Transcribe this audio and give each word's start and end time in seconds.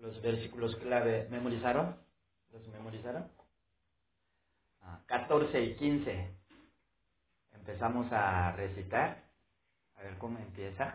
los 0.00 0.20
versículos 0.22 0.74
clave. 0.76 1.28
¿Memorizaron? 1.30 1.96
¿Los 2.52 2.66
memorizaron? 2.68 3.28
14 5.06 5.56
ah, 5.56 5.60
y 5.60 5.74
15. 5.76 6.30
Empezamos 7.54 8.10
a 8.12 8.52
recitar. 8.52 9.18
A 9.96 10.02
ver 10.02 10.16
cómo 10.18 10.38
empieza. 10.38 10.94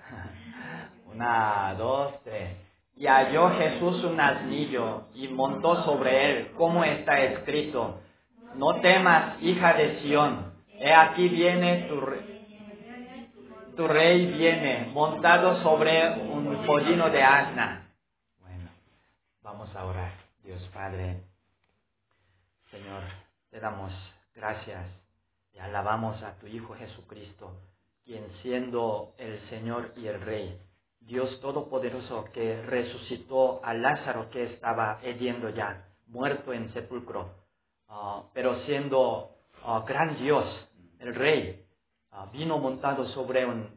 Una, 1.06 1.76
dos, 1.78 2.22
tres. 2.24 2.58
Y 2.98 3.08
halló 3.08 3.52
Jesús 3.52 4.04
un 4.04 4.20
asnillo 4.20 5.08
y 5.14 5.28
montó 5.28 5.84
sobre 5.84 6.32
él, 6.32 6.52
como 6.54 6.84
está 6.84 7.22
escrito. 7.22 8.02
No 8.56 8.80
temas, 8.82 9.42
hija 9.44 9.74
de 9.74 10.00
Sión. 10.02 10.54
He 10.80 10.94
aquí 10.94 11.28
viene 11.28 11.88
tu, 11.90 12.02
tu 13.76 13.88
rey 13.88 14.26
viene 14.28 14.90
montado 14.94 15.62
sobre 15.62 16.10
un 16.22 16.66
pollino 16.66 17.10
de 17.10 17.22
asna. 17.22 17.85
A 19.76 19.86
orar. 19.86 20.14
Dios 20.44 20.62
Padre, 20.74 21.22
Señor, 22.72 23.04
te 23.50 23.60
damos 23.60 23.92
gracias 24.34 24.86
y 25.54 25.60
alabamos 25.60 26.22
a 26.24 26.38
tu 26.40 26.48
Hijo 26.48 26.76
Jesucristo, 26.76 27.52
quien 28.04 28.26
siendo 28.42 29.14
el 29.18 29.40
Señor 29.50 29.94
y 29.98 30.08
el 30.08 30.22
Rey, 30.22 30.60
Dios 31.00 31.40
Todopoderoso 31.42 32.26
que 32.34 32.62
resucitó 32.62 33.64
a 33.64 33.74
Lázaro 33.74 34.30
que 34.30 34.54
estaba 34.54 35.00
hediendo 35.04 35.50
ya, 35.50 35.86
muerto 36.08 36.54
en 36.54 36.72
sepulcro, 36.74 37.30
ah, 37.90 38.24
pero 38.34 38.64
siendo 38.66 39.36
ah, 39.64 39.84
gran 39.88 40.18
Dios, 40.18 40.46
el 41.00 41.14
Rey, 41.16 41.66
Ah, 42.18 42.30
vino 42.32 42.58
montado 42.60 43.06
sobre 43.10 43.46
un 43.46 43.68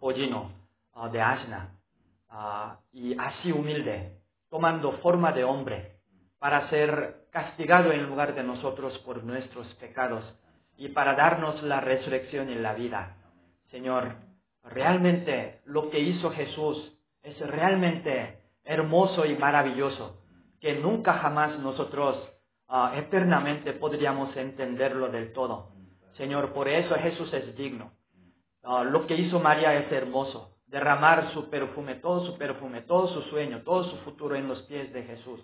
pollino 0.00 0.50
de 1.12 1.20
asna 1.20 1.76
y 2.90 3.14
así 3.18 3.52
humilde, 3.52 4.11
tomando 4.52 4.92
forma 4.98 5.32
de 5.32 5.44
hombre 5.44 5.94
para 6.38 6.68
ser 6.68 7.24
castigado 7.30 7.90
en 7.90 8.04
lugar 8.04 8.34
de 8.34 8.42
nosotros 8.42 8.98
por 8.98 9.24
nuestros 9.24 9.66
pecados 9.76 10.22
y 10.76 10.90
para 10.90 11.14
darnos 11.14 11.62
la 11.62 11.80
resurrección 11.80 12.50
y 12.50 12.56
la 12.56 12.74
vida. 12.74 13.16
Señor, 13.70 14.16
realmente 14.62 15.62
lo 15.64 15.88
que 15.88 16.00
hizo 16.00 16.30
Jesús 16.32 16.92
es 17.22 17.40
realmente 17.40 18.42
hermoso 18.62 19.24
y 19.24 19.34
maravilloso, 19.36 20.20
que 20.60 20.74
nunca 20.74 21.14
jamás 21.14 21.58
nosotros 21.58 22.18
eternamente 22.94 23.72
podríamos 23.72 24.36
entenderlo 24.36 25.08
del 25.08 25.32
todo. 25.32 25.70
Señor, 26.18 26.52
por 26.52 26.68
eso 26.68 26.94
Jesús 26.96 27.32
es 27.32 27.56
digno. 27.56 27.92
Ah, 28.62 28.84
lo 28.84 29.06
que 29.06 29.16
hizo 29.16 29.40
María 29.40 29.74
es 29.76 29.90
hermoso, 29.90 30.51
derramar 30.72 31.30
su 31.32 31.48
perfume, 31.48 31.96
todo 31.96 32.26
su 32.26 32.36
perfume, 32.36 32.80
todo 32.82 33.06
su 33.08 33.22
sueño, 33.30 33.62
todo 33.62 33.84
su 33.84 33.96
futuro 33.98 34.34
en 34.34 34.48
los 34.48 34.62
pies 34.62 34.92
de 34.92 35.04
Jesús. 35.04 35.40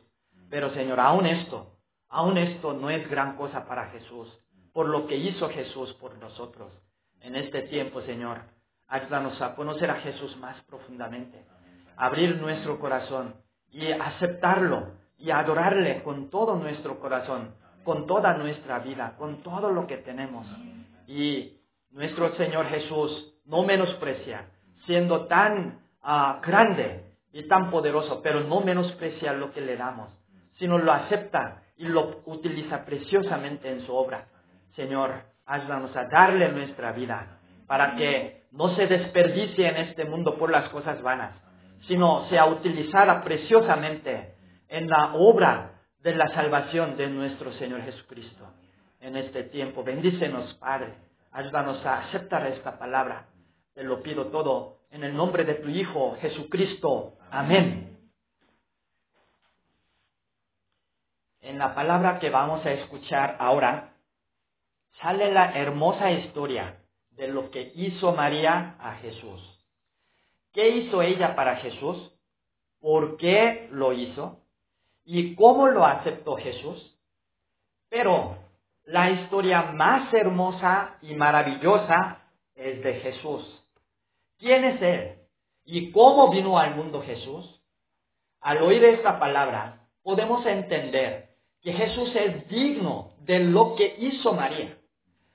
Pero 0.51 0.71
Señor, 0.71 0.98
aún 0.98 1.27
esto, 1.27 1.77
aún 2.09 2.37
esto 2.37 2.73
no 2.73 2.91
es 2.91 3.09
gran 3.09 3.37
cosa 3.37 3.65
para 3.67 3.91
Jesús, 3.91 4.27
por 4.73 4.89
lo 4.89 5.06
que 5.06 5.17
hizo 5.17 5.49
Jesús 5.51 5.93
por 6.01 6.19
nosotros. 6.19 6.73
En 7.21 7.37
este 7.37 7.62
tiempo, 7.62 8.01
Señor, 8.03 8.41
ayúdanos 8.89 9.41
a 9.41 9.55
conocer 9.55 9.91
a 9.91 10.01
Jesús 10.01 10.37
más 10.39 10.61
profundamente, 10.65 11.45
abrir 11.97 12.37
nuestro 12.37 12.81
corazón 12.81 13.37
y 13.71 13.93
aceptarlo 13.93 14.95
y 15.19 15.31
adorarle 15.31 16.03
con 16.03 16.31
todo 16.31 16.56
nuestro 16.56 16.99
corazón 16.99 17.55
con 17.89 18.06
toda 18.06 18.34
nuestra 18.34 18.81
vida, 18.81 19.15
con 19.17 19.43
todo 19.43 19.71
lo 19.71 19.87
que 19.87 19.97
tenemos. 19.97 20.47
Y 21.06 21.56
nuestro 21.91 22.34
Señor 22.34 22.67
Jesús 22.67 23.34
no 23.47 23.62
menosprecia, 23.62 24.47
siendo 24.89 25.27
tan 25.27 25.81
ah, 26.03 26.41
grande 26.42 27.05
y 27.31 27.47
tan 27.47 27.70
poderoso, 27.70 28.22
pero 28.22 28.41
no 28.41 28.62
menosprecia 28.62 29.34
lo 29.34 29.53
que 29.53 29.61
le 29.61 29.77
damos, 29.77 30.08
sino 30.58 30.78
lo 30.78 30.91
acepta 30.91 31.62
y 31.77 31.84
lo 31.84 32.22
utiliza 32.25 32.86
preciosamente 32.86 33.70
en 33.70 33.83
su 33.83 33.94
obra. 33.94 34.28
Señor, 34.75 35.12
ayúdanos 35.44 35.94
a 35.94 36.06
darle 36.06 36.48
nuestra 36.48 36.93
vida 36.93 37.38
para 37.66 37.97
que 37.97 38.44
no 38.50 38.75
se 38.75 38.87
desperdicie 38.87 39.69
en 39.69 39.77
este 39.77 40.06
mundo 40.06 40.38
por 40.38 40.50
las 40.50 40.71
cosas 40.71 41.03
vanas, 41.03 41.34
sino 41.87 42.27
sea 42.31 42.47
utilizada 42.47 43.22
preciosamente 43.22 44.37
en 44.69 44.88
la 44.88 45.12
obra 45.15 45.72
de 46.03 46.15
la 46.15 46.28
salvación 46.28 46.97
de 46.97 47.09
nuestro 47.10 47.53
Señor 47.53 47.82
Jesucristo 47.82 48.47
en 49.00 49.16
este 49.16 49.44
tiempo. 49.44 49.84
Bendícenos, 49.84 50.54
Padre. 50.54 50.94
Ayúdanos 51.31 51.84
a 51.84 51.98
aceptar 52.00 52.47
esta 52.47 52.78
palabra. 52.78 53.27
Te 53.75 53.84
lo 53.84 54.03
pido 54.03 54.28
todo 54.28 54.78
en 54.91 55.04
el 55.04 55.16
nombre 55.16 55.44
de 55.44 55.54
tu 55.54 55.69
Hijo 55.69 56.16
Jesucristo. 56.21 57.15
Amén. 57.31 57.99
En 61.41 61.59
la 61.59 61.75
palabra 61.75 62.19
que 62.19 62.31
vamos 62.31 62.65
a 62.66 62.72
escuchar 62.72 63.37
ahora, 63.38 63.94
sale 65.00 65.32
la 65.32 65.53
hermosa 65.59 66.10
historia 66.10 66.81
de 67.10 67.28
lo 67.28 67.50
que 67.50 67.72
hizo 67.75 68.12
María 68.12 68.77
a 68.81 68.97
Jesús. 68.97 69.41
¿Qué 70.53 70.69
hizo 70.69 71.03
ella 71.03 71.34
para 71.34 71.56
Jesús? 71.56 72.12
¿Por 72.81 73.16
qué 73.16 73.69
lo 73.72 73.93
hizo? 73.93 74.43
y 75.10 75.34
cómo 75.37 75.69
lo 75.69 75.87
aceptó 75.87 76.37
Jesús. 76.37 76.94
Pero 77.88 78.37
la 78.84 79.10
historia 79.10 79.62
más 79.72 80.12
hermosa 80.12 80.98
y 81.00 81.15
maravillosa 81.15 82.19
es 82.54 82.84
de 82.84 82.94
Jesús. 83.00 83.58
¿Quién 84.38 84.65
es 84.65 84.81
Él? 84.81 85.19
¿Y 85.65 85.91
cómo 85.91 86.31
vino 86.31 86.59
al 86.59 86.76
mundo 86.76 87.03
Jesús? 87.03 87.60
Al 88.41 88.62
oír 88.62 88.84
esta 88.84 89.19
palabra, 89.19 89.88
podemos 90.03 90.47
entender 90.47 91.31
que 91.60 91.72
Jesús 91.72 92.15
es 92.15 92.48
digno 92.48 93.15
de 93.21 93.41
lo 93.41 93.75
que 93.75 93.97
hizo 93.98 94.32
María. 94.32 94.78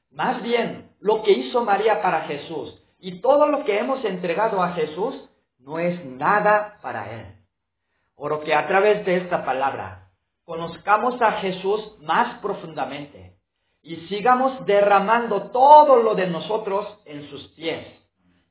Más 0.09 0.42
bien, 0.42 0.92
lo 1.00 1.22
que 1.22 1.31
hizo 1.31 1.63
María 1.66 2.02
para 2.02 2.22
Jesús 2.22 2.81
y 2.97 3.19
todo 3.19 3.47
lo 3.47 3.66
que 3.66 3.78
hemos 3.78 4.03
entregado 4.06 4.62
a 4.62 4.72
Jesús 4.72 5.30
no 5.59 5.80
es 5.80 6.03
nada 6.06 6.80
para 6.81 7.12
Él. 7.12 7.36
Oro 8.16 8.40
que 8.40 8.56
a 8.56 8.68
través 8.68 9.06
de 9.06 9.18
esta 9.18 9.44
palabra 9.44 10.12
conozcamos 10.46 11.22
a 11.22 11.34
Jesús 11.34 11.96
más 12.00 12.40
profundamente 12.40 13.36
y 13.81 13.97
sigamos 14.08 14.66
derramando 14.66 15.52
todo 15.52 15.97
lo 15.97 16.16
de 16.16 16.28
nosotros 16.28 16.88
en 17.06 17.30
sus 17.30 17.50
pies 17.50 18.03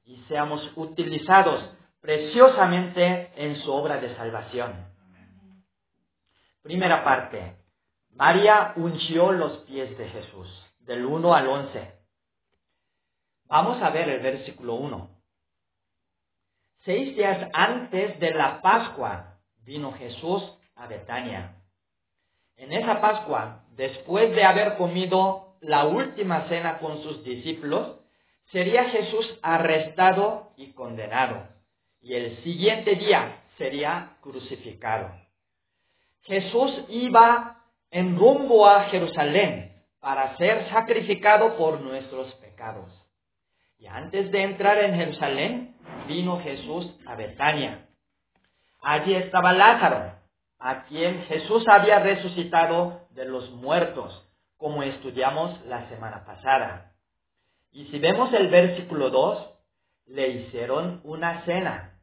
y 0.05 0.17
seamos 0.29 0.71
utilizados 0.77 1.63
preciosamente 2.01 3.33
en 3.37 3.57
su 3.57 3.73
obra 3.73 3.99
de 3.99 4.15
salvación. 4.17 4.93
Primera 6.63 7.05
parte. 7.05 7.57
María 8.11 8.73
unció 8.77 9.33
los 9.33 9.59
pies 9.65 9.97
de 9.97 10.09
Jesús, 10.09 10.49
del 10.81 11.07
1 11.07 11.35
al 11.35 11.49
11. 11.49 11.93
Vamos 13.47 13.83
a 13.83 13.91
ver 13.91 14.09
el 14.09 14.21
versículo 14.21 14.75
1. 14.75 15.11
Seis 16.85 17.17
días 17.17 17.49
antes 17.53 18.19
de 18.19 18.33
la 18.33 18.61
Pascua, 18.61 19.39
vino 19.65 19.93
Jesús 19.93 20.43
a 20.75 20.87
Betania. 20.87 21.63
En 22.57 22.73
esa 22.73 23.01
Pascua, 23.01 23.65
después 23.71 24.35
de 24.35 24.45
haber 24.45 24.77
comido 24.77 25.57
la 25.61 25.87
última 25.87 26.49
cena 26.49 26.79
con 26.79 27.03
sus 27.03 27.23
discípulos, 27.25 28.02
sería 28.53 28.85
Jesús 28.91 29.39
arrestado 29.43 30.53
y 30.57 30.73
condenado, 30.73 31.49
y 32.01 32.15
el 32.15 32.37
siguiente 32.45 32.95
día 32.95 33.43
sería 33.59 34.17
crucificado. 34.21 35.11
Jesús 36.23 36.85
iba 36.89 37.65
en 37.91 38.17
rumbo 38.17 38.69
a 38.69 38.85
Jerusalén 38.85 39.83
para 40.01 40.37
ser 40.37 40.69
sacrificado 40.71 41.57
por 41.57 41.81
nuestros 41.81 42.33
pecados. 42.37 42.91
Y 43.79 43.87
antes 43.87 44.31
de 44.31 44.43
entrar 44.43 44.79
en 44.79 44.95
Jerusalén, 44.95 45.77
vino 46.07 46.41
Jesús 46.41 46.95
a 47.07 47.17
Betania, 47.17 47.89
Allí 48.83 49.15
estaba 49.15 49.53
Lázaro, 49.53 50.13
a 50.59 50.85
quien 50.85 51.23
Jesús 51.27 51.65
había 51.69 52.01
resucitado 52.01 53.07
de 53.11 53.25
los 53.25 53.51
muertos, 53.53 54.29
como 54.57 54.83
estudiamos 54.83 55.65
la 55.67 55.89
semana 55.89 56.25
pasada. 56.25 56.92
Y 57.73 57.87
si 57.87 57.99
vemos 57.99 58.33
el 58.35 58.49
versículo 58.49 59.09
2, 59.09 59.51
le 60.09 60.29
hicieron 60.29 61.01
una 61.05 61.43
cena, 61.45 61.99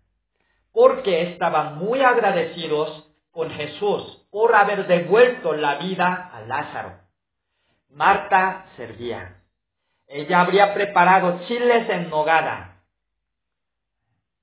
porque 0.71 1.31
estaban 1.31 1.77
muy 1.77 2.01
agradecidos 2.01 3.07
con 3.31 3.51
Jesús 3.51 4.27
por 4.31 4.55
haber 4.55 4.87
devuelto 4.87 5.53
la 5.53 5.75
vida 5.75 6.31
a 6.33 6.41
Lázaro. 6.41 6.99
Marta 7.89 8.65
servía. 8.77 9.43
Ella 10.07 10.41
habría 10.41 10.73
preparado 10.73 11.39
chiles 11.47 11.87
en 11.89 12.09
nogada. 12.09 12.81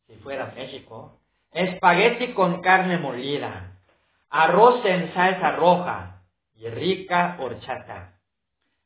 Si 0.06 0.14
fuera 0.17 0.52
México, 0.55 1.20
espagueti 1.50 2.34
con 2.34 2.61
carne 2.62 2.99
molida, 2.99 3.79
arroz 4.31 4.84
en 4.84 5.12
salsa 5.12 5.52
roja 5.52 6.22
y 6.55 6.69
rica 6.69 7.37
horchata. 7.40 8.15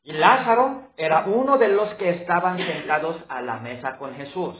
Y 0.03 0.13
Lázaro 0.13 0.93
era 0.97 1.27
uno 1.27 1.59
de 1.59 1.69
los 1.69 1.95
que 1.95 2.11
estaban 2.11 2.59
sentados 2.59 3.17
a 3.29 3.43
la 3.43 3.59
mesa 3.59 3.99
con 3.99 4.15
Jesús. 4.15 4.57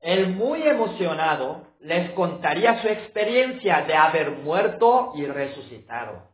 él 0.00 0.30
muy 0.34 0.62
emocionado 0.62 1.68
les 1.78 2.10
contaría 2.10 2.82
su 2.82 2.88
experiencia 2.88 3.82
de 3.82 3.94
haber 3.94 4.32
muerto 4.32 5.12
y 5.14 5.26
resucitado. 5.26 6.32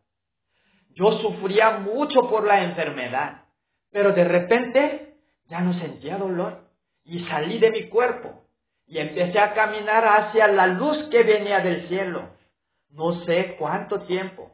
Yo 0.90 1.12
sufría 1.18 1.78
mucho 1.78 2.28
por 2.28 2.44
la 2.44 2.64
enfermedad, 2.64 3.44
pero 3.92 4.12
de 4.12 4.24
repente 4.24 5.14
ya 5.48 5.60
no 5.60 5.74
sentía 5.74 6.16
dolor 6.16 6.68
y 7.04 7.24
salí 7.26 7.58
de 7.58 7.70
mi 7.70 7.88
cuerpo 7.88 8.44
y 8.86 8.98
empecé 8.98 9.38
a 9.38 9.54
caminar 9.54 10.04
hacia 10.06 10.48
la 10.48 10.66
luz 10.66 11.08
que 11.10 11.22
venía 11.22 11.60
del 11.60 11.88
cielo. 11.88 12.30
No 12.90 13.24
sé 13.24 13.56
cuánto 13.58 14.00
tiempo, 14.02 14.50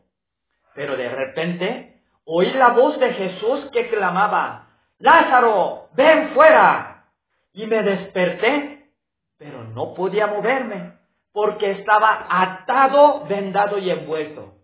pero 0.75 0.96
de 0.96 1.08
repente 1.08 1.94
oí 2.25 2.50
la 2.53 2.71
voz 2.71 2.99
de 2.99 3.12
Jesús 3.12 3.71
que 3.73 3.88
clamaba, 3.88 4.69
Lázaro, 4.99 5.88
ven 5.94 6.31
fuera. 6.31 7.06
Y 7.53 7.67
me 7.67 7.82
desperté, 7.82 8.91
pero 9.38 9.65
no 9.65 9.94
podía 9.94 10.26
moverme 10.26 10.94
porque 11.32 11.73
estaba 11.73 12.26
atado, 12.29 13.25
vendado 13.26 13.79
y 13.79 13.91
envuelto. 13.91 14.55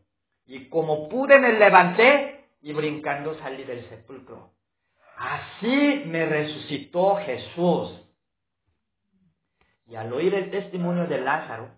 Y 0.46 0.68
como 0.68 1.08
pude 1.08 1.38
me 1.38 1.52
levanté 1.52 2.48
y 2.62 2.72
brincando 2.72 3.34
salí 3.38 3.64
del 3.64 3.88
sepulcro. 3.88 4.52
Así 5.16 6.04
me 6.06 6.26
resucitó 6.26 7.16
Jesús. 7.16 8.00
Y 9.86 9.96
al 9.96 10.12
oír 10.12 10.34
el 10.34 10.50
testimonio 10.50 11.06
de 11.06 11.20
Lázaro, 11.20 11.70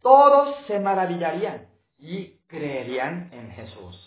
todos 0.00 0.56
se 0.66 0.78
maravillarían 0.78 1.68
y 1.98 2.38
creerían 2.46 3.30
en 3.32 3.50
Jesús. 3.50 4.05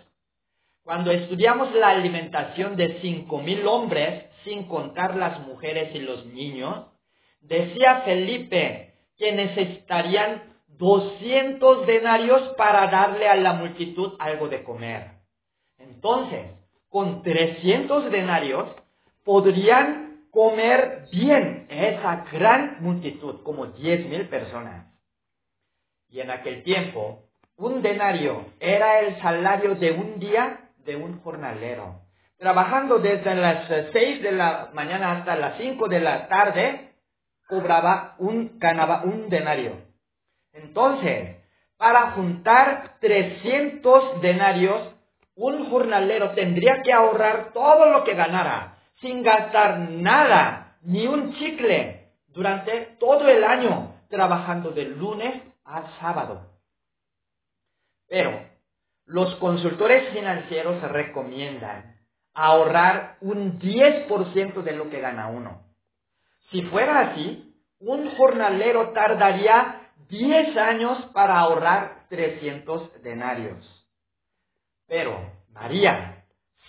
Cuando 0.84 1.12
estudiamos 1.12 1.74
la 1.74 1.90
alimentación 1.90 2.76
de 2.76 3.02
5.000 3.02 3.66
hombres, 3.66 4.26
sin 4.44 4.68
contar 4.68 5.16
las 5.16 5.40
mujeres 5.42 5.94
y 5.96 6.00
los 6.00 6.26
niños, 6.28 6.86
Decía 7.42 8.02
Felipe 8.02 8.94
que 9.18 9.32
necesitarían 9.32 10.44
200 10.78 11.88
denarios 11.88 12.42
para 12.58 12.88
darle 12.88 13.28
a 13.28 13.36
la 13.36 13.54
multitud 13.54 14.14
algo 14.20 14.48
de 14.50 14.64
comer. 14.64 15.12
Entonces, 15.78 16.52
con 16.90 17.22
300 17.24 18.12
denarios 18.12 18.70
podrían 19.24 20.09
comer 20.32 21.08
bien 21.12 21.68
esa 21.70 22.26
gran 22.32 22.78
multitud, 22.82 23.42
como 23.44 23.68
10.000 23.68 24.30
personas. 24.30 24.88
Y 26.10 26.22
en 26.22 26.32
aquel 26.32 26.64
tiempo, 26.64 27.24
un 27.56 27.82
denario 27.82 28.46
era 28.60 29.00
el 29.00 29.20
salario 29.22 29.76
de 29.76 29.92
un 29.92 30.20
día 30.20 30.72
de 30.78 30.96
un 30.96 31.20
jornalero. 31.22 32.02
Trabajando 32.38 33.00
desde 33.00 33.36
las 33.36 33.68
6 33.92 34.24
de 34.24 34.32
la 34.32 34.70
mañana 34.74 35.12
hasta 35.12 35.36
las 35.36 35.58
5 35.58 35.88
de 35.88 36.00
la 36.00 36.28
tarde, 36.28 36.94
cobraba 37.48 38.16
un, 38.20 38.58
ganaba 38.60 39.04
un 39.04 39.30
denario. 39.30 39.74
Entonces, 40.54 41.38
para 41.78 42.12
juntar 42.12 42.98
300 43.02 44.22
denarios, 44.22 44.96
un 45.36 45.70
jornalero 45.70 46.32
tendría 46.32 46.82
que 46.84 46.94
ahorrar 46.94 47.52
todo 47.54 47.86
lo 47.88 48.04
que 48.04 48.14
ganara, 48.14 48.79
sin 49.02 49.24
gastar 49.24 49.80
nada, 49.80 50.78
ni 50.82 51.08
un 51.08 51.34
chicle, 51.36 52.14
durante 52.28 52.98
todo 53.00 53.28
el 53.28 53.44
año, 53.44 53.96
trabajando 54.10 54.72
de 54.72 54.86
lunes 54.86 55.42
a 55.66 56.00
sábado. 56.00 56.50
Pero 58.08 58.48
los 59.06 59.36
consultores 59.36 60.10
financieros 60.14 60.82
recomiendan 60.82 61.98
ahorrar 62.34 63.18
un 63.22 63.60
10% 63.60 64.62
de 64.62 64.72
lo 64.74 64.90
que 64.90 65.02
gana 65.02 65.28
uno. 65.28 65.64
Si 66.52 66.64
fuera 66.64 67.12
así, 67.12 67.56
un 67.80 68.16
jornalero 68.16 68.92
tardaría 68.92 69.92
10 70.10 70.58
años 70.58 71.06
para 71.14 71.40
ahorrar 71.40 72.08
300 72.10 73.02
denarios. 73.04 73.88
Pero 74.88 75.20
María, 75.50 76.19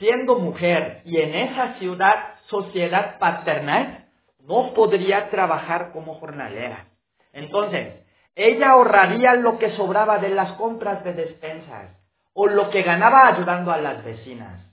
siendo 0.00 0.41
mujer 0.41 1.02
y 1.05 1.20
en 1.20 1.35
esa 1.35 1.75
ciudad 1.75 2.35
sociedad 2.47 3.20
paternal, 3.20 4.08
no 4.41 4.75
podría 4.75 5.31
trabajar 5.31 5.93
como 5.93 6.14
jornalera. 6.14 6.87
Entonces, 7.32 8.05
ella 8.35 8.70
ahorraría 8.70 9.35
lo 9.35 9.58
que 9.58 9.70
sobraba 9.76 10.19
de 10.19 10.31
las 10.31 10.52
compras 10.55 11.05
de 11.05 11.12
despensas 11.12 11.97
o 12.32 12.49
lo 12.49 12.70
que 12.70 12.82
ganaba 12.82 13.29
ayudando 13.29 13.70
a 13.70 13.76
las 13.76 14.02
vecinas. 14.02 14.67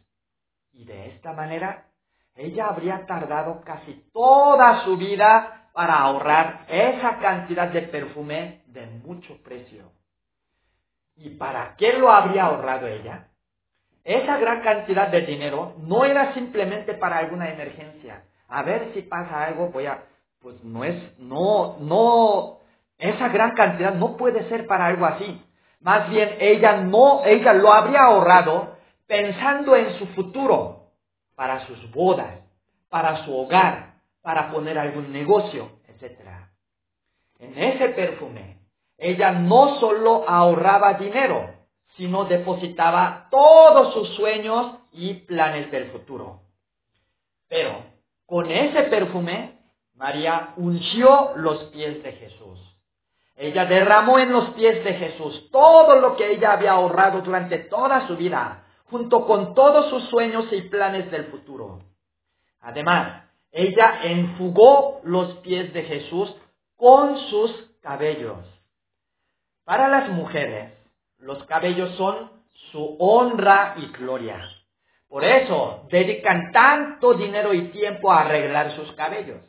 Y 0.71 0.85
de 0.85 1.09
esta 1.09 1.33
manera 1.33 1.87
ella 2.35 2.67
habría 2.67 3.05
tardado 3.05 3.61
casi 3.61 4.09
toda 4.13 4.83
su 4.85 4.95
vida 4.95 5.69
para 5.73 5.99
ahorrar 5.99 6.65
esa 6.69 7.17
cantidad 7.17 7.67
de 7.67 7.81
perfume 7.83 8.63
de 8.67 8.85
mucho 8.85 9.41
precio. 9.43 9.91
¿Y 11.15 11.31
para 11.31 11.75
qué 11.75 11.93
lo 11.93 12.11
habría 12.11 12.45
ahorrado 12.45 12.87
ella? 12.87 13.26
Esa 14.07 14.37
gran 14.37 14.61
cantidad 14.61 15.09
de 15.09 15.19
dinero 15.23 15.73
no 15.79 16.05
era 16.05 16.33
simplemente 16.33 16.93
para 16.93 17.17
alguna 17.17 17.51
emergencia. 17.51 18.23
A 18.47 18.63
ver 18.63 18.93
si 18.93 19.01
pasa 19.01 19.43
algo, 19.43 19.67
voy 19.67 19.85
a, 19.85 20.05
pues 20.39 20.63
no 20.63 20.85
es, 20.85 21.19
no, 21.19 21.75
no, 21.81 22.59
esa 22.97 23.27
gran 23.27 23.53
cantidad 23.53 23.93
no 23.93 24.15
puede 24.15 24.47
ser 24.47 24.65
para 24.65 24.85
algo 24.85 25.05
así. 25.05 25.43
Más 25.81 26.09
bien 26.09 26.37
ella 26.39 26.77
no, 26.77 27.25
ella 27.25 27.51
lo 27.51 27.73
habría 27.73 28.03
ahorrado 28.03 28.77
pensando 29.07 29.75
en 29.75 29.91
su 29.99 30.07
futuro 30.07 30.85
para 31.35 31.67
sus 31.67 31.91
bodas, 31.91 32.39
para 32.87 33.25
su 33.25 33.37
hogar, 33.37 33.95
para 34.21 34.51
poner 34.51 34.79
algún 34.79 35.11
negocio, 35.11 35.69
etc. 35.85 36.21
En 37.39 37.61
ese 37.61 37.89
perfume, 37.89 38.59
ella 38.97 39.33
no 39.33 39.81
solo 39.81 40.23
ahorraba 40.29 40.93
dinero, 40.93 41.56
sino 41.97 42.25
depositaba 42.25 43.27
todos 43.29 43.93
sus 43.93 44.15
sueños 44.15 44.77
y 44.91 45.15
planes 45.15 45.69
del 45.71 45.91
futuro. 45.91 46.41
Pero 47.49 47.83
con 48.25 48.49
ese 48.49 48.83
perfume, 48.83 49.59
María 49.95 50.53
ungió 50.57 51.31
los 51.35 51.65
pies 51.65 52.03
de 52.03 52.13
Jesús. 52.13 52.59
Ella 53.35 53.65
derramó 53.65 54.19
en 54.19 54.31
los 54.31 54.49
pies 54.51 54.83
de 54.83 54.93
Jesús 54.93 55.49
todo 55.51 55.99
lo 55.99 56.15
que 56.15 56.31
ella 56.31 56.53
había 56.53 56.71
ahorrado 56.71 57.21
durante 57.21 57.59
toda 57.59 58.07
su 58.07 58.15
vida 58.15 58.63
junto 58.89 59.25
con 59.25 59.53
todos 59.53 59.89
sus 59.89 60.03
sueños 60.09 60.45
y 60.51 60.61
planes 60.61 61.11
del 61.11 61.25
futuro. 61.25 61.81
Además, 62.61 63.23
ella 63.51 63.99
enfugó 64.03 65.01
los 65.03 65.35
pies 65.37 65.73
de 65.73 65.83
Jesús 65.83 66.35
con 66.75 67.17
sus 67.29 67.51
cabellos. 67.81 68.45
Para 69.65 69.87
las 69.87 70.09
mujeres, 70.09 70.76
los 71.19 71.43
cabellos 71.45 71.95
son 71.95 72.31
su 72.71 72.95
honra 72.99 73.75
y 73.77 73.87
gloria. 73.87 74.41
Por 75.07 75.23
eso 75.23 75.87
dedican 75.89 76.51
tanto 76.51 77.13
dinero 77.13 77.53
y 77.53 77.69
tiempo 77.69 78.11
a 78.11 78.21
arreglar 78.21 78.75
sus 78.75 78.91
cabellos. 78.93 79.41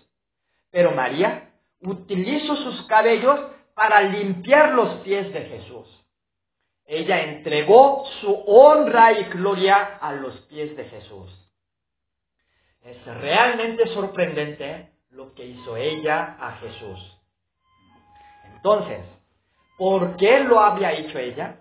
Pero 0.70 0.92
María 0.92 1.50
utilizó 1.80 2.56
sus 2.56 2.87
cabellos 2.87 3.40
para 3.75 4.02
limpiar 4.02 4.72
los 4.75 5.00
pies 5.00 5.32
de 5.32 5.42
Jesús. 5.42 5.87
ella 6.90 7.20
entregó 7.20 8.06
su 8.20 8.32
honra 8.46 9.12
y 9.12 9.25
gloria 9.25 9.98
a 10.00 10.12
los 10.12 10.34
pies 10.46 10.75
de 10.75 10.84
Jesús. 10.84 11.30
Es 12.82 13.04
realmente 13.04 13.87
sorprendente 13.88 14.92
lo 15.10 15.34
que 15.34 15.44
hizo 15.44 15.76
ella 15.76 16.38
a 16.40 16.52
Jesús. 16.56 17.18
Entonces, 18.54 19.04
¿por 19.78 20.16
qué 20.16 20.40
lo 20.40 20.61
había 20.61 20.92
hecho 20.92 21.18
ella? 21.18 21.61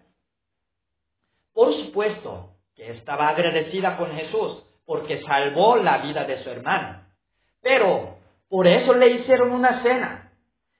Por 1.53 1.73
supuesto 1.73 2.49
que 2.75 2.91
estaba 2.91 3.29
agradecida 3.29 3.95
con 3.95 4.11
Jesús 4.11 4.63
porque 4.85 5.21
salvó 5.23 5.77
la 5.77 5.99
vida 5.99 6.25
de 6.25 6.43
su 6.43 6.49
hermana. 6.49 7.09
Pero 7.61 8.17
por 8.49 8.67
eso 8.67 8.93
le 8.93 9.09
hicieron 9.09 9.51
una 9.51 9.81
cena. 9.81 10.31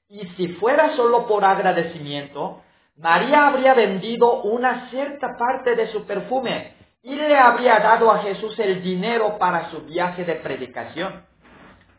Y 0.10 0.26
si 0.36 0.50
fuera 0.54 0.96
solo 0.96 1.28
por 1.28 1.44
agradecimiento, 1.44 2.62
María 2.96 3.48
habría 3.48 3.74
vendido 3.74 4.42
una 4.42 4.90
cierta 4.90 5.36
parte 5.38 5.76
de 5.76 5.88
su 5.88 6.06
perfume 6.06 6.74
y 7.04 7.16
le 7.16 7.38
habría 7.38 7.80
dado 7.80 8.12
a 8.12 8.20
Jesús 8.20 8.58
el 8.60 8.82
dinero 8.82 9.38
para 9.38 9.70
su 9.70 9.82
viaje 9.82 10.26
de 10.26 10.36
predicación. 10.36 11.26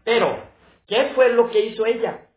Pero, 0.04 0.42
¿qué 0.87 1.12
fue 1.14 1.30
lo 1.30 1.50
que 1.50 1.66
hizo 1.66 1.87
ella? 1.87 2.27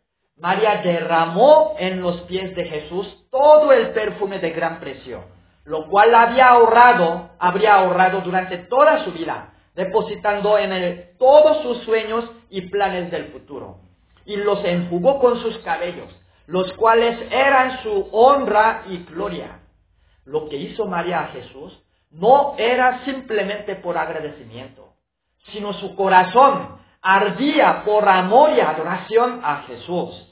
María 0.41 0.81
derramó 0.83 1.75
en 1.77 2.01
los 2.01 2.21
pies 2.21 2.53
de 2.55 2.65
Jesús 2.65 3.07
todo 3.31 3.71
el 3.71 3.91
perfume 3.91 4.39
de 4.39 4.50
gran 4.50 4.79
precio, 4.79 5.24
lo 5.63 5.88
cual 5.88 6.13
había 6.13 6.50
ahorrado, 6.50 7.29
habría 7.39 7.75
ahorrado 7.75 8.21
durante 8.21 8.57
toda 8.57 9.05
su 9.05 9.12
vida, 9.13 9.53
depositando 9.75 10.57
en 10.57 10.74
él 10.74 11.10
todos 11.17 11.62
sus 11.62 11.83
sueños 11.86 12.29
y 12.50 12.62
planes 12.69 13.10
del 13.12 13.27
futuro. 13.27 13.77
Y 14.25 14.36
los 14.36 14.63
enjugó 14.65 15.19
con 15.19 15.39
sus 15.41 15.57
cabellos 15.60 16.13
los 16.51 16.71
cuales 16.74 17.17
eran 17.31 17.81
su 17.81 18.10
honra 18.12 18.83
y 18.89 18.98
gloria. 19.05 19.62
Lo 20.25 20.50
que 20.50 20.57
hizo 20.57 20.86
María 20.86 21.21
a 21.21 21.27
Jesús 21.27 21.81
no 22.10 22.55
era 22.57 23.05
simplemente 23.05 23.75
por 23.75 23.98
agradecimiento, 23.98 24.95
sino 25.53 25.71
su 25.74 25.95
corazón 25.95 26.77
ardía 27.01 27.83
por 27.86 28.07
amor 28.07 28.51
y 28.51 28.60
adoración 28.60 29.39
a 29.43 29.63
Jesús. 29.63 30.30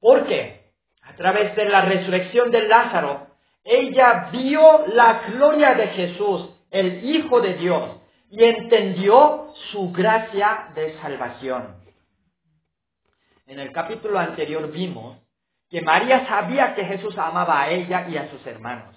Porque 0.00 0.60
a 1.02 1.14
través 1.14 1.54
de 1.56 1.66
la 1.66 1.82
resurrección 1.82 2.50
de 2.50 2.66
Lázaro, 2.66 3.26
ella 3.64 4.30
vio 4.32 4.86
la 4.86 5.22
gloria 5.28 5.74
de 5.74 5.88
Jesús, 5.88 6.50
el 6.70 7.04
Hijo 7.04 7.40
de 7.40 7.54
Dios, 7.54 7.96
y 8.30 8.44
entendió 8.44 9.52
su 9.70 9.92
gracia 9.92 10.68
de 10.74 10.98
salvación. 11.00 11.76
En 13.46 13.58
el 13.58 13.72
capítulo 13.72 14.18
anterior 14.18 14.70
vimos 14.70 15.18
que 15.68 15.82
María 15.82 16.26
sabía 16.26 16.74
que 16.74 16.84
Jesús 16.84 17.16
amaba 17.18 17.62
a 17.62 17.70
ella 17.70 18.08
y 18.08 18.16
a 18.16 18.30
sus 18.30 18.46
hermanos. 18.46 18.96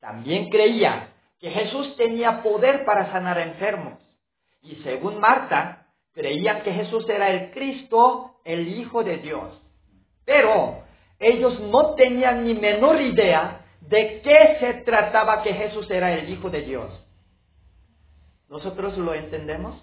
También 0.00 0.50
creía 0.50 1.12
que 1.38 1.50
Jesús 1.50 1.96
tenía 1.96 2.42
poder 2.42 2.84
para 2.84 3.10
sanar 3.12 3.38
enfermos. 3.38 3.98
Y 4.62 4.76
según 4.76 5.18
Marta, 5.18 5.86
creía 6.12 6.62
que 6.62 6.72
Jesús 6.72 7.08
era 7.08 7.30
el 7.30 7.52
Cristo, 7.52 8.36
el 8.44 8.68
Hijo 8.68 9.02
de 9.02 9.18
Dios. 9.18 9.63
Pero 10.24 10.82
ellos 11.18 11.58
no 11.60 11.94
tenían 11.94 12.44
ni 12.44 12.54
menor 12.54 13.00
idea 13.00 13.64
de 13.80 14.20
qué 14.22 14.56
se 14.60 14.74
trataba 14.84 15.42
que 15.42 15.52
Jesús 15.52 15.90
era 15.90 16.12
el 16.12 16.28
Hijo 16.28 16.50
de 16.50 16.62
Dios. 16.62 17.04
¿Nosotros 18.48 18.96
lo 18.98 19.14
entendemos? 19.14 19.82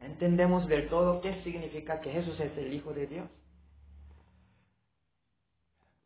entendemos 0.00 0.66
del 0.66 0.88
todo 0.88 1.20
qué 1.20 1.42
significa 1.44 2.00
que 2.00 2.10
Jesús 2.10 2.38
es 2.40 2.56
el 2.56 2.72
Hijo 2.72 2.92
de 2.92 3.06
Dios. 3.06 3.28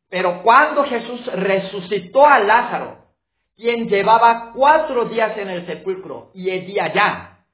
Pero 0.09 0.43
cuando 0.43 0.85
Jesús 0.85 1.25
resucitó 1.33 2.27
a 2.27 2.39
Lázaro, 2.41 2.99
quien 3.57 3.89
llevaba 3.89 4.53
cuatro 4.55 5.07
días 5.07 5.37
en 5.39 5.49
el 5.49 5.67
sepulcro 5.67 6.31
y 6.35 6.51
el 6.51 6.67
día 6.67 6.93
ya, 6.93 7.45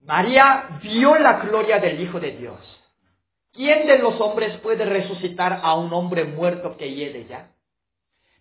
María 0.00 0.80
vio 0.82 1.16
la 1.16 1.38
gloria 1.40 1.78
del 1.78 2.00
Hijo 2.00 2.18
de 2.18 2.32
Dios. 2.32 2.83
¿Quién 3.54 3.86
de 3.86 3.98
los 3.98 4.20
hombres 4.20 4.56
puede 4.58 4.84
resucitar 4.84 5.60
a 5.62 5.74
un 5.74 5.92
hombre 5.92 6.24
muerto 6.24 6.76
que 6.76 6.92
hiede 6.92 7.26
ya? 7.26 7.52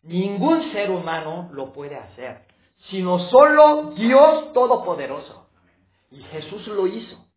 Ningún 0.02 0.72
ser 0.72 0.90
humano 0.90 1.50
lo 1.54 1.72
puede 1.72 1.96
hacer, 1.96 2.48
sino 2.90 3.20
solo 3.30 3.92
Dios 3.96 4.52
Todopoderoso. 4.54 5.50
Y 6.10 6.20
Jesús 6.24 6.68
lo 6.68 6.88
hizo. 6.88 7.28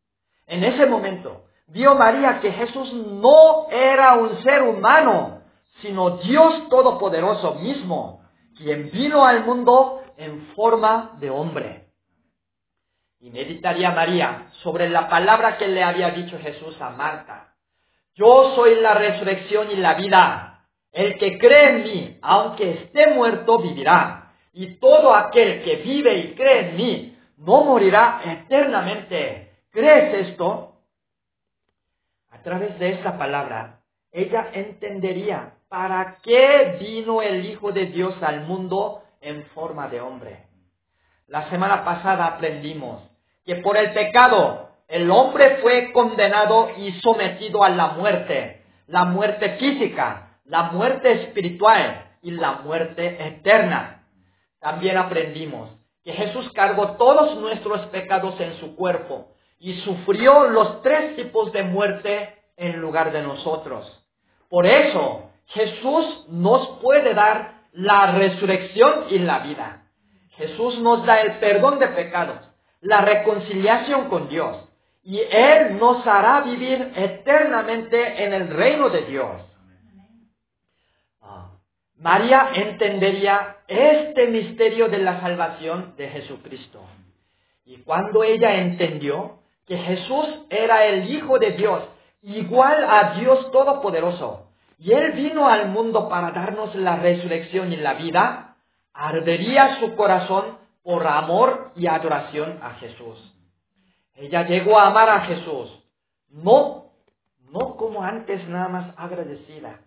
En 0.47 0.65
ese 0.65 0.87
momento 0.87 1.45
vio 1.69 1.95
María 1.95 2.41
que 2.41 2.51
Jesús 2.51 2.93
no 2.95 3.69
era 3.71 4.15
un 4.15 4.43
ser 4.43 4.63
humano, 4.63 5.43
sino 5.83 6.17
Dios 6.19 6.69
Todopoderoso 6.71 7.57
mismo, 7.57 8.23
quien 8.57 8.91
vino 8.91 9.27
al 9.27 9.45
mundo 9.45 10.01
en 10.17 10.47
forma 10.55 11.17
de 11.21 11.29
hombre. 11.29 11.89
Y 13.21 13.31
meditaría 13.31 13.91
María 13.91 14.49
sobre 14.63 14.89
la 14.89 15.11
palabra 15.11 15.59
que 15.59 15.69
le 15.69 15.85
había 15.85 16.11
dicho 16.11 16.39
Jesús 16.39 16.81
a 16.81 16.91
Marta. 16.91 17.46
Yo 18.17 18.55
soy 18.55 18.81
la 18.81 18.95
resurrección 18.95 19.71
y 19.71 19.77
la 19.77 19.95
vida. 19.95 20.67
El 20.91 21.19
que 21.19 21.39
cree 21.39 21.69
en 21.69 21.83
mí, 21.83 22.19
aunque 22.23 22.71
esté 22.71 23.09
muerto, 23.09 23.59
vivirá. 23.59 24.33
Y 24.55 24.79
todo 24.79 25.15
aquel 25.15 25.63
que 25.63 25.77
vive 25.77 26.17
y 26.17 26.35
cree 26.35 26.71
en 26.71 26.77
mí, 26.77 27.19
no 27.37 27.63
morirá 27.63 28.23
eternamente. 28.25 29.53
¿Crees 29.71 30.29
esto? 30.29 30.81
A 32.31 32.43
través 32.43 32.79
de 32.79 32.93
esta 32.93 33.19
palabra, 33.19 33.81
ella 34.11 34.49
entendería 34.55 35.53
para 35.69 36.17
qué 36.23 36.79
vino 36.81 37.21
el 37.21 37.45
Hijo 37.45 37.73
de 37.73 37.87
Dios 37.87 38.15
al 38.23 38.47
mundo 38.47 39.03
en 39.21 39.45
forma 39.47 39.89
de 39.89 40.01
hombre. 40.01 40.47
La 41.27 41.51
semana 41.51 41.85
pasada 41.85 42.25
aprendimos 42.27 43.03
que 43.45 43.57
por 43.57 43.77
el 43.77 43.93
pecado 43.93 44.66
el 44.89 45.11
hombre 45.11 45.59
fue 45.63 45.93
condenado 45.93 46.71
y 46.77 46.93
sometido 47.01 47.65
a 47.65 47.71
la 47.71 47.89
muerte, 47.89 48.63
la 48.87 49.05
muerte 49.05 49.57
física, 49.59 50.39
la 50.45 50.65
muerte 50.65 51.11
espiritual 51.25 52.17
y 52.23 52.31
la 52.31 52.53
muerte 52.53 53.17
eterna. 53.27 54.05
También 54.61 54.97
aprendimos 54.97 55.71
que 56.05 56.13
Jesús 56.13 56.51
cargó 56.53 56.93
todos 56.93 57.37
nuestros 57.39 57.81
pecados 57.87 58.41
en 58.41 58.55
su 58.61 58.77
cuerpo 58.77 59.33
y 59.59 59.75
sufrió 59.81 60.49
los 60.49 60.83
tres 60.83 61.17
tipos 61.17 61.53
de 61.53 61.65
muerte 61.65 62.37
en 62.57 62.81
lugar 62.81 63.11
de 63.11 63.23
nosotros. 63.23 63.91
Por 64.49 64.67
eso 64.67 65.31
Jesús 65.47 66.27
nos 66.29 66.69
puede 66.81 67.13
dar 67.13 67.63
la 67.73 68.13
resurrección 68.13 69.07
y 69.11 69.19
la 69.19 69.41
vida. 69.41 69.83
Jesús 70.37 70.79
nos 70.79 71.05
da 71.05 71.21
el 71.23 71.39
perdón 71.39 71.81
de 71.81 71.89
pecados, 71.89 72.39
la 72.81 73.01
reconciliación 73.01 74.09
con 74.09 74.29
Dios 74.29 74.66
y 75.07 75.21
Él 75.21 75.79
nos 75.79 76.05
hará 76.05 76.41
vivir 76.41 76.93
eternamente 76.97 78.25
en 78.25 78.33
el 78.33 78.49
reino 78.49 78.91
de 78.91 79.03
Dios. 79.03 79.41
María 81.97 82.51
entendería 82.55 83.59
este 83.69 84.27
misterio 84.27 84.89
de 84.89 84.99
la 84.99 85.21
salvación 85.21 85.95
de 85.97 86.09
Jesucristo. 86.09 86.81
Y 87.65 87.77
cuando 87.83 88.25
ella 88.25 88.57
entendió 88.57 89.39
que 89.65 89.79
Jesús 89.79 90.27
era 90.51 90.85
el 90.87 91.09
Hijo 91.09 91.39
de 91.39 91.53
Dios, 91.53 91.85
igual 92.23 92.85
a 92.85 93.15
Dios 93.15 93.53
Todopoderoso, 93.53 94.49
y 94.77 94.93
Él 94.93 95.13
vino 95.13 95.49
al 95.49 95.69
mundo 95.69 96.09
para 96.09 96.33
darnos 96.33 96.75
la 96.75 96.97
resurrección 96.97 97.73
y 97.73 97.77
la 97.77 97.95
vida, 97.95 98.57
ardería 98.93 99.79
su 99.79 99.95
corazón 99.95 100.59
por 100.83 101.07
amor 101.07 101.71
y 101.77 101.87
adoración 101.87 102.59
a 102.61 102.75
Jesús. 102.75 103.36
Ella 104.17 104.47
llegó 104.47 104.79
a 104.79 104.87
amar 104.87 105.09
a 105.11 105.21
Jesús, 105.23 105.71
no, 106.31 106.93
no 107.51 107.77
como 107.77 108.03
antes 108.03 108.47
nada 108.49 108.69
más 108.69 108.95
agradecida, 108.97 109.81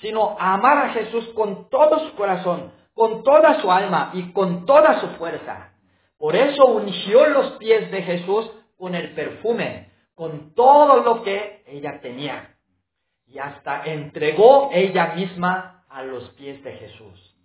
sino 0.00 0.36
amar 0.38 0.78
a 0.78 0.88
Jesús 0.90 1.28
con 1.34 1.68
todo 1.68 1.98
su 2.08 2.14
corazón, 2.14 2.72
con 2.94 3.22
toda 3.22 3.60
su 3.60 3.70
alma 3.70 4.10
y 4.14 4.32
con 4.32 4.64
toda 4.66 5.00
su 5.00 5.08
fuerza. 5.16 5.72
Por 6.16 6.34
eso 6.36 6.66
ungió 6.66 7.26
los 7.28 7.52
pies 7.52 7.90
de 7.90 8.02
Jesús 8.02 8.50
con 8.76 8.94
el 8.94 9.14
perfume, 9.14 9.90
con 10.14 10.54
todo 10.54 11.02
lo 11.02 11.22
que 11.22 11.62
ella 11.66 12.00
tenía. 12.00 12.56
Y 13.26 13.38
hasta 13.38 13.84
entregó 13.84 14.70
ella 14.72 15.14
misma 15.14 15.84
a 15.88 16.02
los 16.02 16.30
pies 16.30 16.62
de 16.62 16.72
Jesús. 16.72 17.36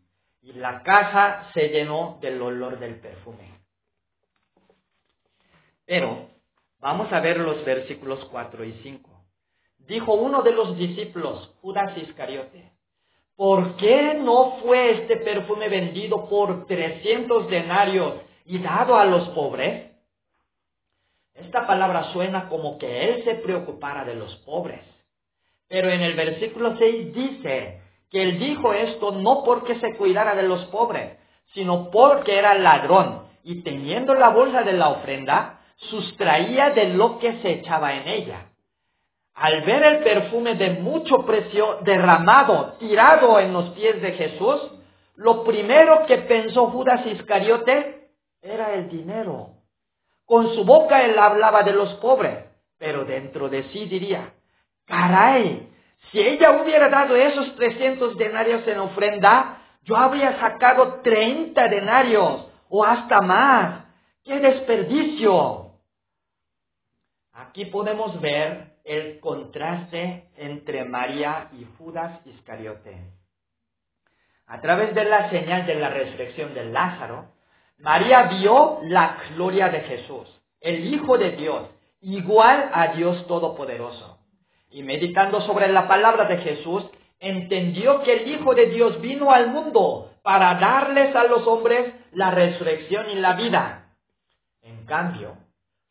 Y 0.41 0.53
la 0.53 0.83
casa 0.83 1.49
se 1.53 1.69
llenó 1.69 2.17
del 2.21 2.41
olor 2.41 2.79
del 2.79 2.99
perfume. 2.99 3.52
Pero 5.93 6.27
vamos 6.79 7.13
a 7.13 7.19
ver 7.19 7.38
los 7.38 7.63
versículos 7.63 8.25
4 8.31 8.65
y 8.65 8.73
5 8.81 9.12
dijo 9.77 10.15
uno 10.15 10.41
de 10.41 10.51
los 10.51 10.75
discípulos, 10.75 11.53
Judas 11.62 11.95
Iscariote, 11.95 12.71
¿por 13.35 13.75
qué 13.75 14.15
no 14.15 14.57
fue 14.63 14.89
este 15.01 15.17
perfume 15.17 15.69
vendido 15.69 16.27
por 16.27 16.65
300 16.65 17.47
denarios 17.47 18.15
y 18.45 18.57
dado 18.57 18.97
a 18.97 19.05
los 19.05 19.29
pobres? 19.35 19.91
Esta 21.35 21.67
palabra 21.67 22.12
suena 22.12 22.50
como 22.50 22.79
que 22.79 23.09
él 23.09 23.23
se 23.23 23.35
preocupara 23.35 24.03
de 24.03 24.15
los 24.15 24.35
pobres. 24.38 24.81
Pero 25.67 25.91
en 25.91 26.01
el 26.01 26.15
versículo 26.15 26.75
6 26.75 27.13
dice 27.13 27.81
que 28.09 28.23
él 28.23 28.39
dijo 28.39 28.73
esto 28.73 29.12
no 29.12 29.43
porque 29.43 29.79
se 29.79 29.95
cuidara 29.95 30.33
de 30.33 30.41
los 30.41 30.65
pobres, 30.65 31.19
sino 31.53 31.91
porque 31.91 32.35
era 32.35 32.55
ladrón 32.55 33.27
y 33.43 33.62
teniendo 33.62 34.15
la 34.15 34.29
bolsa 34.29 34.63
de 34.63 34.73
la 34.73 34.89
ofrenda, 34.89 35.59
sustraía 35.89 36.71
de 36.71 36.89
lo 36.89 37.19
que 37.19 37.41
se 37.41 37.51
echaba 37.51 37.93
en 37.93 38.07
ella. 38.07 38.49
Al 39.35 39.61
ver 39.61 39.83
el 39.83 40.03
perfume 40.03 40.55
de 40.55 40.71
mucho 40.71 41.25
precio 41.25 41.79
derramado, 41.81 42.73
tirado 42.79 43.39
en 43.39 43.51
los 43.51 43.69
pies 43.71 44.01
de 44.01 44.11
Jesús, 44.11 44.71
lo 45.15 45.43
primero 45.43 46.05
que 46.05 46.19
pensó 46.19 46.67
Judas 46.67 47.05
Iscariote 47.05 48.09
era 48.41 48.73
el 48.73 48.89
dinero. 48.89 49.49
Con 50.25 50.53
su 50.53 50.63
boca 50.63 51.03
él 51.03 51.17
hablaba 51.17 51.63
de 51.63 51.73
los 51.73 51.93
pobres, 51.95 52.45
pero 52.77 53.05
dentro 53.05 53.49
de 53.49 53.63
sí 53.69 53.85
diría, 53.85 54.33
caray, 54.85 55.69
si 56.11 56.19
ella 56.19 56.61
hubiera 56.61 56.89
dado 56.89 57.15
esos 57.15 57.55
300 57.55 58.17
denarios 58.17 58.67
en 58.67 58.79
ofrenda, 58.79 59.61
yo 59.83 59.97
habría 59.97 60.39
sacado 60.39 61.01
30 61.01 61.67
denarios 61.67 62.47
o 62.69 62.83
hasta 62.83 63.21
más. 63.21 63.85
¡Qué 64.23 64.39
desperdicio! 64.39 65.62
Aquí 67.33 67.65
podemos 67.65 68.21
ver 68.21 68.73
el 68.83 69.19
contraste 69.19 70.29
entre 70.37 70.85
María 70.85 71.49
y 71.53 71.65
Judas 71.77 72.19
Iscariote. 72.25 72.95
A 74.45 74.61
través 74.61 74.93
de 74.93 75.03
la 75.05 75.31
señal 75.31 75.65
de 75.65 75.75
la 75.75 75.89
resurrección 75.89 76.53
de 76.53 76.65
Lázaro, 76.65 77.31
María 77.79 78.23
vio 78.23 78.79
la 78.83 79.17
gloria 79.35 79.69
de 79.69 79.81
Jesús, 79.81 80.27
el 80.61 80.93
Hijo 80.93 81.17
de 81.17 81.31
Dios, 81.31 81.69
igual 82.01 82.69
a 82.71 82.89
Dios 82.93 83.25
Todopoderoso. 83.25 84.19
Y 84.69 84.83
meditando 84.83 85.41
sobre 85.41 85.69
la 85.69 85.87
palabra 85.87 86.25
de 86.25 86.37
Jesús, 86.37 86.85
entendió 87.19 88.03
que 88.03 88.13
el 88.13 88.27
Hijo 88.27 88.53
de 88.53 88.67
Dios 88.67 89.01
vino 89.01 89.31
al 89.31 89.49
mundo 89.49 90.11
para 90.21 90.53
darles 90.55 91.15
a 91.15 91.23
los 91.23 91.47
hombres 91.47 91.93
la 92.11 92.29
resurrección 92.29 93.09
y 93.09 93.15
la 93.15 93.33
vida. 93.33 93.95
En 94.61 94.85
cambio, 94.85 95.42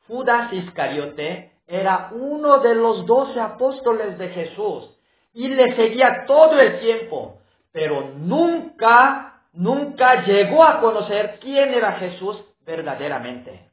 Judas 0.07 0.53
Iscariote 0.53 1.53
era 1.67 2.11
uno 2.13 2.59
de 2.59 2.75
los 2.75 3.07
doce 3.07 3.41
apóstoles 3.41 4.19
de 4.19 4.29
Jesús 4.29 4.91
y 5.33 5.49
le 5.49 5.75
seguía 5.77 6.25
todo 6.27 6.59
el 6.61 6.81
tiempo, 6.81 7.39
pero 7.73 8.11
nunca, 8.17 9.45
nunca 9.53 10.25
llegó 10.25 10.65
a 10.65 10.81
conocer 10.81 11.39
quién 11.41 11.73
era 11.73 11.93
Jesús 11.93 12.43
verdaderamente. 12.65 13.71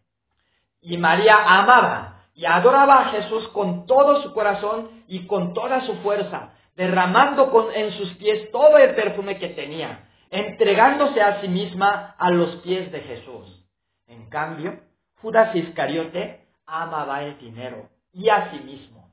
Y 0.82 0.98
María 0.98 1.36
amaba 1.46 2.24
y 2.34 2.46
adoraba 2.46 3.02
a 3.02 3.10
Jesús 3.10 3.48
con 3.50 3.86
todo 3.86 4.22
su 4.22 4.34
corazón 4.34 5.04
y 5.08 5.28
con 5.28 5.54
toda 5.54 5.82
su 5.82 5.96
fuerza, 5.96 6.54
derramando 6.76 7.70
en 7.74 7.92
sus 7.92 8.14
pies 8.14 8.50
todo 8.52 8.78
el 8.78 8.96
perfume 8.96 9.38
que 9.38 9.50
tenía, 9.50 10.08
entregándose 10.30 11.22
a 11.22 11.42
sí 11.42 11.50
misma 11.50 12.16
a 12.18 12.30
los 12.32 12.56
pies 12.58 12.92
de 12.94 13.02
Jesús. 13.02 13.66
En 14.08 14.30
cambio, 14.30 14.80
Judas 15.22 15.56
Iscariote 15.56 16.48
amaba 16.66 17.24
el 17.24 17.38
dinero 17.40 17.90
y 18.14 18.30
a 18.30 18.52
sí 18.52 18.60
mismo. 18.60 19.10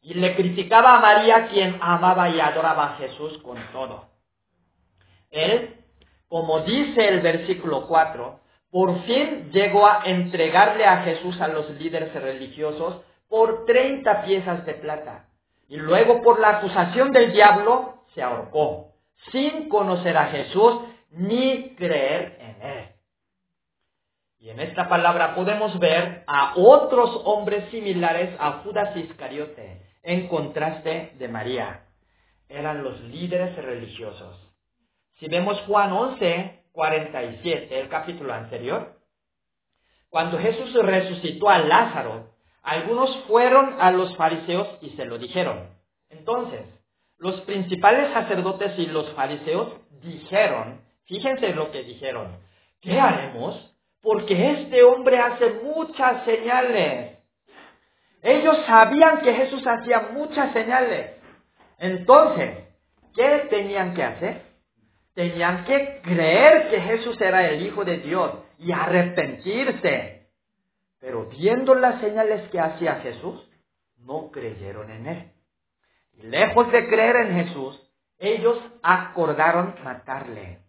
Y 0.00 0.14
le 0.14 0.36
criticaba 0.36 0.96
a 0.96 1.00
María 1.00 1.48
quien 1.48 1.78
amaba 1.80 2.28
y 2.28 2.40
adoraba 2.40 2.94
a 2.94 2.96
Jesús 2.96 3.38
con 3.42 3.58
todo. 3.72 4.06
Él, 5.30 5.76
como 6.28 6.60
dice 6.60 7.08
el 7.08 7.20
versículo 7.20 7.86
4, 7.86 8.40
por 8.70 9.02
fin 9.04 9.50
llegó 9.52 9.86
a 9.86 10.02
entregarle 10.04 10.84
a 10.84 11.02
Jesús 11.02 11.40
a 11.40 11.48
los 11.48 11.70
líderes 11.70 12.12
religiosos 12.14 13.02
por 13.28 13.64
30 13.64 14.24
piezas 14.24 14.64
de 14.64 14.74
plata 14.74 15.28
y 15.68 15.76
luego 15.76 16.22
por 16.22 16.40
la 16.40 16.58
acusación 16.58 17.10
del 17.12 17.32
diablo 17.32 18.04
se 18.14 18.22
ahorcó, 18.22 18.92
sin 19.32 19.68
conocer 19.68 20.16
a 20.16 20.26
Jesús 20.26 20.80
ni 21.10 21.74
creer. 21.74 22.35
Y 24.46 24.50
en 24.50 24.60
esta 24.60 24.88
palabra 24.88 25.34
podemos 25.34 25.76
ver 25.80 26.22
a 26.28 26.52
otros 26.54 27.20
hombres 27.24 27.68
similares 27.72 28.30
a 28.38 28.62
Judas 28.62 28.96
Iscariote, 28.96 29.82
en 30.04 30.28
contraste 30.28 31.14
de 31.18 31.26
María. 31.26 31.86
Eran 32.48 32.84
los 32.84 33.00
líderes 33.00 33.56
religiosos. 33.56 34.38
Si 35.18 35.26
vemos 35.26 35.60
Juan 35.62 35.92
11, 35.92 36.62
47, 36.70 37.80
el 37.80 37.88
capítulo 37.88 38.32
anterior, 38.32 39.00
cuando 40.10 40.38
Jesús 40.38 40.72
resucitó 40.74 41.48
a 41.48 41.58
Lázaro, 41.58 42.30
algunos 42.62 43.16
fueron 43.26 43.80
a 43.80 43.90
los 43.90 44.16
fariseos 44.16 44.68
y 44.80 44.90
se 44.90 45.06
lo 45.06 45.18
dijeron. 45.18 45.70
Entonces, 46.08 46.62
los 47.18 47.40
principales 47.40 48.12
sacerdotes 48.12 48.78
y 48.78 48.86
los 48.86 49.12
fariseos 49.14 49.72
dijeron, 50.02 50.82
fíjense 51.06 51.48
lo 51.52 51.72
que 51.72 51.82
dijeron, 51.82 52.38
¿qué 52.80 53.00
haremos? 53.00 53.72
Porque 54.06 54.52
este 54.52 54.84
hombre 54.84 55.18
hace 55.18 55.50
muchas 55.64 56.24
señales. 56.24 57.18
Ellos 58.22 58.56
sabían 58.64 59.20
que 59.22 59.34
Jesús 59.34 59.66
hacía 59.66 60.10
muchas 60.12 60.52
señales. 60.52 61.16
Entonces, 61.76 62.68
¿qué 63.16 63.48
tenían 63.50 63.94
que 63.94 64.04
hacer? 64.04 64.42
Tenían 65.12 65.64
que 65.64 66.02
creer 66.04 66.68
que 66.68 66.80
Jesús 66.82 67.20
era 67.20 67.48
el 67.48 67.66
Hijo 67.66 67.84
de 67.84 67.98
Dios 67.98 68.30
y 68.60 68.70
arrepentirse. 68.70 70.28
Pero 71.00 71.24
viendo 71.24 71.74
las 71.74 72.00
señales 72.00 72.48
que 72.50 72.60
hacía 72.60 73.00
Jesús, 73.00 73.50
no 73.98 74.30
creyeron 74.30 74.88
en 74.88 75.06
él. 75.08 75.32
Y 76.12 76.22
lejos 76.28 76.70
de 76.70 76.86
creer 76.86 77.16
en 77.16 77.44
Jesús, 77.44 77.92
ellos 78.20 78.56
acordaron 78.84 79.74
matarle. 79.82 80.60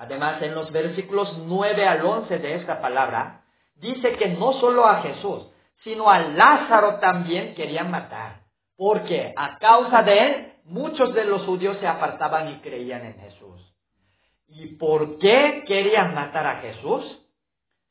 Además, 0.00 0.40
en 0.40 0.54
los 0.54 0.72
versículos 0.72 1.36
9 1.44 1.86
al 1.86 2.06
11 2.06 2.38
de 2.38 2.54
esta 2.54 2.80
palabra, 2.80 3.42
dice 3.74 4.12
que 4.12 4.28
no 4.28 4.54
solo 4.54 4.86
a 4.86 5.02
Jesús, 5.02 5.46
sino 5.84 6.08
a 6.08 6.20
Lázaro 6.20 6.94
también 7.00 7.54
querían 7.54 7.90
matar. 7.90 8.40
Porque 8.78 9.34
a 9.36 9.58
causa 9.58 10.02
de 10.02 10.18
él, 10.18 10.52
muchos 10.64 11.12
de 11.12 11.26
los 11.26 11.42
judíos 11.42 11.76
se 11.80 11.86
apartaban 11.86 12.48
y 12.48 12.60
creían 12.60 13.04
en 13.04 13.20
Jesús. 13.20 13.60
¿Y 14.48 14.68
por 14.76 15.18
qué 15.18 15.64
querían 15.66 16.14
matar 16.14 16.46
a 16.46 16.60
Jesús? 16.62 17.04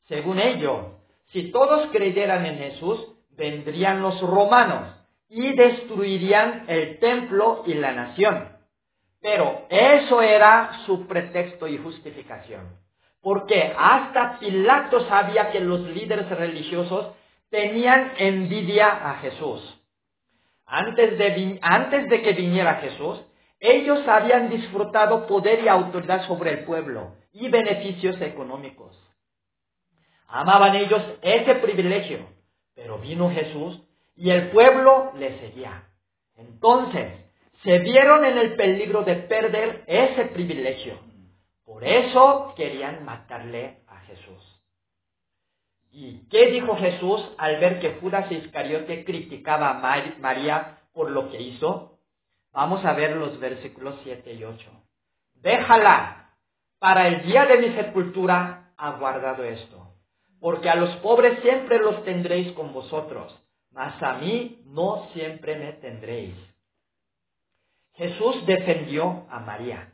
Según 0.08 0.40
ellos, 0.40 0.86
si 1.26 1.52
todos 1.52 1.90
creyeran 1.92 2.44
en 2.44 2.58
Jesús, 2.58 3.06
vendrían 3.36 4.02
los 4.02 4.20
romanos 4.20 4.96
y 5.28 5.54
destruirían 5.54 6.64
el 6.66 6.98
templo 6.98 7.62
y 7.66 7.74
la 7.74 7.92
nación. 7.92 8.59
Pero 9.20 9.66
eso 9.68 10.22
era 10.22 10.80
su 10.86 11.06
pretexto 11.06 11.68
y 11.68 11.78
justificación. 11.78 12.78
Porque 13.20 13.74
hasta 13.76 14.38
Pilato 14.38 15.06
sabía 15.08 15.50
que 15.50 15.60
los 15.60 15.80
líderes 15.80 16.28
religiosos 16.30 17.14
tenían 17.50 18.14
envidia 18.16 19.10
a 19.10 19.18
Jesús. 19.18 19.76
Antes 20.64 21.18
de, 21.18 21.58
antes 21.60 22.08
de 22.08 22.22
que 22.22 22.32
viniera 22.32 22.76
Jesús, 22.76 23.20
ellos 23.58 24.06
habían 24.08 24.48
disfrutado 24.48 25.26
poder 25.26 25.62
y 25.62 25.68
autoridad 25.68 26.26
sobre 26.26 26.52
el 26.52 26.64
pueblo 26.64 27.16
y 27.32 27.48
beneficios 27.48 28.18
económicos. 28.22 28.96
Amaban 30.28 30.76
ellos 30.76 31.02
ese 31.20 31.56
privilegio, 31.56 32.20
pero 32.74 32.98
vino 32.98 33.30
Jesús 33.30 33.82
y 34.14 34.30
el 34.30 34.50
pueblo 34.50 35.12
le 35.16 35.38
seguía. 35.40 35.88
Entonces, 36.36 37.29
se 37.62 37.78
vieron 37.80 38.24
en 38.24 38.38
el 38.38 38.56
peligro 38.56 39.02
de 39.02 39.16
perder 39.16 39.84
ese 39.86 40.26
privilegio. 40.26 40.98
Por 41.64 41.84
eso 41.84 42.54
querían 42.56 43.04
matarle 43.04 43.78
a 43.86 44.00
Jesús. 44.00 44.60
¿Y 45.92 46.28
qué 46.28 46.50
dijo 46.50 46.76
Jesús 46.76 47.34
al 47.38 47.58
ver 47.58 47.80
que 47.80 47.94
Judas 48.00 48.30
Iscariote 48.30 49.04
criticaba 49.04 49.70
a 49.70 50.14
María 50.18 50.78
por 50.92 51.10
lo 51.10 51.30
que 51.30 51.40
hizo? 51.40 51.98
Vamos 52.52 52.84
a 52.84 52.92
ver 52.94 53.16
los 53.16 53.38
versículos 53.38 53.96
7 54.04 54.32
y 54.34 54.44
8. 54.44 54.70
Déjala, 55.34 56.34
para 56.78 57.08
el 57.08 57.22
día 57.22 57.46
de 57.46 57.58
mi 57.58 57.74
sepultura 57.74 58.72
ha 58.76 58.90
guardado 58.92 59.44
esto 59.44 59.90
porque 60.40 60.70
a 60.70 60.74
los 60.74 60.96
pobres 60.96 61.38
siempre 61.42 61.78
los 61.78 62.02
tendréis 62.04 62.52
con 62.52 62.72
vosotros, 62.72 63.38
mas 63.70 64.02
a 64.02 64.14
mí 64.14 64.62
no 64.66 65.08
siempre 65.12 65.56
me 65.56 65.74
tendréis. 65.74 66.34
Jesús 67.94 68.46
defendió 68.46 69.26
a 69.30 69.40
María 69.40 69.92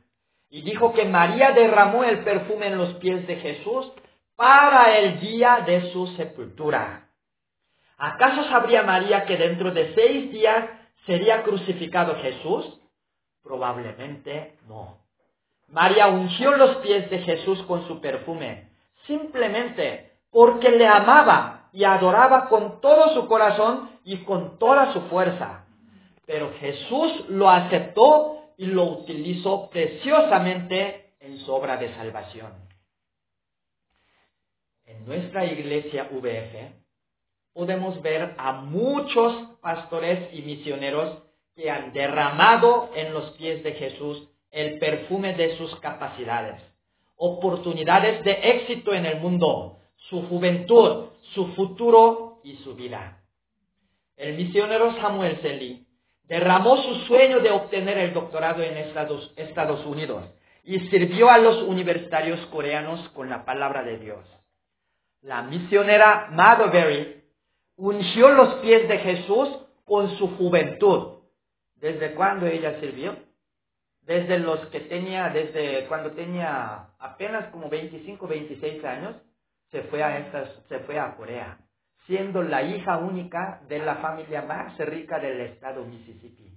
y 0.48 0.62
dijo 0.62 0.92
que 0.92 1.04
María 1.04 1.52
derramó 1.52 2.04
el 2.04 2.24
perfume 2.24 2.68
en 2.68 2.78
los 2.78 2.94
pies 2.94 3.26
de 3.26 3.36
Jesús 3.36 3.92
para 4.36 4.96
el 4.98 5.20
día 5.20 5.62
de 5.66 5.92
su 5.92 6.06
sepultura. 6.08 7.08
¿Acaso 7.98 8.44
sabría 8.44 8.82
María 8.82 9.24
que 9.24 9.36
dentro 9.36 9.72
de 9.72 9.94
seis 9.94 10.30
días 10.30 10.68
sería 11.06 11.42
crucificado 11.42 12.16
Jesús? 12.16 12.80
Probablemente 13.42 14.58
no. 14.68 14.98
María 15.68 16.08
ungió 16.08 16.56
los 16.56 16.76
pies 16.76 17.10
de 17.10 17.18
Jesús 17.20 17.62
con 17.64 17.86
su 17.88 18.00
perfume, 18.00 18.70
simplemente 19.06 20.12
porque 20.30 20.70
le 20.70 20.86
amaba 20.86 21.68
y 21.72 21.84
adoraba 21.84 22.48
con 22.48 22.80
todo 22.80 23.14
su 23.14 23.26
corazón 23.26 23.90
y 24.04 24.18
con 24.18 24.58
toda 24.58 24.92
su 24.92 25.02
fuerza. 25.02 25.65
Pero 26.26 26.52
Jesús 26.58 27.24
lo 27.28 27.48
aceptó 27.48 28.52
y 28.58 28.66
lo 28.66 28.84
utilizó 28.84 29.70
preciosamente 29.70 31.14
en 31.20 31.38
su 31.38 31.52
obra 31.52 31.76
de 31.76 31.94
salvación. 31.94 32.52
En 34.84 35.06
nuestra 35.06 35.44
iglesia 35.44 36.08
VF 36.10 36.72
podemos 37.52 38.00
ver 38.02 38.34
a 38.38 38.52
muchos 38.52 39.56
pastores 39.60 40.32
y 40.34 40.42
misioneros 40.42 41.22
que 41.54 41.70
han 41.70 41.92
derramado 41.92 42.90
en 42.94 43.14
los 43.14 43.30
pies 43.32 43.62
de 43.64 43.72
Jesús 43.72 44.28
el 44.50 44.78
perfume 44.78 45.34
de 45.34 45.56
sus 45.56 45.74
capacidades, 45.80 46.60
oportunidades 47.16 48.22
de 48.24 48.32
éxito 48.32 48.92
en 48.92 49.06
el 49.06 49.20
mundo, 49.20 49.78
su 49.96 50.22
juventud, 50.28 51.06
su 51.34 51.48
futuro 51.54 52.40
y 52.44 52.56
su 52.56 52.74
vida. 52.74 53.22
El 54.16 54.34
misionero 54.36 54.94
Samuel 54.96 55.40
Selly 55.42 55.85
derramó 56.28 56.76
su 56.78 56.94
sueño 57.06 57.40
de 57.40 57.50
obtener 57.50 57.98
el 57.98 58.12
doctorado 58.12 58.62
en 58.62 58.76
Estados, 58.76 59.86
Unidos 59.86 60.24
y 60.64 60.80
sirvió 60.88 61.30
a 61.30 61.38
los 61.38 61.62
universitarios 61.62 62.44
coreanos 62.46 63.08
con 63.10 63.30
la 63.30 63.44
palabra 63.44 63.82
de 63.84 63.98
Dios. 63.98 64.24
La 65.22 65.42
misionera 65.42 66.28
Berry 66.72 67.22
ungió 67.76 68.30
los 68.30 68.54
pies 68.56 68.88
de 68.88 68.98
Jesús 68.98 69.48
con 69.84 70.16
su 70.18 70.36
juventud. 70.36 71.20
¿Desde 71.76 72.14
cuándo 72.14 72.46
ella 72.46 72.80
sirvió? 72.80 73.16
Desde 74.02 74.38
los 74.38 74.60
que 74.66 74.80
tenía, 74.80 75.28
desde 75.28 75.86
cuando 75.86 76.12
tenía 76.12 76.88
apenas 76.98 77.48
como 77.50 77.68
25, 77.68 78.26
26 78.26 78.84
años, 78.84 79.16
se 79.70 79.82
fue 79.82 80.98
a 80.98 81.16
Corea 81.16 81.58
siendo 82.06 82.42
la 82.42 82.62
hija 82.62 82.98
única 82.98 83.62
de 83.68 83.78
la 83.80 83.96
familia 83.96 84.42
más 84.42 84.76
rica 84.78 85.18
del 85.18 85.40
estado 85.40 85.84
Mississippi. 85.84 86.52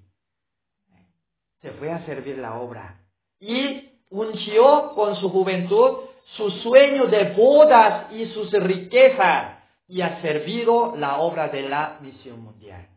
Se 1.62 1.72
fue 1.72 1.92
a 1.92 2.06
servir 2.06 2.38
la 2.38 2.60
obra 2.60 3.02
y 3.40 3.90
ungió 4.10 4.92
con 4.94 5.16
su 5.16 5.30
juventud 5.30 6.10
su 6.36 6.50
sueño 6.52 7.08
de 7.08 7.34
bodas 7.34 8.12
y 8.14 8.28
sus 8.28 8.52
riquezas 8.52 9.58
y 9.88 10.02
ha 10.02 10.22
servido 10.22 10.96
la 10.96 11.18
obra 11.18 11.48
de 11.48 11.64
la 11.64 11.98
misión 12.02 12.42
mundial. 12.42 12.88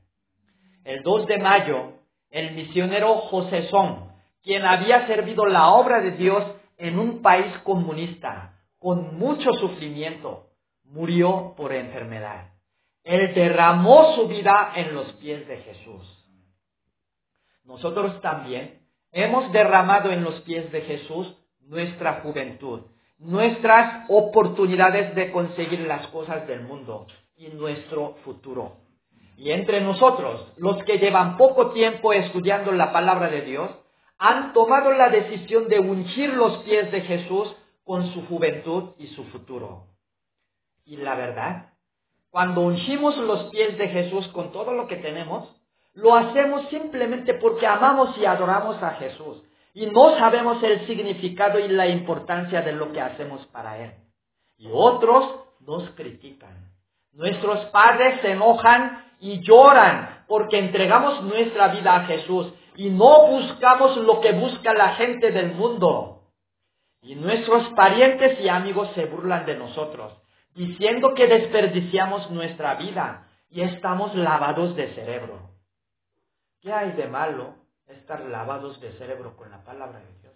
El 0.84 1.02
2 1.02 1.26
de 1.26 1.38
mayo, 1.38 1.92
el 2.30 2.54
misionero 2.54 3.14
José 3.14 3.68
Son, 3.68 4.12
quien 4.42 4.64
había 4.64 5.06
servido 5.06 5.46
la 5.46 5.70
obra 5.70 6.00
de 6.00 6.10
Dios 6.12 6.44
en 6.76 6.98
un 6.98 7.22
país 7.22 7.56
comunista 7.64 8.58
con 8.78 9.16
mucho 9.16 9.52
sufrimiento, 9.54 10.48
murió 10.92 11.54
por 11.56 11.72
enfermedad. 11.72 12.50
Él 13.02 13.34
derramó 13.34 14.14
su 14.14 14.28
vida 14.28 14.72
en 14.76 14.94
los 14.94 15.12
pies 15.14 15.48
de 15.48 15.56
Jesús. 15.58 16.24
Nosotros 17.64 18.20
también 18.20 18.82
hemos 19.10 19.50
derramado 19.52 20.10
en 20.10 20.22
los 20.22 20.40
pies 20.42 20.70
de 20.70 20.82
Jesús 20.82 21.34
nuestra 21.60 22.20
juventud, 22.20 22.82
nuestras 23.18 24.04
oportunidades 24.08 25.14
de 25.14 25.32
conseguir 25.32 25.80
las 25.80 26.06
cosas 26.08 26.46
del 26.46 26.62
mundo 26.62 27.06
y 27.36 27.48
nuestro 27.48 28.16
futuro. 28.24 28.76
Y 29.36 29.50
entre 29.50 29.80
nosotros, 29.80 30.52
los 30.56 30.84
que 30.84 30.98
llevan 30.98 31.36
poco 31.36 31.70
tiempo 31.70 32.12
estudiando 32.12 32.70
la 32.70 32.92
palabra 32.92 33.28
de 33.30 33.42
Dios, 33.42 33.70
han 34.18 34.52
tomado 34.52 34.92
la 34.92 35.08
decisión 35.08 35.68
de 35.68 35.80
ungir 35.80 36.34
los 36.34 36.58
pies 36.58 36.92
de 36.92 37.00
Jesús 37.00 37.56
con 37.84 38.12
su 38.12 38.26
juventud 38.26 38.90
y 38.98 39.08
su 39.08 39.24
futuro. 39.24 39.91
Y 40.84 40.96
la 40.96 41.14
verdad, 41.14 41.72
cuando 42.30 42.62
ungimos 42.62 43.16
los 43.18 43.50
pies 43.50 43.76
de 43.78 43.88
Jesús 43.88 44.26
con 44.28 44.52
todo 44.52 44.72
lo 44.72 44.86
que 44.86 44.96
tenemos, 44.96 45.54
lo 45.94 46.14
hacemos 46.14 46.68
simplemente 46.70 47.34
porque 47.34 47.66
amamos 47.66 48.16
y 48.16 48.24
adoramos 48.24 48.82
a 48.82 48.92
Jesús 48.92 49.42
y 49.74 49.86
no 49.86 50.16
sabemos 50.18 50.62
el 50.62 50.86
significado 50.86 51.58
y 51.58 51.68
la 51.68 51.88
importancia 51.88 52.62
de 52.62 52.72
lo 52.72 52.92
que 52.92 53.00
hacemos 53.00 53.46
para 53.48 53.78
Él. 53.78 53.92
Y 54.56 54.68
otros 54.72 55.40
nos 55.60 55.90
critican. 55.90 56.70
Nuestros 57.12 57.66
padres 57.66 58.20
se 58.22 58.32
enojan 58.32 59.12
y 59.20 59.40
lloran 59.40 60.24
porque 60.26 60.58
entregamos 60.58 61.22
nuestra 61.22 61.68
vida 61.68 61.96
a 61.96 62.04
Jesús 62.06 62.52
y 62.76 62.88
no 62.88 63.26
buscamos 63.26 63.96
lo 63.98 64.20
que 64.20 64.32
busca 64.32 64.72
la 64.72 64.94
gente 64.94 65.30
del 65.30 65.52
mundo. 65.52 66.22
Y 67.02 67.14
nuestros 67.14 67.68
parientes 67.74 68.40
y 68.40 68.48
amigos 68.48 68.88
se 68.94 69.04
burlan 69.04 69.44
de 69.44 69.56
nosotros 69.56 70.21
diciendo 70.54 71.14
que 71.14 71.26
desperdiciamos 71.26 72.30
nuestra 72.30 72.74
vida 72.74 73.28
y 73.50 73.62
estamos 73.62 74.14
lavados 74.14 74.76
de 74.76 74.94
cerebro. 74.94 75.50
¿Qué 76.60 76.72
hay 76.72 76.92
de 76.92 77.06
malo 77.06 77.54
estar 77.86 78.20
lavados 78.20 78.80
de 78.80 78.92
cerebro 78.92 79.36
con 79.36 79.50
la 79.50 79.64
palabra 79.64 80.00
de 80.00 80.20
Dios? 80.20 80.34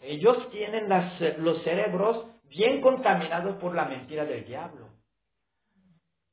Ellos 0.00 0.50
tienen 0.50 0.88
los 1.38 1.62
cerebros 1.62 2.26
bien 2.44 2.80
contaminados 2.80 3.56
por 3.56 3.74
la 3.74 3.84
mentira 3.84 4.24
del 4.24 4.44
diablo. 4.44 4.88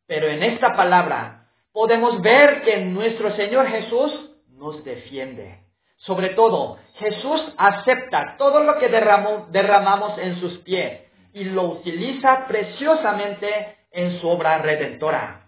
Pero 0.07 0.27
en 0.27 0.41
esta 0.41 0.73
palabra 0.73 1.49
podemos 1.71 2.21
ver 2.21 2.63
que 2.63 2.77
nuestro 2.77 3.35
Señor 3.35 3.67
Jesús 3.67 4.31
nos 4.47 4.83
defiende. 4.83 5.63
Sobre 5.97 6.29
todo, 6.29 6.77
Jesús 6.95 7.53
acepta 7.57 8.35
todo 8.37 8.63
lo 8.63 8.79
que 8.79 8.87
derramamos 8.87 10.17
en 10.17 10.39
sus 10.39 10.57
pies 10.59 11.08
y 11.33 11.43
lo 11.45 11.63
utiliza 11.63 12.47
preciosamente 12.47 13.77
en 13.91 14.19
su 14.19 14.27
obra 14.27 14.57
redentora. 14.59 15.47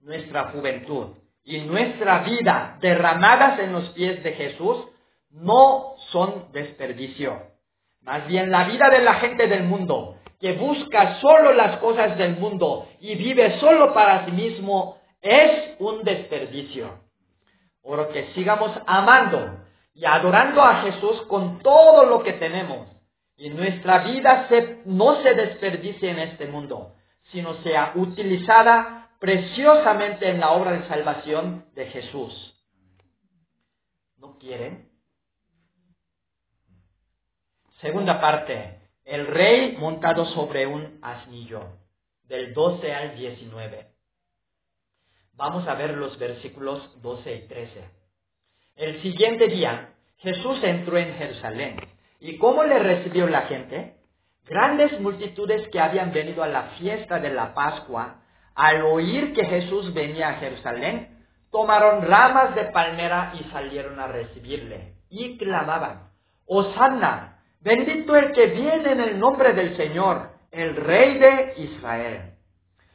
Nuestra 0.00 0.50
juventud 0.50 1.16
y 1.44 1.60
nuestra 1.60 2.20
vida 2.20 2.78
derramadas 2.80 3.58
en 3.58 3.72
los 3.72 3.90
pies 3.90 4.22
de 4.22 4.32
Jesús 4.32 4.84
no 5.30 5.94
son 6.10 6.52
desperdicio. 6.52 7.54
Más 8.02 8.26
bien 8.26 8.50
la 8.50 8.64
vida 8.64 8.90
de 8.90 9.00
la 9.00 9.14
gente 9.14 9.46
del 9.46 9.64
mundo, 9.64 10.16
que 10.40 10.52
busca 10.52 11.20
solo 11.20 11.52
las 11.52 11.78
cosas 11.78 12.18
del 12.18 12.36
mundo 12.36 12.86
y 13.00 13.14
vive 13.14 13.58
solo 13.60 13.94
para 13.94 14.26
sí 14.26 14.32
mismo, 14.32 14.98
es 15.22 15.74
un 15.78 16.02
desperdicio. 16.04 17.00
Por 17.82 18.08
que 18.12 18.32
sigamos 18.34 18.70
amando 18.86 19.60
y 19.94 20.04
adorando 20.04 20.62
a 20.62 20.82
Jesús 20.82 21.22
con 21.28 21.60
todo 21.60 22.04
lo 22.04 22.22
que 22.22 22.34
tenemos 22.34 22.93
y 23.36 23.50
nuestra 23.50 24.04
vida 24.04 24.48
no 24.84 25.22
se 25.22 25.34
desperdicie 25.34 26.10
en 26.10 26.18
este 26.18 26.46
mundo, 26.46 26.94
sino 27.32 27.54
sea 27.62 27.92
utilizada 27.96 29.10
preciosamente 29.18 30.28
en 30.28 30.40
la 30.40 30.52
obra 30.52 30.72
de 30.72 30.88
salvación 30.88 31.66
de 31.74 31.86
Jesús. 31.86 32.54
¿No 34.18 34.38
quieren? 34.38 34.90
Segunda 37.80 38.20
parte, 38.20 38.80
el 39.04 39.26
rey 39.26 39.76
montado 39.76 40.24
sobre 40.26 40.66
un 40.66 40.98
asnillo, 41.02 41.78
del 42.24 42.54
12 42.54 42.94
al 42.94 43.16
19. 43.16 43.88
Vamos 45.32 45.66
a 45.66 45.74
ver 45.74 45.90
los 45.96 46.18
versículos 46.18 47.02
12 47.02 47.34
y 47.34 47.48
13. 47.48 47.90
El 48.76 49.02
siguiente 49.02 49.48
día, 49.48 49.94
Jesús 50.18 50.62
entró 50.62 50.96
en 50.96 51.14
Jerusalén 51.14 51.93
¿Y 52.24 52.38
cómo 52.38 52.64
le 52.64 52.78
recibió 52.78 53.28
la 53.28 53.42
gente? 53.42 53.96
Grandes 54.46 54.98
multitudes 54.98 55.68
que 55.68 55.78
habían 55.78 56.10
venido 56.10 56.42
a 56.42 56.48
la 56.48 56.62
fiesta 56.78 57.20
de 57.20 57.28
la 57.28 57.52
Pascua, 57.52 58.22
al 58.54 58.80
oír 58.86 59.34
que 59.34 59.44
Jesús 59.44 59.92
venía 59.92 60.30
a 60.30 60.34
Jerusalén, 60.36 61.18
tomaron 61.52 62.06
ramas 62.06 62.54
de 62.54 62.64
palmera 62.72 63.34
y 63.38 63.44
salieron 63.50 64.00
a 64.00 64.06
recibirle, 64.06 64.94
y 65.10 65.36
clamaban, 65.36 66.08
Hosanna, 66.46 67.42
bendito 67.60 68.16
el 68.16 68.32
que 68.32 68.46
viene 68.46 68.92
en 68.92 69.00
el 69.00 69.18
nombre 69.18 69.52
del 69.52 69.76
Señor, 69.76 70.30
el 70.50 70.76
Rey 70.76 71.18
de 71.18 71.52
Israel. 71.58 72.32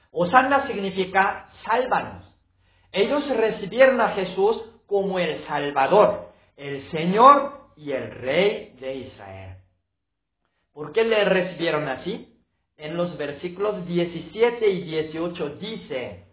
Hosanna 0.10 0.66
significa 0.66 1.52
sálvanos. 1.66 2.26
Ellos 2.92 3.30
recibieron 3.30 4.02
a 4.02 4.10
Jesús 4.10 4.60
como 4.88 5.20
el 5.20 5.46
Salvador, 5.46 6.32
el 6.58 6.90
Señor 6.90 7.59
y 7.80 7.94
el 7.94 8.12
rey 8.12 8.76
de 8.80 8.96
Israel. 8.96 9.56
¿Por 10.74 10.92
qué 10.92 11.06
le 11.06 11.24
recibieron 11.24 11.88
así? 11.88 12.28
En 12.78 12.98
los 12.98 13.18
versículos 13.18 13.86
17 13.86 14.68
y 14.70 14.84
18 14.84 15.50
dice 15.62 16.26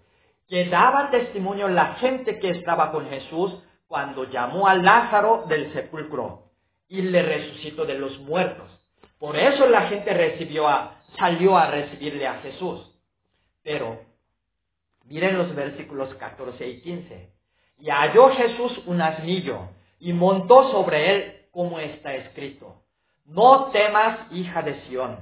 que 0.49 0.67
daba 0.67 1.11
testimonio 1.11 1.69
la 1.69 1.95
gente 1.95 2.39
que 2.39 2.51
estaba 2.51 2.91
con 2.91 3.09
Jesús 3.09 3.55
cuando 3.87 4.25
llamó 4.25 4.67
a 4.67 4.75
Lázaro 4.75 5.45
del 5.49 5.73
sepulcro 5.73 6.51
y 6.89 7.03
le 7.03 7.23
resucitó 7.23 7.85
de 7.85 7.99
los 7.99 8.19
muertos. 8.21 8.69
Por 9.19 9.37
eso 9.37 9.67
la 9.69 9.83
gente 9.83 10.13
recibió 10.13 10.69
a, 10.69 11.03
salió 11.19 11.57
a 11.57 11.71
recibirle 11.71 12.27
a 12.27 12.41
Jesús. 12.41 12.93
Pero 13.63 14.01
miren 15.05 15.39
los 15.39 15.55
versículos 15.55 16.13
14 16.15 16.69
y 16.69 16.81
15. 16.81 17.31
Y 17.79 17.91
halló 17.91 18.31
Jesús 18.31 18.83
un 18.87 19.01
asnillo 19.01 19.76
y 19.99 20.13
montó 20.13 20.71
sobre 20.71 21.11
él 21.11 21.47
como 21.51 21.79
está 21.79 22.15
escrito. 22.15 22.83
No 23.25 23.71
temas, 23.73 24.33
hija 24.33 24.63
de 24.63 24.81
Sión. 24.83 25.19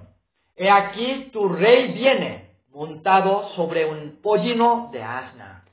He 0.57 0.71
aquí 0.71 1.31
tu 1.33 1.49
rey 1.49 1.93
viene 1.93 2.51
montado 2.71 3.49
sobre 3.51 3.87
un 3.87 4.21
pollino 4.21 4.91
de 4.93 5.03
asna. 5.03 5.65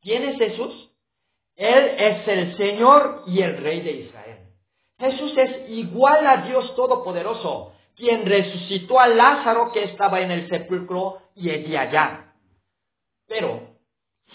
¿Quién 0.00 0.24
es 0.28 0.36
Jesús? 0.36 0.90
Él 1.56 1.94
es 1.98 2.28
el 2.28 2.56
Señor 2.56 3.24
y 3.26 3.42
el 3.42 3.56
Rey 3.56 3.80
de 3.80 3.92
Israel. 3.92 4.38
Jesús 4.98 5.32
es 5.36 5.70
igual 5.70 6.26
a 6.26 6.48
Dios 6.48 6.74
Todopoderoso, 6.76 7.72
quien 7.96 8.24
resucitó 8.26 9.00
a 9.00 9.08
Lázaro 9.08 9.72
que 9.72 9.84
estaba 9.84 10.20
en 10.20 10.30
el 10.30 10.48
sepulcro 10.48 11.18
y 11.34 11.48
de 11.48 11.78
allá. 11.78 12.32
Pero, 13.26 13.76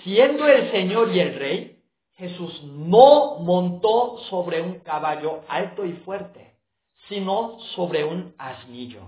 siendo 0.03 0.47
el 0.47 0.71
Señor 0.71 1.13
y 1.13 1.19
el 1.19 1.35
Rey, 1.35 1.82
Jesús 2.15 2.63
no 2.63 3.39
montó 3.39 4.19
sobre 4.29 4.61
un 4.61 4.79
caballo 4.79 5.41
alto 5.47 5.85
y 5.85 5.93
fuerte, 5.93 6.55
sino 7.09 7.59
sobre 7.75 8.03
un 8.03 8.35
asnillo. 8.37 9.01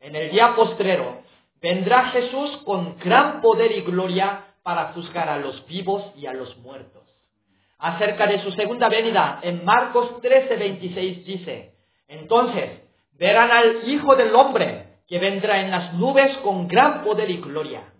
En 0.00 0.16
el 0.16 0.30
día 0.30 0.56
postrero 0.56 1.22
vendrá 1.60 2.06
Jesús 2.10 2.56
con 2.64 2.98
gran 2.98 3.40
poder 3.42 3.72
y 3.72 3.82
gloria 3.82 4.46
para 4.62 4.92
juzgar 4.92 5.28
a 5.28 5.38
los 5.38 5.66
vivos 5.66 6.02
y 6.16 6.26
a 6.26 6.32
los 6.32 6.56
muertos. 6.58 7.02
Acerca 7.78 8.26
de 8.26 8.42
su 8.42 8.50
segunda 8.52 8.88
venida, 8.88 9.40
en 9.42 9.64
Marcos 9.64 10.20
13:26 10.22 11.24
dice, 11.24 11.74
entonces 12.08 12.80
verán 13.12 13.50
al 13.50 13.88
Hijo 13.88 14.16
del 14.16 14.34
Hombre 14.34 15.00
que 15.06 15.18
vendrá 15.18 15.60
en 15.60 15.70
las 15.70 15.92
nubes 15.94 16.36
con 16.38 16.66
gran 16.66 17.02
poder 17.02 17.30
y 17.30 17.38
gloria. 17.38 17.92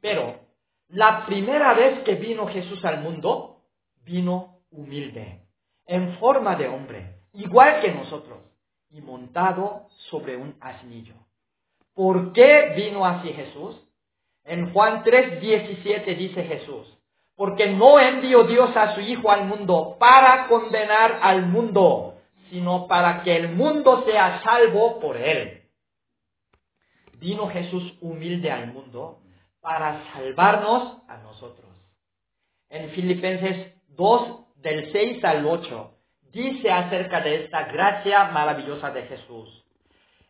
Pero 0.00 0.47
la 0.88 1.26
primera 1.26 1.74
vez 1.74 2.00
que 2.00 2.14
vino 2.14 2.46
Jesús 2.48 2.82
al 2.84 3.00
mundo, 3.02 3.62
vino 4.04 4.60
humilde, 4.70 5.42
en 5.86 6.16
forma 6.18 6.56
de 6.56 6.68
hombre, 6.68 7.20
igual 7.34 7.80
que 7.80 7.92
nosotros, 7.92 8.38
y 8.90 9.00
montado 9.02 9.88
sobre 10.10 10.36
un 10.36 10.56
asnillo. 10.60 11.14
¿Por 11.94 12.32
qué 12.32 12.72
vino 12.74 13.04
así 13.04 13.32
Jesús? 13.32 13.76
En 14.44 14.72
Juan 14.72 15.04
3:17 15.04 16.16
dice 16.16 16.44
Jesús, 16.44 16.86
porque 17.36 17.70
no 17.70 18.00
envió 18.00 18.44
Dios 18.44 18.74
a 18.74 18.94
su 18.94 19.00
Hijo 19.02 19.30
al 19.30 19.44
mundo 19.44 19.96
para 20.00 20.46
condenar 20.48 21.18
al 21.22 21.46
mundo, 21.46 22.14
sino 22.48 22.86
para 22.86 23.22
que 23.22 23.36
el 23.36 23.50
mundo 23.50 24.04
sea 24.06 24.40
salvo 24.42 24.98
por 25.00 25.18
él. 25.18 25.64
Vino 27.18 27.48
Jesús 27.48 27.98
humilde 28.00 28.50
al 28.50 28.72
mundo 28.72 29.18
para 29.60 30.12
salvarnos 30.12 31.02
a 31.08 31.18
nosotros. 31.18 31.70
En 32.70 32.90
Filipenses 32.90 33.74
2, 33.96 34.56
del 34.56 34.92
6 34.92 35.24
al 35.24 35.46
8, 35.46 35.90
dice 36.32 36.70
acerca 36.70 37.20
de 37.20 37.44
esta 37.44 37.64
gracia 37.64 38.24
maravillosa 38.26 38.90
de 38.90 39.02
Jesús. 39.04 39.64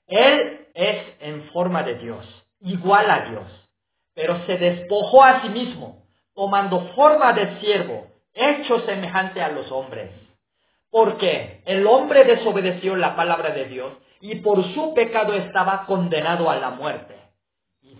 Él 0.06 0.68
es 0.74 1.16
en 1.20 1.44
forma 1.50 1.82
de 1.82 1.96
Dios, 1.96 2.26
igual 2.60 3.10
a 3.10 3.28
Dios, 3.30 3.70
pero 4.14 4.44
se 4.46 4.56
despojó 4.56 5.24
a 5.24 5.42
sí 5.42 5.48
mismo, 5.50 6.04
tomando 6.34 6.92
forma 6.94 7.32
de 7.32 7.60
siervo, 7.60 8.06
hecho 8.32 8.80
semejante 8.86 9.42
a 9.42 9.48
los 9.50 9.70
hombres. 9.72 10.10
Porque 10.90 11.62
el 11.66 11.86
hombre 11.86 12.24
desobedeció 12.24 12.96
la 12.96 13.14
palabra 13.16 13.50
de 13.50 13.66
Dios 13.66 13.92
y 14.20 14.36
por 14.36 14.64
su 14.72 14.94
pecado 14.94 15.34
estaba 15.34 15.84
condenado 15.86 16.48
a 16.48 16.56
la 16.56 16.70
muerte. 16.70 17.17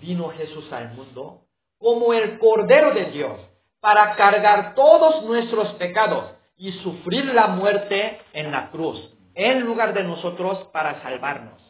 Vino 0.00 0.30
Jesús 0.30 0.72
al 0.72 0.94
mundo 0.94 1.42
como 1.78 2.12
el 2.12 2.38
Cordero 2.38 2.92
de 2.92 3.06
Dios 3.06 3.40
para 3.80 4.16
cargar 4.16 4.74
todos 4.74 5.24
nuestros 5.24 5.74
pecados 5.74 6.24
y 6.56 6.72
sufrir 6.72 7.26
la 7.26 7.46
muerte 7.46 8.20
en 8.32 8.50
la 8.50 8.70
cruz, 8.70 9.16
en 9.34 9.61
lugar 9.61 9.94
de 9.94 10.02
nosotros 10.02 10.58
para 10.72 11.00
salvarnos. 11.02 11.61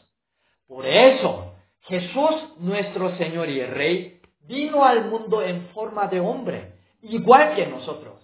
Por 0.67 0.87
eso, 0.87 1.55
Jesús, 1.81 2.55
nuestro 2.59 3.17
Señor 3.17 3.49
y 3.51 3.63
Rey, 3.65 4.21
vino 4.41 4.85
al 4.85 5.07
mundo 5.11 5.43
en 5.43 5.69
forma 5.69 6.07
de 6.09 6.21
hombre, 6.21 6.75
igual 7.03 7.55
que 7.55 7.67
nosotros. 7.67 8.17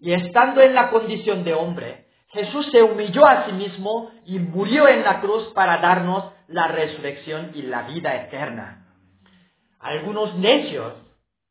Y 0.00 0.12
estando 0.12 0.60
en 0.60 0.74
la 0.74 0.90
condición 0.90 1.44
de 1.44 1.54
hombre, 1.54 2.06
Jesús 2.28 2.68
se 2.70 2.82
humilló 2.82 3.26
a 3.26 3.46
sí 3.46 3.52
mismo 3.52 4.10
y 4.24 4.38
murió 4.38 4.88
en 4.88 5.02
la 5.02 5.20
cruz 5.20 5.52
para 5.52 5.78
darnos 5.78 6.24
la 6.48 6.68
resurrección 6.68 7.52
y 7.54 7.62
la 7.62 7.82
vida 7.82 8.14
eterna. 8.16 8.79
Algunos 9.80 10.36
necios, 10.36 10.94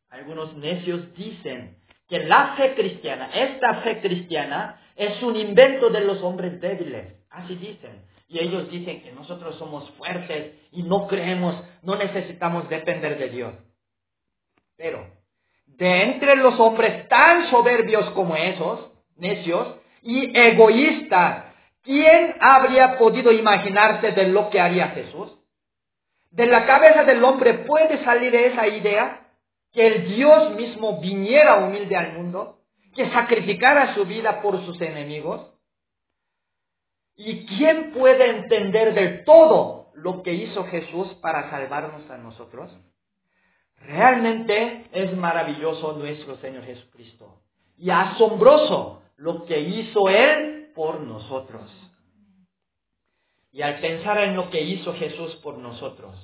algunos 0.09 0.55
necios 0.55 1.13
dicen 1.15 1.77
que 2.07 2.19
la 2.19 2.55
fe 2.55 2.75
cristiana, 2.75 3.29
esta 3.33 3.81
fe 3.81 3.99
cristiana, 3.99 4.79
es 4.95 5.21
un 5.23 5.35
invento 5.35 5.89
de 5.89 6.01
los 6.01 6.21
hombres 6.21 6.59
débiles. 6.61 7.15
Así 7.29 7.55
dicen. 7.55 8.05
Y 8.27 8.39
ellos 8.39 8.69
dicen 8.69 9.01
que 9.01 9.11
nosotros 9.11 9.55
somos 9.57 9.89
fuertes 9.91 10.53
y 10.71 10.83
no 10.83 11.07
creemos, 11.07 11.55
no 11.81 11.95
necesitamos 11.95 12.69
depender 12.69 13.17
de 13.17 13.29
Dios. 13.29 13.53
Pero, 14.77 15.07
de 15.65 16.03
entre 16.03 16.35
los 16.35 16.59
hombres 16.59 17.07
tan 17.07 17.49
soberbios 17.49 18.11
como 18.11 18.35
esos, 18.35 18.91
necios 19.15 19.75
y 20.03 20.37
egoístas, 20.37 21.45
¿quién 21.81 22.35
habría 22.39 22.99
podido 22.99 23.31
imaginarse 23.31 24.11
de 24.11 24.27
lo 24.27 24.51
que 24.51 24.59
haría 24.59 24.89
Jesús? 24.89 25.38
¿De 26.31 26.45
la 26.45 26.65
cabeza 26.65 27.03
del 27.03 27.23
hombre 27.23 27.53
puede 27.65 28.03
salir 28.03 28.35
esa 28.35 28.67
idea? 28.67 29.19
que 29.71 29.85
el 29.85 30.15
Dios 30.15 30.55
mismo 30.55 30.99
viniera 30.99 31.57
humilde 31.57 31.95
al 31.95 32.13
mundo, 32.13 32.59
que 32.95 33.09
sacrificara 33.11 33.93
su 33.93 34.05
vida 34.05 34.41
por 34.41 34.63
sus 34.65 34.79
enemigos. 34.81 35.47
¿Y 37.15 37.45
quién 37.45 37.91
puede 37.91 38.29
entender 38.29 38.93
del 38.93 39.23
todo 39.25 39.91
lo 39.93 40.23
que 40.23 40.33
hizo 40.33 40.65
Jesús 40.65 41.13
para 41.15 41.49
salvarnos 41.49 42.09
a 42.09 42.17
nosotros? 42.17 42.71
Realmente 43.81 44.87
es 44.91 45.15
maravilloso 45.15 45.93
nuestro 45.93 46.37
Señor 46.37 46.63
Jesucristo 46.65 47.41
y 47.77 47.89
asombroso 47.91 49.03
lo 49.17 49.45
que 49.45 49.59
hizo 49.59 50.09
Él 50.09 50.71
por 50.75 51.01
nosotros. 51.01 51.69
Y 53.51 53.61
al 53.61 53.79
pensar 53.79 54.19
en 54.19 54.35
lo 54.35 54.49
que 54.49 54.61
hizo 54.61 54.93
Jesús 54.93 55.35
por 55.37 55.57
nosotros, 55.57 56.15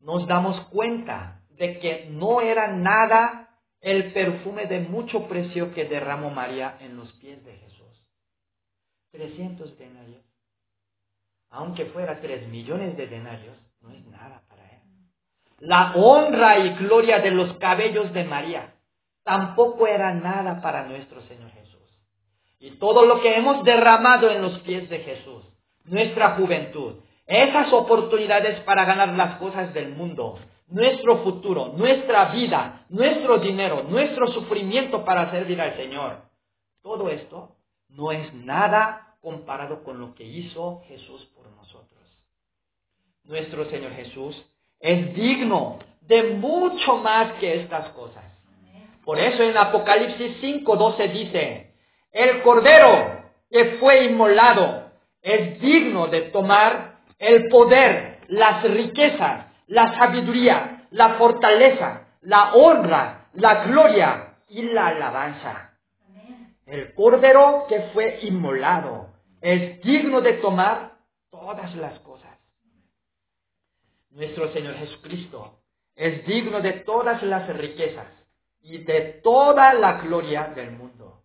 nos 0.00 0.26
damos 0.26 0.60
cuenta 0.68 1.42
de 1.50 1.78
que 1.78 2.06
no 2.10 2.40
era 2.40 2.68
nada 2.68 3.58
el 3.80 4.12
perfume 4.12 4.66
de 4.66 4.80
mucho 4.80 5.28
precio 5.28 5.74
que 5.74 5.84
derramó 5.84 6.30
María 6.30 6.78
en 6.80 6.96
los 6.96 7.12
pies 7.14 7.44
de 7.44 7.54
Jesús. 7.56 7.74
300 9.12 9.78
denarios. 9.78 10.24
Aunque 11.50 11.86
fuera 11.86 12.20
3 12.20 12.48
millones 12.48 12.96
de 12.96 13.06
denarios, 13.06 13.56
no 13.80 13.90
es 13.90 14.04
nada 14.06 14.42
para 14.48 14.64
él. 14.64 14.80
La 15.58 15.92
honra 15.94 16.58
y 16.58 16.74
gloria 16.76 17.20
de 17.20 17.30
los 17.30 17.56
cabellos 17.58 18.12
de 18.12 18.24
María 18.24 18.74
tampoco 19.22 19.86
era 19.86 20.12
nada 20.14 20.60
para 20.60 20.86
nuestro 20.86 21.20
Señor 21.22 21.50
Jesús. 21.50 21.80
Y 22.58 22.72
todo 22.78 23.04
lo 23.04 23.20
que 23.20 23.36
hemos 23.36 23.64
derramado 23.64 24.30
en 24.30 24.42
los 24.42 24.58
pies 24.60 24.88
de 24.88 25.00
Jesús, 25.00 25.44
nuestra 25.84 26.30
juventud, 26.36 26.94
esas 27.26 27.72
oportunidades 27.72 28.60
para 28.60 28.84
ganar 28.84 29.10
las 29.10 29.36
cosas 29.38 29.72
del 29.72 29.90
mundo, 29.90 30.38
nuestro 30.68 31.18
futuro, 31.22 31.72
nuestra 31.76 32.26
vida, 32.26 32.84
nuestro 32.88 33.38
dinero, 33.38 33.84
nuestro 33.88 34.26
sufrimiento 34.28 35.04
para 35.04 35.30
servir 35.30 35.60
al 35.60 35.76
Señor. 35.76 36.22
Todo 36.82 37.08
esto 37.08 37.56
no 37.88 38.12
es 38.12 38.32
nada 38.34 39.16
comparado 39.20 39.82
con 39.82 39.98
lo 39.98 40.14
que 40.14 40.24
hizo 40.24 40.82
Jesús 40.86 41.24
por 41.34 41.46
nosotros. 41.52 42.02
Nuestro 43.24 43.64
Señor 43.70 43.92
Jesús 43.92 44.44
es 44.80 45.14
digno 45.14 45.78
de 46.02 46.34
mucho 46.34 46.98
más 46.98 47.32
que 47.34 47.60
estas 47.60 47.88
cosas. 47.90 48.24
Por 49.04 49.18
eso 49.18 49.42
en 49.42 49.56
Apocalipsis 49.56 50.40
5:12 50.42 51.12
dice, 51.12 51.74
el 52.10 52.42
Cordero 52.42 53.22
que 53.50 53.76
fue 53.78 54.04
inmolado 54.04 54.83
es 55.24 55.58
digno 55.58 56.06
de 56.08 56.20
tomar 56.30 56.98
el 57.18 57.48
poder, 57.48 58.20
las 58.28 58.62
riquezas, 58.62 59.46
la 59.66 59.98
sabiduría, 59.98 60.86
la 60.90 61.14
fortaleza, 61.14 62.08
la 62.20 62.52
honra, 62.52 63.28
la 63.32 63.64
gloria 63.64 64.36
y 64.48 64.62
la 64.62 64.88
alabanza. 64.88 65.70
El 66.66 66.92
cordero 66.94 67.64
que 67.68 67.80
fue 67.94 68.20
inmolado 68.22 69.14
es 69.40 69.80
digno 69.82 70.20
de 70.20 70.34
tomar 70.34 70.92
todas 71.30 71.74
las 71.74 71.98
cosas. 72.00 72.38
Nuestro 74.10 74.52
Señor 74.52 74.74
Jesucristo 74.76 75.60
es 75.96 76.24
digno 76.26 76.60
de 76.60 76.72
todas 76.72 77.22
las 77.22 77.48
riquezas 77.48 78.06
y 78.60 78.78
de 78.78 79.20
toda 79.22 79.72
la 79.72 80.02
gloria 80.02 80.52
del 80.54 80.70
mundo. 80.72 81.22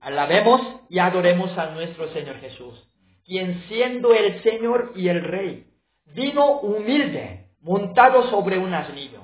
Alabemos 0.00 0.60
y 0.88 1.00
adoremos 1.00 1.56
a 1.58 1.70
nuestro 1.70 2.08
Señor 2.12 2.36
Jesús, 2.36 2.87
quien 3.28 3.62
siendo 3.68 4.14
el 4.14 4.42
Señor 4.42 4.92
y 4.96 5.08
el 5.08 5.22
Rey, 5.22 5.66
vino 6.14 6.60
humilde 6.60 7.50
montado 7.60 8.30
sobre 8.30 8.56
un 8.58 8.72
asnillo 8.72 9.20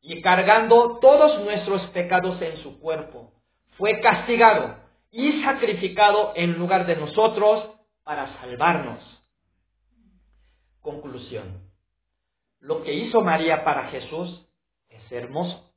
y 0.00 0.22
cargando 0.22 1.00
todos 1.00 1.40
nuestros 1.40 1.82
pecados 1.88 2.40
en 2.40 2.58
su 2.58 2.78
cuerpo, 2.78 3.32
fue 3.76 3.98
castigado 4.00 4.76
y 5.10 5.42
sacrificado 5.42 6.32
en 6.36 6.52
lugar 6.52 6.86
de 6.86 6.94
nosotros 6.94 7.70
para 8.04 8.40
salvarnos. 8.40 9.02
Conclusión. 10.80 11.68
Lo 12.60 12.84
que 12.84 12.94
hizo 12.94 13.20
María 13.20 13.64
para 13.64 13.88
Jesús 13.88 14.46
es 14.88 15.10
hermoso. 15.10 15.72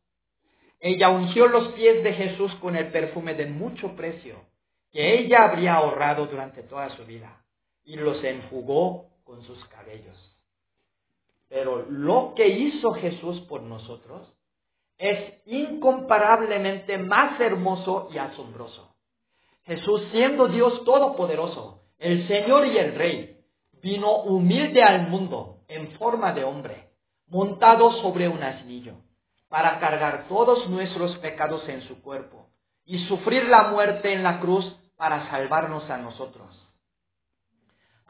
ella 0.80 1.10
ungió 1.10 1.48
los 1.48 1.70
pies 1.70 2.04
de 2.04 2.14
Jesús 2.14 2.54
con 2.56 2.76
el 2.76 2.92
perfume 2.92 3.34
de 3.34 3.48
mucho 3.48 3.96
precio 3.96 4.46
que 4.92 5.18
ella 5.18 5.46
habría 5.46 5.74
ahorrado 5.74 6.28
durante 6.28 6.62
toda 6.62 6.90
su 6.92 7.04
vida 7.06 7.43
y 7.86 7.96
los 7.96 8.24
enjugó 8.24 9.10
con 9.24 9.42
sus 9.44 9.64
cabellos. 9.66 10.18
Pero 11.50 11.86
lo 11.90 12.34
que 12.36 12.48
hizo 12.48 12.94
Jesús 12.94 13.42
por 13.42 13.62
nosotros 13.62 14.28
es 14.98 15.46
incomparablemente 15.46 16.98
más 16.98 17.40
hermoso 17.40 18.10
y 18.12 18.18
asombroso. 18.18 18.96
Jesús 19.64 20.02
siendo 20.12 20.48
Dios 20.48 20.84
todopoderoso, 20.84 21.82
el 22.00 22.28
Señor 22.28 22.68
y 22.68 22.78
el 22.78 22.96
Rey, 22.96 23.38
vino 23.82 24.24
humilde 24.24 24.82
al 24.82 25.08
mundo 25.10 25.60
en 25.68 25.92
forma 25.98 26.34
de 26.34 26.44
hombre, 26.44 26.90
montado 27.28 27.92
sobre 28.02 28.28
un 28.28 28.42
asnillo, 28.44 28.96
para 29.48 29.80
cargar 29.80 30.28
todos 30.28 30.68
nuestros 30.70 31.18
pecados 31.18 31.68
en 31.70 31.82
su 31.84 32.02
cuerpo 32.02 32.48
y 32.86 33.00
sufrir 33.06 33.48
la 33.48 33.70
muerte 33.70 34.14
en 34.14 34.24
la 34.24 34.40
cruz 34.40 34.66
para 34.98 35.30
salvarnos 35.30 35.90
a 35.90 35.98
nosotros. 35.98 36.63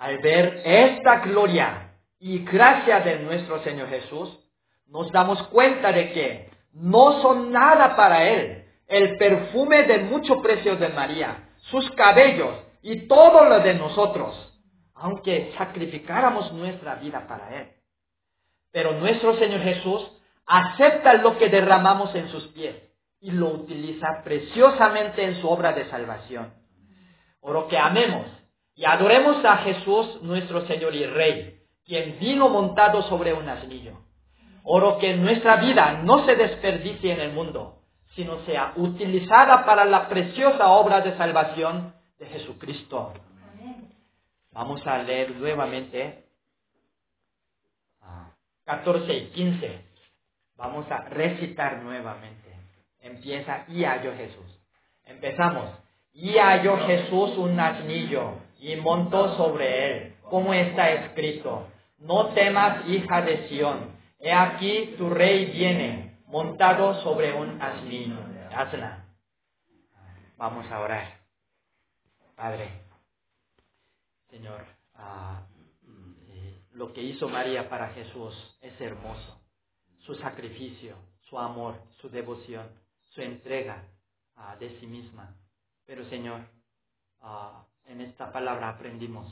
Al 0.04 0.18
ver 0.18 0.64
esta 0.66 1.20
gloria 1.20 1.94
y 2.20 2.40
gracia 2.40 3.00
de 3.00 3.20
nuestro 3.20 3.64
Señor 3.64 3.88
Jesús, 3.88 4.38
nos 4.86 5.10
damos 5.14 5.42
cuenta 5.44 5.94
de 5.94 6.12
que 6.12 6.50
no 6.74 7.22
son 7.22 7.54
nada 7.54 7.96
para 7.96 8.28
Él 8.28 8.66
el 8.86 9.18
perfume 9.18 9.84
de 9.84 10.00
mucho 10.00 10.42
precio 10.42 10.76
de 10.76 10.90
María, 10.90 11.48
sus 11.72 11.90
cabellos 11.92 12.54
y 12.82 13.08
todo 13.08 13.46
lo 13.46 13.62
de 13.62 13.76
nosotros, 13.76 14.36
aunque 14.94 15.54
sacrificáramos 15.58 16.52
nuestra 16.52 16.96
vida 16.96 17.26
para 17.26 17.62
Él. 17.62 17.70
Pero 18.74 19.00
nuestro 19.00 19.38
Señor 19.38 19.62
Jesús 19.62 20.06
acepta 20.46 21.14
lo 21.14 21.38
que 21.38 21.48
derramamos 21.48 22.14
en 22.14 22.28
sus 22.28 22.46
pies 22.50 22.76
y 23.22 23.32
lo 23.32 23.52
utiliza 23.52 24.22
preciosamente 24.26 25.24
en 25.24 25.40
su 25.40 25.48
obra 25.48 25.72
de 25.72 25.86
salvación. 25.86 26.54
Oro 27.40 27.70
que 27.70 27.78
amemos 27.78 28.43
y 28.76 28.86
adoremos 28.86 29.44
a 29.46 29.58
Jesús 29.58 30.22
nuestro 30.22 30.66
Señor 30.66 30.96
y 30.96 31.06
Rey, 31.06 31.60
quien 31.86 32.18
vino 32.20 32.50
montado 32.50 33.04
sobre 33.04 33.34
un 33.34 33.48
asnillo. 33.48 34.00
Oro 34.64 34.98
que 34.98 35.16
nuestra 35.16 35.58
vida 35.58 36.02
no 36.04 36.26
se 36.26 36.36
desperdicie 36.36 37.14
en 37.14 37.20
el 37.20 37.34
mundo, 37.34 37.82
sino 38.16 38.40
sea 38.46 38.74
utilizada 38.78 39.66
para 39.66 39.86
la 39.86 40.08
preciosa 40.08 40.70
obra 40.70 41.02
de 41.02 41.16
salvación 41.18 41.94
de 42.18 42.26
Jesucristo. 42.28 43.14
Vamos 44.52 44.86
a 44.88 45.00
leer 45.00 45.36
nuevamente 45.36 46.26
14 48.66 49.12
ah, 49.12 49.16
y 49.16 49.26
15. 49.32 49.86
Vamos 50.56 50.90
a 50.90 51.02
recitar 51.10 51.82
nuevamente. 51.82 52.56
Empieza 53.02 53.66
y 53.68 53.84
Jesús. 53.84 54.60
Empezamos. 55.06 55.70
Y 56.14 56.34
Jesús 56.34 57.38
un 57.38 57.60
asnillo 57.60 58.36
y 58.64 58.78
montó 58.78 59.36
sobre 59.36 59.92
él, 59.92 60.16
como 60.30 60.54
está 60.54 60.90
escrito. 60.92 61.68
No 61.98 62.28
temas, 62.34 62.88
hija 62.88 63.22
de 63.22 63.50
Sión. 63.50 63.92
He 64.20 64.32
aquí 64.32 64.96
tu 64.98 65.10
rey 65.10 65.52
viene, 65.52 66.18
montado 66.28 67.02
sobre 67.04 67.34
un 67.34 67.62
asnillo. 67.62 68.16
Asna. 68.56 69.06
Vamos 70.38 70.66
a 70.72 70.80
orar. 70.80 71.20
Padre, 72.38 72.70
Señor, 74.30 74.66
ah, 74.96 75.46
eh, 76.30 76.62
lo 76.72 76.94
que 76.94 77.02
hizo 77.02 77.28
María 77.28 77.68
para 77.70 77.90
Jesús 77.90 78.58
es 78.62 78.80
hermoso. 78.80 79.42
Su 80.06 80.16
sacrificio, 80.16 80.96
su 81.24 81.38
amor, 81.38 81.82
su 82.00 82.10
devoción, 82.10 82.70
su 83.10 83.22
entrega 83.22 83.84
ah, 84.38 84.56
de 84.56 84.80
sí 84.80 84.88
misma. 84.88 85.36
Pero 85.86 86.06
Señor, 86.06 86.48
ah, 87.20 87.66
en 87.86 88.02
esta 88.02 88.32
palabra 88.32 88.70
aprendimos 88.70 89.32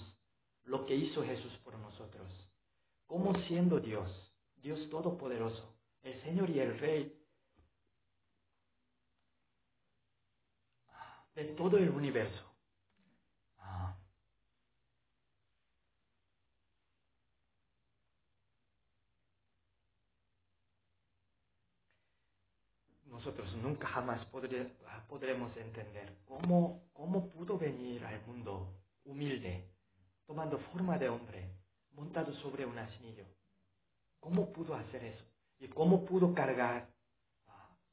lo 0.65 0.85
que 0.85 0.95
hizo 0.95 1.23
Jesús 1.23 1.53
por 1.63 1.77
nosotros. 1.77 2.27
Como 3.05 3.35
siendo 3.47 3.79
Dios, 3.79 4.09
Dios 4.57 4.89
Todopoderoso, 4.89 5.75
el 6.03 6.21
Señor 6.23 6.49
y 6.49 6.59
el 6.59 6.79
Rey 6.79 7.17
de 11.35 11.45
todo 11.55 11.77
el 11.77 11.89
universo. 11.89 12.51
Nosotros 23.05 23.53
nunca 23.57 23.87
jamás 23.87 24.25
podremos 25.11 25.55
entender 25.57 26.19
cómo, 26.23 26.89
cómo 26.93 27.29
pudo 27.31 27.57
venir 27.57 28.01
al 28.05 28.25
mundo 28.25 28.79
humilde, 29.03 29.69
tomando 30.25 30.57
forma 30.71 30.97
de 30.97 31.09
hombre, 31.09 31.51
montado 31.91 32.33
sobre 32.35 32.65
un 32.65 32.79
asnillo. 32.79 33.25
¿Cómo 34.21 34.53
pudo 34.53 34.73
hacer 34.73 35.03
eso? 35.03 35.25
¿Y 35.59 35.67
cómo 35.67 36.05
pudo 36.05 36.33
cargar 36.33 36.89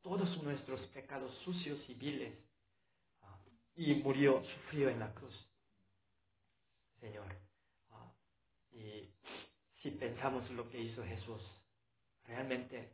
todos 0.01 0.41
nuestros 0.45 0.81
pecados 0.91 1.35
sucios 1.45 1.81
y 1.89 1.95
viles? 1.95 2.39
y 3.75 3.95
murió, 3.97 4.43
sufrió 4.55 4.89
en 4.89 5.01
la 5.01 5.13
cruz. 5.13 5.35
Señor, 7.01 7.35
y 8.73 9.09
si 9.83 9.91
pensamos 9.91 10.49
lo 10.51 10.69
que 10.69 10.81
hizo 10.81 11.05
Jesús, 11.05 11.41
realmente 12.25 12.93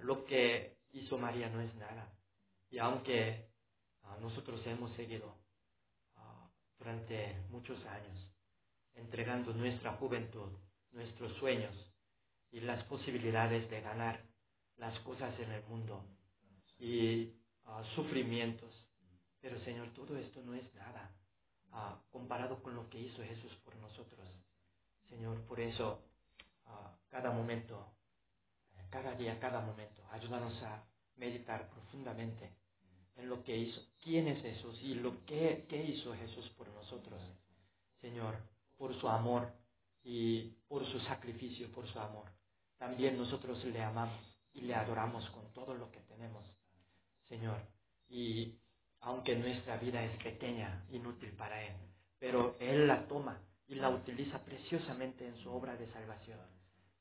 lo 0.00 0.24
que 0.24 0.78
hizo 0.92 1.16
María 1.16 1.48
no 1.48 1.60
es 1.60 1.74
nada. 1.76 2.15
Y 2.70 2.78
aunque 2.78 3.48
nosotros 4.20 4.60
hemos 4.66 4.94
seguido 4.96 5.34
durante 6.78 7.40
muchos 7.50 7.84
años 7.86 8.30
entregando 8.94 9.52
nuestra 9.52 9.92
juventud, 9.94 10.50
nuestros 10.92 11.32
sueños 11.38 11.74
y 12.50 12.60
las 12.60 12.82
posibilidades 12.84 13.68
de 13.70 13.80
ganar 13.80 14.24
las 14.76 14.98
cosas 15.00 15.38
en 15.40 15.52
el 15.52 15.62
mundo 15.64 16.04
y 16.78 17.34
sufrimientos. 17.94 18.72
Pero 19.40 19.58
Señor, 19.60 19.92
todo 19.94 20.16
esto 20.16 20.42
no 20.42 20.54
es 20.54 20.74
nada 20.74 21.14
comparado 22.10 22.62
con 22.62 22.74
lo 22.74 22.88
que 22.88 23.00
hizo 23.00 23.22
Jesús 23.22 23.54
por 23.64 23.76
nosotros. 23.76 24.26
Señor, 25.08 25.40
por 25.46 25.60
eso 25.60 26.02
cada 27.08 27.30
momento, 27.30 27.94
cada 28.90 29.14
día, 29.14 29.38
cada 29.38 29.60
momento, 29.60 30.02
ayúdanos 30.10 30.60
a 30.62 30.84
meditar 31.16 31.68
profundamente 31.70 32.50
en 33.16 33.28
lo 33.28 33.42
que 33.42 33.56
hizo, 33.56 33.80
quién 34.00 34.28
es 34.28 34.42
Jesús 34.42 34.78
y 34.82 34.94
lo 34.94 35.24
que, 35.24 35.66
hizo 35.88 36.14
Jesús 36.14 36.48
por 36.50 36.68
nosotros. 36.68 37.20
Señor, 38.00 38.36
por 38.76 38.98
su 39.00 39.08
amor 39.08 39.52
y 40.04 40.50
por 40.68 40.86
su 40.86 41.00
sacrificio, 41.00 41.72
por 41.72 41.86
su 41.88 41.98
amor. 41.98 42.26
También 42.78 43.16
nosotros 43.16 43.64
le 43.64 43.82
amamos 43.82 44.20
y 44.52 44.60
le 44.60 44.74
adoramos 44.74 45.28
con 45.30 45.52
todo 45.52 45.74
lo 45.74 45.90
que 45.90 46.00
tenemos, 46.00 46.44
Señor. 47.28 47.58
Y 48.08 48.58
aunque 49.00 49.36
nuestra 49.36 49.78
vida 49.78 50.04
es 50.04 50.22
pequeña, 50.22 50.84
inútil 50.90 51.32
para 51.32 51.62
Él, 51.64 51.74
pero 52.18 52.56
Él 52.60 52.86
la 52.86 53.06
toma 53.08 53.40
y 53.66 53.74
la 53.76 53.88
utiliza 53.88 54.44
preciosamente 54.44 55.26
en 55.26 55.36
su 55.38 55.50
obra 55.50 55.76
de 55.76 55.90
salvación. 55.92 56.38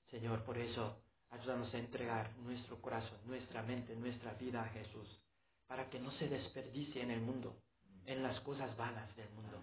Señor, 0.09 0.43
por 0.43 0.57
eso 0.57 0.97
ayúdanos 1.39 1.73
a 1.73 1.77
entregar 1.77 2.35
nuestro 2.37 2.81
corazón, 2.81 3.17
nuestra 3.25 3.61
mente, 3.63 3.95
nuestra 3.95 4.33
vida 4.33 4.61
a 4.61 4.69
Jesús 4.69 5.07
para 5.67 5.89
que 5.89 5.99
no 5.99 6.11
se 6.11 6.27
desperdicie 6.27 7.01
en 7.01 7.11
el 7.11 7.21
mundo, 7.21 7.55
en 8.05 8.21
las 8.21 8.39
cosas 8.41 8.75
vanas 8.77 9.15
del 9.15 9.29
mundo, 9.31 9.61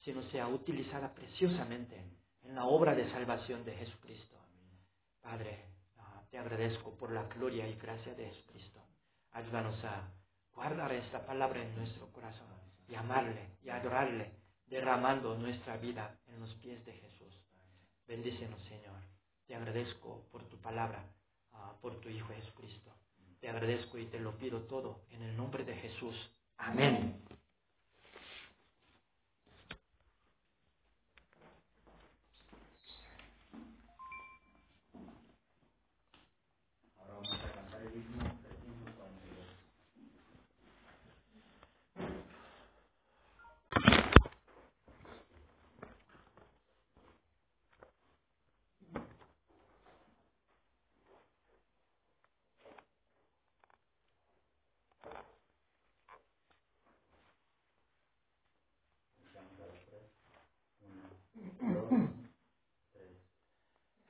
sino 0.00 0.22
sea 0.30 0.48
utilizada 0.48 1.14
preciosamente 1.14 1.96
en 2.42 2.54
la 2.54 2.64
obra 2.64 2.94
de 2.94 3.10
salvación 3.10 3.64
de 3.64 3.74
Jesucristo. 3.76 4.36
Padre, 5.20 5.64
ah, 5.98 6.22
te 6.30 6.38
agradezco 6.38 6.94
por 6.96 7.12
la 7.12 7.24
gloria 7.24 7.66
y 7.68 7.76
gracia 7.76 8.14
de 8.14 8.28
Jesucristo. 8.28 8.80
Ayúdanos 9.30 9.82
a 9.84 10.08
guardar 10.52 10.92
esta 10.92 11.24
palabra 11.24 11.62
en 11.62 11.74
nuestro 11.76 12.12
corazón 12.12 12.48
y 12.88 12.94
amarle 12.94 13.56
y 13.62 13.70
adorarle, 13.70 14.32
derramando 14.66 15.36
nuestra 15.36 15.76
vida 15.76 16.18
en 16.26 16.40
los 16.40 16.54
pies 16.56 16.84
de 16.84 16.92
Jesús. 16.92 17.34
Bendícenos, 18.06 18.62
Señor. 18.64 19.00
Te 19.46 19.54
agradezco 19.54 20.26
por 20.30 20.44
tu 20.48 20.58
palabra, 20.58 21.04
ah, 21.54 21.72
por 21.80 22.00
tu 22.00 22.08
Hijo 22.08 22.28
Jesucristo. 22.34 22.90
Te 23.40 23.48
agradezco 23.48 23.98
y 23.98 24.06
te 24.06 24.18
lo 24.18 24.36
pido 24.38 24.62
todo 24.62 25.00
en 25.10 25.22
el 25.22 25.36
nombre 25.36 25.64
de 25.64 25.74
Jesús. 25.76 26.16
Amén. 26.56 27.22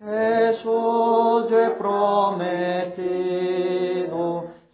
Jesús, 0.04 1.48
yo 1.48 1.60
he 1.60 1.70
prometido 1.70 3.04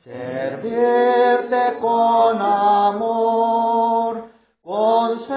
servirte 0.03 1.79
con 1.81 2.43
amor. 2.43 4.25
Concédeme 4.65 5.35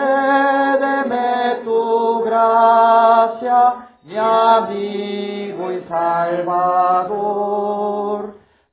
tu 1.64 2.24
gracia, 2.24 3.88
mi 4.04 4.18
amigo 4.18 5.72
y 5.72 5.82
salvador. 5.88 7.14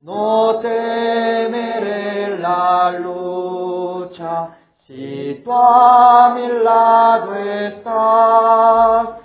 No 0.01 0.59
temeré 0.63 2.39
la 2.39 2.93
lucha, 2.93 4.57
si 4.87 5.43
tú 5.45 5.53
a 5.53 6.33
mi 6.35 6.49
lado 6.65 7.35
estás 7.35 9.21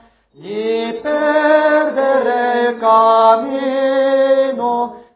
ni 0.45 0.93
perderé 1.01 2.67
el 2.67 2.79
camino, 2.79 4.71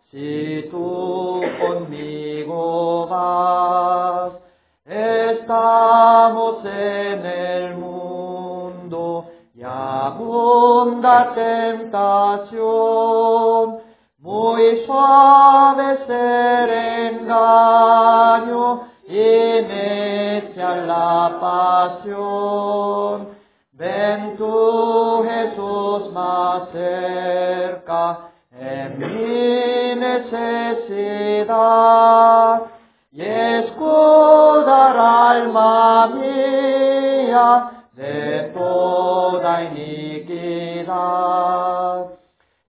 si 0.10 0.68
tú 0.72 1.44
conmigo 1.62 3.06
vas. 3.08 4.32
Estamos 4.86 6.66
en 6.66 7.26
el 7.26 7.78
mundo 7.78 9.26
y 9.54 9.62
abunda 9.64 11.34
tentación, 11.36 12.58
muy 14.18 14.86
suave 14.88 15.98
ser 16.08 16.70
engaño 17.14 18.82
y 19.08 19.62
necia 19.70 20.76
la 20.88 21.38
pasión. 21.40 23.39
Ven 23.80 24.36
tú 24.36 25.24
Jesús 25.24 26.12
más 26.12 26.70
cerca 26.74 28.18
en 28.52 29.00
mi 29.00 29.96
necesidad 29.96 31.46
y 33.14 33.22
escudar 33.22 34.98
alma 34.98 36.08
mía 36.08 37.72
de 37.94 38.52
toda 38.54 39.64
iniquidad. 39.64 40.90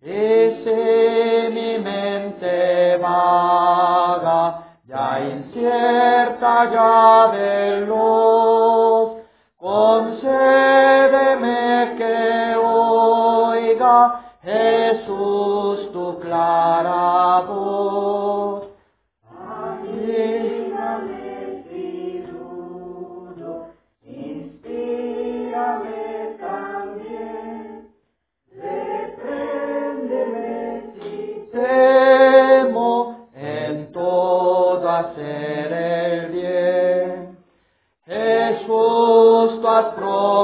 Y 0.00 0.62
si 0.62 1.50
mi 1.50 1.78
mente 1.80 2.98
vaga, 2.98 4.62
ya 4.86 5.18
incierta, 5.28 6.70
ya 6.70 7.26
veloz, 7.32 9.19
concédeme 9.70 11.54
que 11.96 12.56
oiga 12.56 13.98
Jesús 14.42 15.92
tu 15.92 16.18
clara 16.20 17.40
voz. 17.46 18.29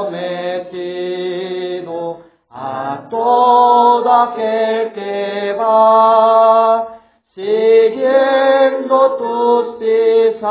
Prometido 0.07 2.21
a 2.49 3.07
todo 3.09 4.09
aquel 4.11 4.93
que 4.93 5.53
va 5.59 6.87
siguiendo 7.35 9.17
tus 9.17 9.75
pisadas, 9.77 10.47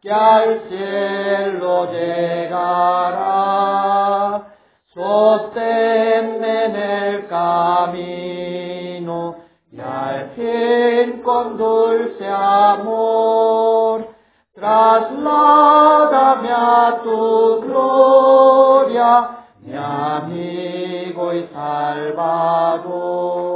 que 0.00 0.10
al 0.10 0.62
cielo 0.68 1.92
llegará. 1.92 3.34
Sosténme 4.92 6.64
en 6.64 6.76
el 6.76 7.28
camino 7.28 9.36
y 9.72 9.80
al 9.80 10.30
fin 10.36 11.22
con 11.22 11.56
dulce 11.56 12.28
amor, 12.28 14.13
trasládame 14.64 16.48
a 16.50 17.00
tu 17.04 17.60
gloria, 17.60 19.44
mi 19.60 19.76
amigo 19.76 21.34
y 21.34 21.44
salvador. 21.52 23.53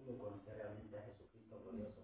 Pudo 0.00 0.18
conocer 0.18 0.56
realmente 0.56 0.98
a 0.98 1.02
Jesucristo 1.02 1.60
glorioso, 1.62 2.02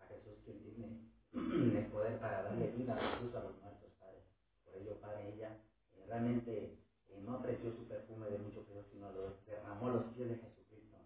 a 0.00 0.06
Jesús 0.06 0.38
quien 0.44 0.58
tiene 0.62 1.00
el 1.78 1.86
poder 1.86 2.18
para 2.20 2.42
darle 2.42 2.70
vida 2.72 2.98
incluso 3.14 3.38
a 3.38 3.44
los 3.44 3.60
muertos, 3.62 3.90
Padre. 3.98 4.22
Por 4.64 4.74
ello, 4.76 5.00
Padre, 5.00 5.34
ella 5.34 5.56
eh, 5.94 6.04
realmente 6.08 6.78
eh, 7.08 7.20
no 7.24 7.34
apreció 7.36 7.72
su 7.72 7.86
perfume 7.88 8.26
de 8.30 8.38
mucho 8.38 8.64
peso, 8.64 8.84
sino 8.92 9.10
lo 9.12 9.36
derramó 9.46 9.90
los 9.90 10.04
pies 10.14 10.28
de 10.30 10.36
Jesucristo. 10.36 10.96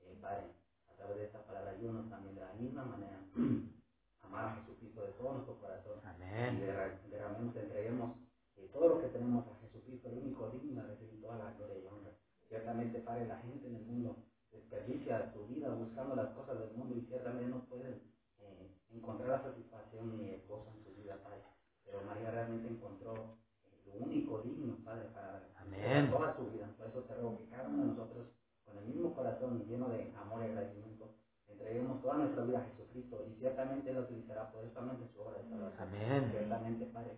Eh, 0.00 0.16
Padre, 0.20 0.44
a 0.88 0.94
través 0.96 1.16
de 1.18 1.24
esta 1.26 1.44
palabra, 1.44 1.70
ayúdanos 1.72 2.08
también 2.10 2.34
de 2.34 2.40
la 2.42 2.52
misma 2.54 2.84
manera 2.84 3.18
amar 4.22 4.44
a 4.48 4.54
Jesucristo 4.56 5.02
de 5.02 5.12
todo 5.12 5.32
nuestro 5.34 5.58
corazón. 5.60 6.00
Y 6.02 6.08
Amén. 6.08 6.60
derra- 6.60 7.00
derramemos, 7.10 7.54
entreguemos 7.56 8.16
eh, 8.56 8.68
todo 8.72 8.88
lo 8.88 9.00
que 9.02 9.08
tenemos 9.08 9.44
a 9.48 9.60
Jesucristo, 9.60 10.08
el 10.08 10.18
único 10.18 10.50
digno 10.50 10.82
de 10.82 10.88
recibir 10.88 11.20
toda 11.20 11.38
la 11.38 11.52
gloria 11.52 11.78
y 11.78 11.86
honra. 11.86 12.10
Ciertamente, 12.48 13.00
Padre, 13.00 13.26
la 13.26 13.38
gente 13.38 13.66
en 13.68 13.76
el 13.76 13.82
mundo 13.84 14.16
desperdicia 14.52 15.32
su 15.32 15.46
vida 15.48 15.68
buscando 15.74 16.14
las 16.14 16.30
cosas 16.34 16.58
del 16.60 16.70
mundo 16.76 16.94
y 16.96 17.00
ciertamente 17.06 17.48
no 17.50 17.64
pueden 17.64 18.00
eh, 18.38 18.70
encontrar 18.92 19.28
la 19.30 19.42
satisfacción 19.42 20.16
ni 20.16 20.30
el 20.30 20.46
gozo 20.46 20.70
en 20.76 20.84
su 20.84 20.94
vida, 20.94 21.18
Padre. 21.24 21.42
Pero 21.84 22.00
María 22.02 22.30
realmente 22.30 22.68
encontró 22.68 23.36
eh, 23.64 23.82
lo 23.86 23.94
único 24.06 24.42
digno, 24.42 24.76
Padre, 24.84 25.08
para 25.12 25.48
Amén. 25.56 26.10
para 26.12 26.34
toda 26.34 26.36
su 26.36 26.50
vida. 26.52 26.70
Por 26.78 26.86
eso 26.86 27.00
te 27.02 27.14
ruego 27.14 27.38
que 27.38 27.48
cada 27.48 27.68
uno 27.68 27.82
de 27.82 27.88
nosotros, 27.88 28.26
con 28.64 28.78
el 28.78 28.84
mismo 28.84 29.12
corazón 29.14 29.64
lleno 29.66 29.88
de 29.88 30.12
amor 30.16 30.42
y 30.42 30.46
agradecimiento, 30.46 31.10
entreguemos 31.48 32.00
toda 32.02 32.18
nuestra 32.18 32.44
vida 32.44 32.60
a 32.60 32.64
Jesucristo 32.70 33.26
y 33.28 33.34
ciertamente 33.40 33.90
Él 33.90 33.96
la 33.96 34.02
utilizará 34.02 34.52
poderosamente 34.52 35.02
en 35.02 35.12
su 35.12 35.20
obra 35.20 35.38
de 35.42 35.48
salvación. 35.50 35.82
Amén. 35.88 36.30
Ciertamente, 36.30 36.86
Padre, 36.86 37.16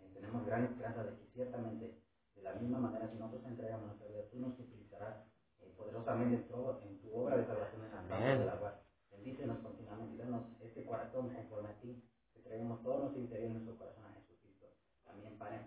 eh, 0.00 0.10
tenemos 0.14 0.46
gran 0.46 0.64
esperanza 0.64 1.04
de 1.04 1.10
que 1.18 1.26
ciertamente, 1.34 2.00
de 2.36 2.42
la 2.42 2.54
misma 2.54 2.78
manera, 2.78 3.08
si 3.10 3.18
nosotros 3.18 3.44
entregamos 3.46 3.86
nuestra 3.88 4.08
vida, 4.08 4.22
tú 4.30 4.38
nos 4.40 4.58
utilizarás 4.58 5.16
eh, 5.60 5.72
poderosamente 5.76 6.36
en 6.36 6.48
tu, 6.48 6.70
en 6.82 6.98
tu 7.00 7.14
obra 7.16 7.36
de 7.36 7.46
salvación 7.46 7.80
en 7.80 7.86
el 7.86 7.92
campo 7.92 8.14
Amén. 8.14 8.38
de 8.40 8.44
la 8.46 8.56
guardia. 8.56 8.82
Bendícenos 9.10 9.58
continuamente 9.60 10.14
y 10.14 10.18
danos 10.18 10.42
este 10.60 10.84
corazón 10.84 11.30
conforme 11.30 11.68
a 11.70 11.80
ti, 11.80 12.02
que 12.34 12.40
traemos 12.42 12.82
todo 12.82 12.98
nuestro 13.00 13.22
interior 13.22 13.50
y 13.50 13.52
nuestro 13.54 13.76
corazón 13.78 14.04
a 14.04 14.12
Jesucristo. 14.12 14.66
También, 15.04 15.38
Padre, 15.38 15.60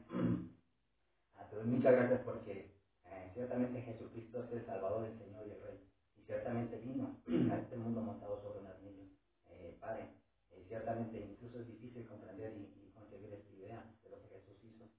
ah, 1.38 1.46
te 1.50 1.56
doy 1.56 1.68
muchas 1.80 1.94
gracias 1.94 2.20
porque 2.26 2.76
eh, 3.06 3.32
ciertamente 3.34 3.82
Jesucristo 3.82 4.44
es 4.44 4.52
el 4.52 4.66
Salvador, 4.66 5.06
el 5.06 5.18
Señor 5.18 5.48
y 5.48 5.52
el 5.52 5.62
Rey. 5.62 5.80
Y 6.18 6.24
ciertamente 6.26 6.76
vino 6.80 7.22
a 7.54 7.58
este 7.58 7.78
mundo 7.78 8.02
montado 8.02 8.42
sobre 8.42 8.60
un 8.60 8.68
asnillo. 8.68 9.06
Eh, 9.48 9.78
padre, 9.80 10.10
eh, 10.52 10.66
ciertamente 10.68 11.18
incluso 11.22 11.62
es 11.62 11.68
difícil 11.68 12.06
comprender 12.06 12.52
y, 12.58 12.86
y 12.86 12.92
concebir 12.92 13.32
esta 13.32 13.54
idea 13.54 13.82
de 14.04 14.10
lo 14.10 14.22
que 14.22 14.28
Jesús 14.28 14.62
hizo. 14.62 14.90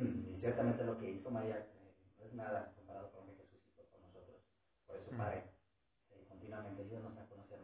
Y 0.00 0.38
ciertamente 0.38 0.84
lo 0.84 0.96
que 0.96 1.10
hizo 1.10 1.28
María 1.32 1.58
eh, 1.58 1.94
no 2.20 2.24
es 2.24 2.34
nada 2.34 2.72
Jesús 5.10 5.18
Padre, 5.18 5.42
eh, 6.10 6.24
continuamente 6.28 6.82
ayúdanos 6.82 7.18
a 7.18 7.26
conocer 7.26 7.58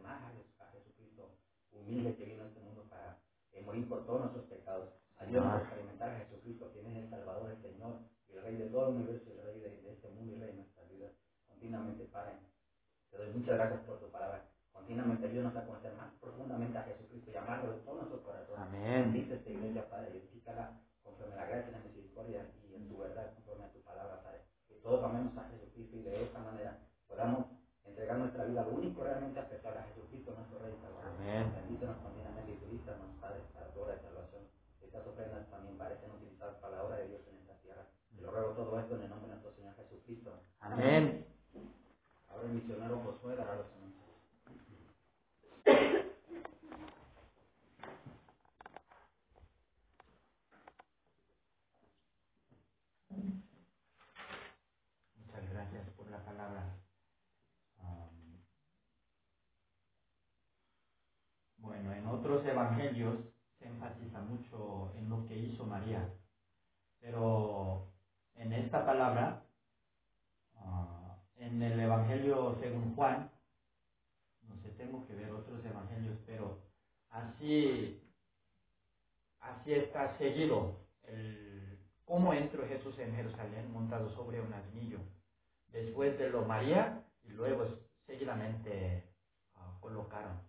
humilde 1.71 2.15
que 2.17 2.25
vino 2.25 2.43
a 2.43 2.47
este 2.47 2.59
mundo 2.59 2.83
para 2.89 3.17
eh, 3.53 3.61
morir 3.61 3.87
por 3.87 4.05
todos 4.05 4.19
nuestros 4.19 4.45
pecados. 4.45 4.89
Ayúdanos 5.17 5.53
a 5.53 5.57
experimentar 5.63 6.09
a 6.09 6.19
Jesucristo, 6.19 6.69
quien 6.73 6.87
es 6.87 7.03
el 7.03 7.09
Salvador, 7.09 7.51
el 7.51 7.61
Señor, 7.61 7.99
y 8.27 8.33
el 8.35 8.43
Rey 8.43 8.57
de 8.57 8.67
todo 8.67 8.89
el 8.89 8.95
universo, 8.95 9.29
y 9.29 9.37
el 9.37 9.45
Rey 9.45 9.59
de, 9.61 9.81
de 9.81 9.93
este 9.93 10.09
mundo 10.09 10.33
y 10.33 10.39
Rey 10.39 10.51
de 10.51 10.55
nuestras 10.57 10.89
vidas. 10.89 11.11
Continuamente, 11.47 12.03
Padre. 12.05 12.33
Te 13.09 13.17
doy 13.17 13.31
muchas 13.31 13.55
gracias 13.55 13.79
por 13.81 13.99
tu 13.99 14.11
palabra. 14.11 14.43
Continuamente 14.73 15.27
ayúdanos 15.27 15.55
a 15.55 15.65
conocer 15.65 15.93
más 15.95 16.13
profundamente 16.19 16.77
a 16.77 16.83
Jesucristo 16.83 17.31
y 17.31 17.35
amarlo 17.35 17.71
de 17.71 17.79
todo 17.79 17.95
nuestro 17.95 18.21
corazón. 18.21 18.59
Amén. 18.59 19.13
Bendice 19.13 19.35
esta 19.35 19.49
iglesia, 19.49 19.89
Padre, 19.89 20.11
y 20.13 20.17
edifícala 20.17 20.79
conforme 21.01 21.33
a 21.33 21.37
la 21.37 21.45
gracia 21.47 21.69
y 21.69 21.71
la 21.71 21.79
misericordia 21.79 22.51
y 22.69 22.75
en 22.75 22.89
tu 22.89 22.97
verdad, 22.97 23.33
conforme 23.33 23.65
a 23.65 23.71
tu 23.71 23.81
palabra, 23.81 24.21
Padre. 24.21 24.41
Que 24.67 24.75
todos 24.75 25.03
amemos 25.03 25.35
a 25.37 25.49
Jesucristo 25.49 25.97
y 25.97 26.01
de 26.03 26.23
esta 26.25 26.39
manera 26.39 26.77
podamos 27.07 27.45
entregar 27.85 28.17
nuestra 28.17 28.43
vida 28.43 28.63
lo 28.63 28.71
único 28.71 29.03
realmente 29.03 29.39
aceptar 29.39 29.77
a 29.77 29.83
Jesucristo, 29.83 30.33
nuestro 30.35 30.59
Rey 30.59 30.75
y 30.77 30.81
Salvador. 30.81 31.11
Amén. 31.17 31.51
Bendícenos 31.55 31.97
continuamente 31.97 32.51
y 32.51 32.55
utilízanos, 32.55 33.07
Padre, 33.19 33.41
para 33.53 33.73
tu 33.73 33.79
obra 33.81 33.95
de 33.95 34.01
salvación. 34.01 34.43
Estas 34.81 35.07
ofrendas 35.07 35.49
también 35.49 35.77
parecen 35.77 36.11
utilizadas 36.11 36.55
para 36.57 36.77
la 36.77 36.83
obra 36.83 36.97
de 36.97 37.07
Dios 37.07 37.21
en 37.27 37.37
esta 37.37 37.55
tierra. 37.61 37.87
Te 38.15 38.21
lo 38.21 38.31
ruego 38.31 38.51
todo 38.51 38.79
esto 38.79 38.95
en 38.95 39.03
el 39.03 39.09
nombre 39.09 39.27
de 39.29 39.35
nuestro 39.35 39.55
Señor 39.55 39.75
Jesucristo. 39.75 40.39
Amén. 40.59 41.25
Ahora 42.29 42.43
el 42.45 42.53
misionero 42.53 42.99
Josué 42.99 43.35
dará 43.35 43.55
los 43.55 43.65
anuncios. 43.71 43.87
Muchas 55.17 55.49
gracias 55.49 55.89
por 55.95 56.09
la 56.09 56.23
palabra. 56.23 56.77
Um, 57.79 58.41
bueno, 61.57 61.93
en 61.93 62.07
otros 62.07 62.43
evangelios 62.97 63.33
se 63.59 63.67
enfatiza 63.67 64.21
mucho 64.21 64.91
en 64.95 65.09
lo 65.09 65.25
que 65.27 65.37
hizo 65.37 65.63
María, 65.65 66.09
pero 66.99 67.87
en 68.35 68.53
esta 68.53 68.85
palabra, 68.85 69.43
ah, 70.55 71.17
en 71.37 71.61
el 71.61 71.79
evangelio 71.79 72.55
según 72.59 72.95
Juan, 72.95 73.29
no 74.47 74.55
sé, 74.61 74.69
tengo 74.77 75.05
que 75.07 75.15
ver 75.15 75.31
otros 75.31 75.63
evangelios, 75.65 76.17
pero 76.25 76.59
así, 77.09 78.01
así 79.39 79.73
está 79.73 80.17
seguido 80.17 80.75
cómo 82.05 82.33
entró 82.33 82.67
Jesús 82.67 82.97
en 82.99 83.15
Jerusalén 83.15 83.71
montado 83.71 84.09
sobre 84.09 84.41
un 84.41 84.53
asnillo. 84.53 84.99
Después 85.69 86.17
de 86.17 86.29
lo 86.29 86.45
María 86.45 87.03
y 87.23 87.29
luego 87.29 87.67
seguidamente 88.05 89.03
ah, 89.55 89.77
colocaron, 89.81 90.39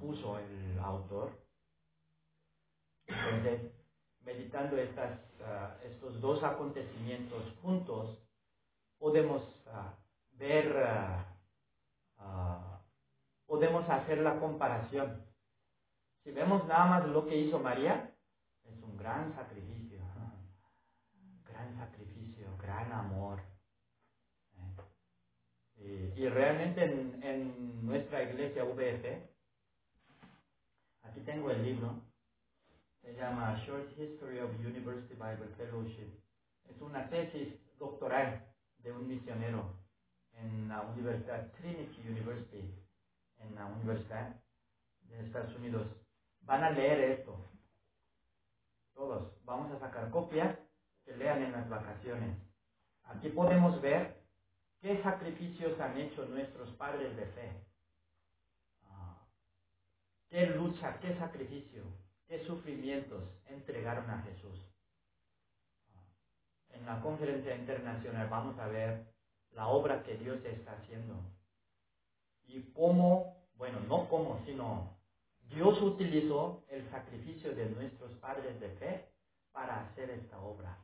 puso 0.00 0.38
el 0.38 0.78
autor. 0.78 1.30
Entonces, 3.06 3.72
meditando 4.22 4.76
estas, 4.78 5.18
ah, 5.42 5.76
estos 5.84 6.20
dos 6.20 6.42
acontecimientos 6.42 7.42
juntos, 7.62 8.18
podemos 8.98 9.42
ah, 9.68 9.94
ver, 10.32 10.76
ah, 12.18 12.80
podemos 13.46 13.88
hacer 13.88 14.18
la 14.18 14.38
comparación. 14.38 15.24
Si 16.22 16.30
vemos 16.30 16.66
nada 16.66 16.86
más 16.86 17.08
lo 17.08 17.26
que 17.26 17.36
hizo 17.36 17.58
María, 17.58 18.14
es 18.64 18.82
un 18.82 18.96
gran 18.96 19.34
sacrificio, 19.34 20.00
gran 21.44 21.76
sacrificio, 21.76 22.46
gran 22.58 22.92
amor. 22.92 23.40
¿eh? 24.56 26.14
Y, 26.16 26.22
y 26.22 26.28
realmente 26.28 26.84
en, 26.84 27.22
en 27.22 27.86
nuestra 27.86 28.22
iglesia 28.22 28.64
VF, 28.64 29.29
aquí 31.10 31.20
tengo 31.22 31.50
el 31.50 31.64
libro, 31.64 32.00
se 33.02 33.12
llama 33.14 33.60
Short 33.66 33.98
History 33.98 34.38
of 34.38 34.52
University 34.60 35.14
Bible 35.14 35.52
Fellowship. 35.56 36.08
Es 36.68 36.80
una 36.80 37.08
tesis 37.10 37.48
doctoral 37.78 38.46
de 38.78 38.92
un 38.92 39.08
misionero 39.08 39.74
en 40.34 40.68
la 40.68 40.82
Universidad 40.82 41.50
Trinity 41.54 42.08
University, 42.08 42.72
en 43.38 43.54
la 43.56 43.66
Universidad 43.66 44.36
de 45.02 45.26
Estados 45.26 45.54
Unidos. 45.56 45.88
Van 46.42 46.62
a 46.62 46.70
leer 46.70 47.18
esto. 47.18 47.36
Todos. 48.94 49.32
Vamos 49.44 49.72
a 49.72 49.80
sacar 49.80 50.10
copias 50.10 50.56
que 51.04 51.16
lean 51.16 51.42
en 51.42 51.52
las 51.52 51.68
vacaciones. 51.68 52.38
Aquí 53.02 53.30
podemos 53.30 53.80
ver 53.82 54.22
qué 54.80 55.02
sacrificios 55.02 55.78
han 55.80 55.98
hecho 55.98 56.24
nuestros 56.26 56.70
padres 56.76 57.16
de 57.16 57.26
fe. 57.26 57.69
Qué 60.30 60.46
lucha, 60.46 60.98
qué 61.00 61.16
sacrificio, 61.18 61.82
qué 62.28 62.44
sufrimientos 62.44 63.22
entregaron 63.46 64.08
a 64.08 64.22
Jesús. 64.22 64.58
En 66.68 66.86
la 66.86 67.00
conferencia 67.00 67.56
internacional 67.56 68.28
vamos 68.28 68.56
a 68.60 68.68
ver 68.68 69.12
la 69.50 69.66
obra 69.66 70.04
que 70.04 70.16
Dios 70.16 70.38
está 70.44 70.72
haciendo. 70.74 71.14
Y 72.44 72.62
cómo, 72.72 73.48
bueno, 73.54 73.80
no 73.80 74.08
cómo, 74.08 74.40
sino 74.44 74.96
Dios 75.48 75.82
utilizó 75.82 76.64
el 76.68 76.88
sacrificio 76.90 77.52
de 77.52 77.68
nuestros 77.70 78.12
padres 78.18 78.60
de 78.60 78.70
fe 78.76 79.08
para 79.50 79.80
hacer 79.80 80.10
esta 80.10 80.40
obra. 80.40 80.78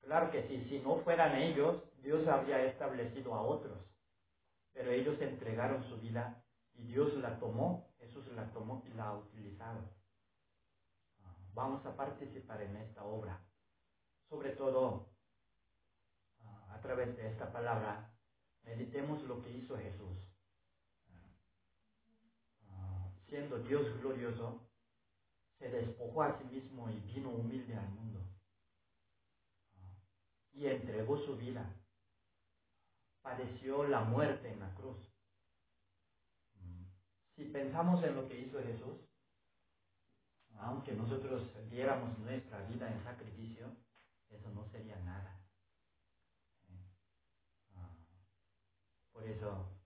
Claro 0.00 0.30
que 0.30 0.48
sí, 0.48 0.64
si 0.70 0.78
no 0.80 0.96
fueran 1.00 1.36
ellos, 1.36 1.82
Dios 2.02 2.26
habría 2.26 2.64
establecido 2.64 3.34
a 3.34 3.42
otros. 3.42 3.78
Pero 4.72 4.90
ellos 4.90 5.20
entregaron 5.20 5.84
su 5.84 6.00
vida 6.00 6.42
y 6.74 6.84
Dios 6.84 7.12
la 7.18 7.38
tomó, 7.38 7.91
Jesús 8.12 8.30
la 8.34 8.52
tomó 8.52 8.82
y 8.86 8.92
la 8.92 9.08
ha 9.08 9.16
utilizado. 9.16 9.80
Vamos 11.54 11.84
a 11.86 11.96
participar 11.96 12.60
en 12.60 12.76
esta 12.76 13.04
obra. 13.04 13.42
Sobre 14.28 14.50
todo, 14.50 15.08
a 16.68 16.78
través 16.82 17.16
de 17.16 17.30
esta 17.30 17.50
palabra, 17.50 18.14
meditemos 18.64 19.22
lo 19.22 19.42
que 19.42 19.50
hizo 19.50 19.78
Jesús. 19.78 20.18
Siendo 23.28 23.58
Dios 23.60 23.86
glorioso, 24.00 24.68
se 25.58 25.70
despojó 25.70 26.22
a 26.22 26.38
sí 26.38 26.44
mismo 26.44 26.90
y 26.90 27.00
vino 27.00 27.30
humilde 27.30 27.74
al 27.74 27.88
mundo 27.88 28.20
y 30.52 30.66
entregó 30.66 31.16
su 31.24 31.36
vida. 31.36 31.74
Padeció 33.22 33.84
la 33.84 34.02
muerte 34.02 34.50
en 34.50 34.60
la 34.60 34.74
cruz. 34.74 35.11
Si 37.42 37.48
pensamos 37.48 38.04
en 38.04 38.14
lo 38.14 38.28
que 38.28 38.40
hizo 38.40 38.62
Jesús, 38.62 39.00
aunque 40.60 40.92
nosotros 40.92 41.42
diéramos 41.68 42.16
nuestra 42.20 42.62
vida 42.68 42.88
en 42.88 43.02
sacrificio, 43.02 43.66
eso 44.30 44.48
no 44.50 44.64
sería 44.70 44.96
nada. 45.00 45.44
Ah, 47.74 47.90
Por 49.12 49.24
eso, 49.24 49.76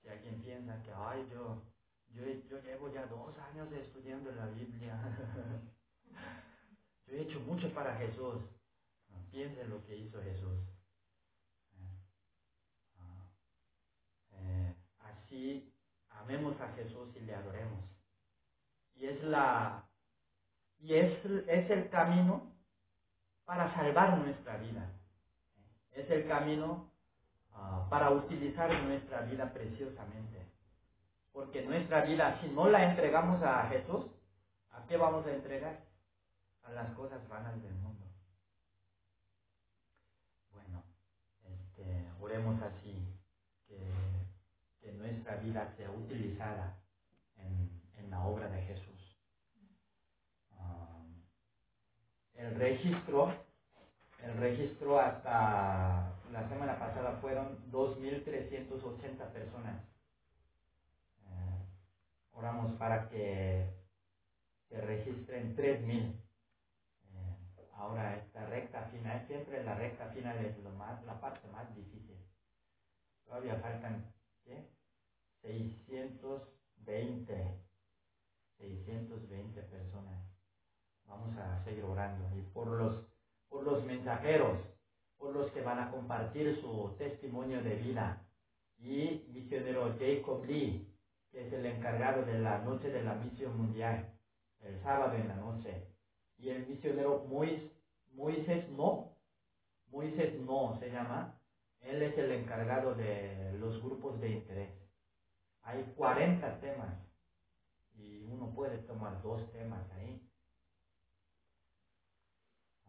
si 0.00 0.08
alguien 0.08 0.40
piensa 0.42 0.80
que, 0.84 0.92
ay, 0.92 1.28
yo, 1.32 1.60
yo, 2.10 2.24
yo 2.24 2.62
llevo 2.62 2.92
ya 2.92 3.04
dos 3.06 3.36
años 3.38 3.72
estudiando 3.72 4.30
la 4.30 4.46
Biblia, 4.46 4.94
Yo 7.08 7.16
he 7.16 7.22
hecho 7.22 7.40
mucho 7.40 7.74
para 7.74 7.96
Jesús. 7.96 8.42
Piensa 9.32 9.62
en 9.62 9.70
lo 9.70 9.84
que 9.84 9.96
hizo 9.96 10.22
Jesús. 10.22 10.60
Eh, 11.74 11.98
ah, 12.96 13.26
eh, 14.32 14.74
así 15.32 15.72
amemos 16.10 16.60
a 16.60 16.68
Jesús 16.74 17.08
y 17.16 17.20
le 17.20 17.34
adoremos. 17.34 17.80
Y 18.96 19.06
es 19.06 19.22
la 19.24 19.84
y 20.78 20.94
es, 20.94 21.24
es 21.24 21.70
el 21.70 21.88
camino 21.90 22.52
para 23.44 23.74
salvar 23.74 24.18
nuestra 24.18 24.56
vida. 24.58 24.90
Es 25.92 26.10
el 26.10 26.26
camino 26.26 26.90
ah, 27.54 27.86
para 27.88 28.10
utilizar 28.10 28.70
nuestra 28.82 29.22
vida 29.22 29.52
preciosamente. 29.52 30.46
Porque 31.32 31.62
nuestra 31.62 32.04
vida, 32.04 32.38
si 32.40 32.48
no 32.48 32.68
la 32.68 32.90
entregamos 32.90 33.42
a 33.42 33.68
Jesús, 33.68 34.06
¿a 34.72 34.84
qué 34.86 34.96
vamos 34.96 35.26
a 35.26 35.32
entregar? 35.32 35.80
a 36.64 36.70
las 36.70 36.94
cosas 36.94 37.28
vanas 37.28 37.60
del 37.60 37.74
mundo. 37.74 38.06
Bueno, 40.52 40.84
este, 41.42 42.08
oremos 42.20 42.62
así, 42.62 42.91
nuestra 45.12 45.36
vida 45.36 45.72
sea 45.76 45.90
utilizada 45.90 46.78
en, 47.36 47.82
en 47.96 48.10
la 48.10 48.24
obra 48.24 48.48
de 48.48 48.62
Jesús. 48.62 49.18
Um, 50.58 51.22
el 52.34 52.54
registro, 52.56 53.34
el 54.22 54.36
registro 54.38 54.98
hasta 54.98 56.14
la 56.30 56.48
semana 56.48 56.78
pasada 56.78 57.18
fueron 57.20 57.70
2.380 57.70 59.32
personas. 59.32 59.82
Eh, 61.26 61.66
oramos 62.32 62.74
para 62.78 63.08
que 63.08 63.66
se 64.68 64.80
registren 64.80 65.54
3.000 65.56 66.22
ahora 67.82 68.16
esta 68.16 68.46
recta 68.46 68.84
final, 68.92 69.26
siempre 69.26 69.64
la 69.64 69.74
recta 69.74 70.06
final 70.10 70.44
es 70.44 70.56
lo 70.58 70.70
más, 70.70 71.02
la 71.04 71.20
parte 71.20 71.48
más 71.48 71.74
difícil. 71.74 72.16
Todavía 73.24 73.56
faltan, 73.56 74.12
¿qué? 74.44 74.68
620. 75.42 77.58
620 78.58 79.62
personas. 79.62 80.22
Vamos 81.06 81.36
a 81.36 81.62
seguir 81.64 81.84
orando. 81.84 82.24
Y 82.36 82.42
por 82.52 82.68
los, 82.68 83.04
por 83.48 83.64
los 83.64 83.84
mensajeros, 83.84 84.58
por 85.18 85.34
los 85.34 85.50
que 85.52 85.62
van 85.62 85.78
a 85.78 85.90
compartir 85.90 86.60
su 86.60 86.94
testimonio 86.96 87.62
de 87.62 87.76
vida. 87.76 88.24
Y 88.78 89.26
misionero 89.32 89.94
Jacob 89.98 90.44
Lee, 90.44 90.88
que 91.30 91.46
es 91.46 91.52
el 91.52 91.66
encargado 91.66 92.24
de 92.24 92.38
la 92.38 92.58
noche 92.58 92.90
de 92.90 93.02
la 93.02 93.14
misión 93.14 93.56
mundial, 93.56 94.12
el 94.60 94.80
sábado 94.82 95.14
en 95.14 95.28
la 95.28 95.36
noche. 95.36 95.88
Y 96.38 96.50
el 96.50 96.66
misionero 96.66 97.24
Moisés, 97.28 97.70
Moisés 98.12 98.68
No, 98.70 99.16
Moisés 99.90 100.40
No 100.40 100.76
se 100.80 100.90
llama, 100.90 101.40
él 101.80 102.02
es 102.02 102.16
el 102.18 102.32
encargado 102.32 102.94
de 102.94 103.52
los 103.58 103.80
grupos 103.82 104.20
de 104.20 104.30
interés. 104.30 104.81
Hay 105.62 105.84
40 105.96 106.60
temas 106.60 106.94
y 107.94 108.24
uno 108.24 108.52
puede 108.54 108.78
tomar 108.78 109.22
dos 109.22 109.50
temas 109.52 109.88
ahí. 109.92 110.28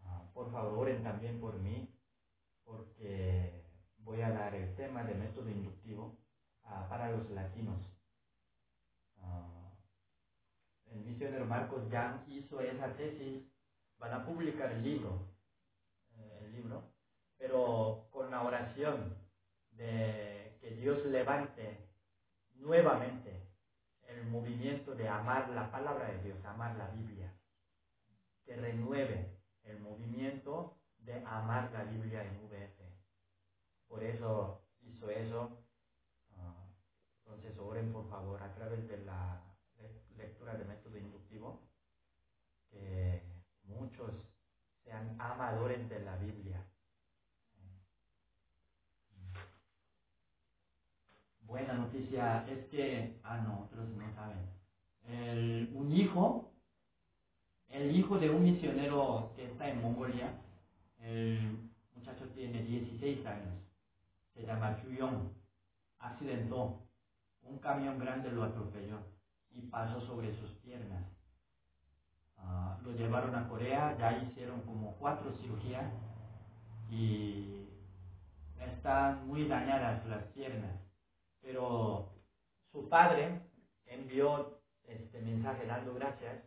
Ah, 0.03 0.30
por 0.34 0.51
favor, 0.51 0.80
oren 0.80 1.03
también 1.03 1.39
por 1.39 1.55
mí, 1.55 1.95
porque 2.63 3.63
voy 3.97 4.21
a 4.21 4.32
dar 4.32 4.55
el 4.55 4.76
tema 4.76 5.03
de 5.03 5.13
método 5.13 5.49
inductivo 5.49 6.17
ah, 6.63 6.88
para 6.89 7.11
los 7.11 7.30
latinos. 7.30 7.80
Ah, 9.21 9.71
el 10.88 11.01
misionero 11.01 11.45
Marcos 11.45 11.89
Yang 11.89 12.26
hizo 12.30 12.59
esa 12.59 12.95
tesis, 12.95 13.43
van 13.99 14.13
a 14.13 14.26
publicar 14.26 14.71
el 14.71 14.84
libro, 14.84 15.28
eh, 16.15 16.39
el 16.45 16.53
libro, 16.53 16.91
pero 17.38 18.07
con 18.11 18.32
la 18.32 18.41
oración 18.41 19.15
de 19.71 20.57
que 20.59 20.71
Dios 20.76 21.05
levante 21.05 21.93
nuevamente 22.64 23.49
el 24.07 24.26
movimiento 24.28 24.95
de 24.95 25.07
amar 25.07 25.49
la 25.49 25.70
palabra 25.70 26.07
de 26.11 26.24
Dios, 26.24 26.43
amar 26.45 26.76
la 26.78 26.88
Biblia, 26.88 27.34
que 28.45 28.55
renueve 28.55 29.38
el 29.64 29.80
movimiento 29.80 30.78
de 30.99 31.24
amar 31.26 31.72
la 31.74 31.84
Biblia 31.84 32.24
en 32.24 32.38
VF. 32.47 32.80
Por 33.88 34.03
eso 34.03 34.66
hizo 34.82 35.09
eso. 35.09 35.66
Ah, 36.38 36.70
entonces 37.20 37.57
oren 37.57 37.91
por 37.91 38.09
favor 38.09 38.41
a 38.41 38.53
través 38.55 38.88
de 38.88 38.97
la 38.99 39.43
lectura 40.18 40.55
de 40.55 40.66
método 40.66 40.97
inductivo, 40.97 41.61
que 42.70 43.22
muchos 43.64 44.11
sean 44.84 45.20
amadores 45.20 45.89
de 45.89 45.99
la 45.99 46.16
Biblia. 46.18 46.53
Buena 51.54 51.74
noticia 51.74 52.47
es 52.49 52.66
que, 52.70 53.20
ah 53.24 53.38
no, 53.38 53.66
otros 53.66 53.88
no 53.89 54.12
saben. 54.16 54.39
El, 55.08 55.72
un 55.76 55.93
hijo, 55.93 56.51
el 57.68 57.95
hijo 57.95 58.18
de 58.18 58.32
un 58.32 58.41
misionero 58.41 59.32
que 59.36 59.45
está 59.45 59.70
en 59.70 59.84
Mongolia, 59.84 60.34
el 60.97 61.70
muchacho 61.93 62.28
tiene 62.30 62.64
16 62.64 63.24
años, 63.28 63.54
se 64.34 64.47
llama 64.47 64.82
Chuyong, 64.82 65.30
accidentó, 65.99 66.88
un 67.43 67.60
camión 67.60 67.99
grande 67.99 68.32
lo 68.32 68.45
atropelló 68.45 68.97
y 69.51 69.62
pasó 69.68 70.01
sobre 70.01 70.34
sus 70.34 70.49
piernas. 70.64 71.06
Ah, 72.36 72.80
lo 72.84 72.93
llevaron 72.93 73.36
a 73.36 73.47
Corea, 73.47 73.95
ya 73.99 74.24
hicieron 74.24 74.62
como 74.62 74.95
cuatro 74.95 75.32
cirugías 75.39 75.86
y 76.89 77.68
están 78.60 79.28
muy 79.28 79.47
dañadas 79.47 80.04
las 80.08 80.24
piernas. 80.30 80.93
Pero 81.44 82.10
su 82.72 82.89
padre 82.89 83.39
envió 83.86 84.60
este 84.86 85.22
mensaje 85.22 85.66
dando 85.66 85.94
gracias 85.94 86.41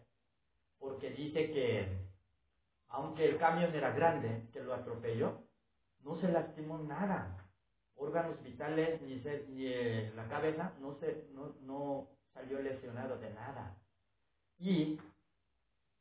porque 0.78 1.10
dice 1.10 1.50
que 1.52 2.06
aunque 2.88 3.28
el 3.28 3.38
camión 3.38 3.74
era 3.74 3.90
grande 3.92 4.48
que 4.52 4.62
lo 4.62 4.74
atropelló, 4.74 5.42
no 6.02 6.20
se 6.20 6.28
lastimó 6.28 6.78
nada. 6.78 7.36
Órganos 7.96 8.42
vitales 8.42 9.00
ni, 9.02 9.18
se, 9.20 9.46
ni 9.48 9.66
eh, 9.66 10.12
la 10.14 10.28
cabeza 10.28 10.72
no, 10.80 12.08
salió 12.32 12.60
lesionado 12.60 13.18
de 13.18 13.30
nada. 13.32 13.76
Y 14.58 14.98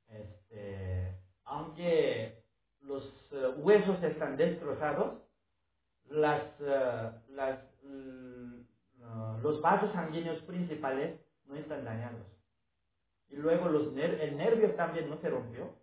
este, 0.08 1.18
aunque 1.46 2.44
los 2.82 3.04
uh, 3.32 3.60
huesos 3.60 4.02
están 4.04 4.38
destrozados, 4.38 5.22
las, 6.10 6.44
las, 7.30 7.60
uh, 9.16 9.40
los 9.42 9.62
vasos 9.62 9.92
sanguíneos 9.94 10.42
principales 10.44 11.20
no 11.46 11.56
están 11.56 11.86
dañados. 11.86 12.26
Y 13.30 13.38
luego 13.38 13.70
los 13.70 13.92
ner 13.94 14.20
el 14.22 14.38
nervio 14.38 14.76
también 14.76 15.10
no 15.10 15.18
se 15.18 15.30
rompió. 15.30 15.74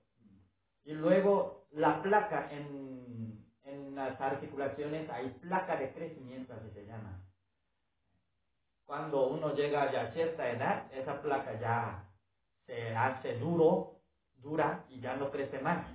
Y 0.84 0.92
luego 0.92 1.66
la 1.70 2.02
placa 2.02 2.50
en, 2.52 2.82
las 3.94 4.18
articulaciones, 4.20 5.08
hay 5.10 5.28
placa 5.42 5.76
de 5.76 5.92
crecimiento, 5.92 6.54
así 6.54 6.70
se 6.70 6.86
llama. 6.86 7.22
Cuando 8.86 9.28
uno 9.28 9.54
llega 9.54 9.82
a 9.82 10.12
cierta 10.12 10.50
edad, 10.50 10.90
esa 10.94 11.20
placa 11.20 11.60
ya 11.60 12.08
se 12.66 12.94
hace 12.96 13.38
duro, 13.38 14.00
dura 14.36 14.84
y 14.88 15.00
ya 15.00 15.16
no 15.16 15.30
crece 15.30 15.58
más. 15.60 15.86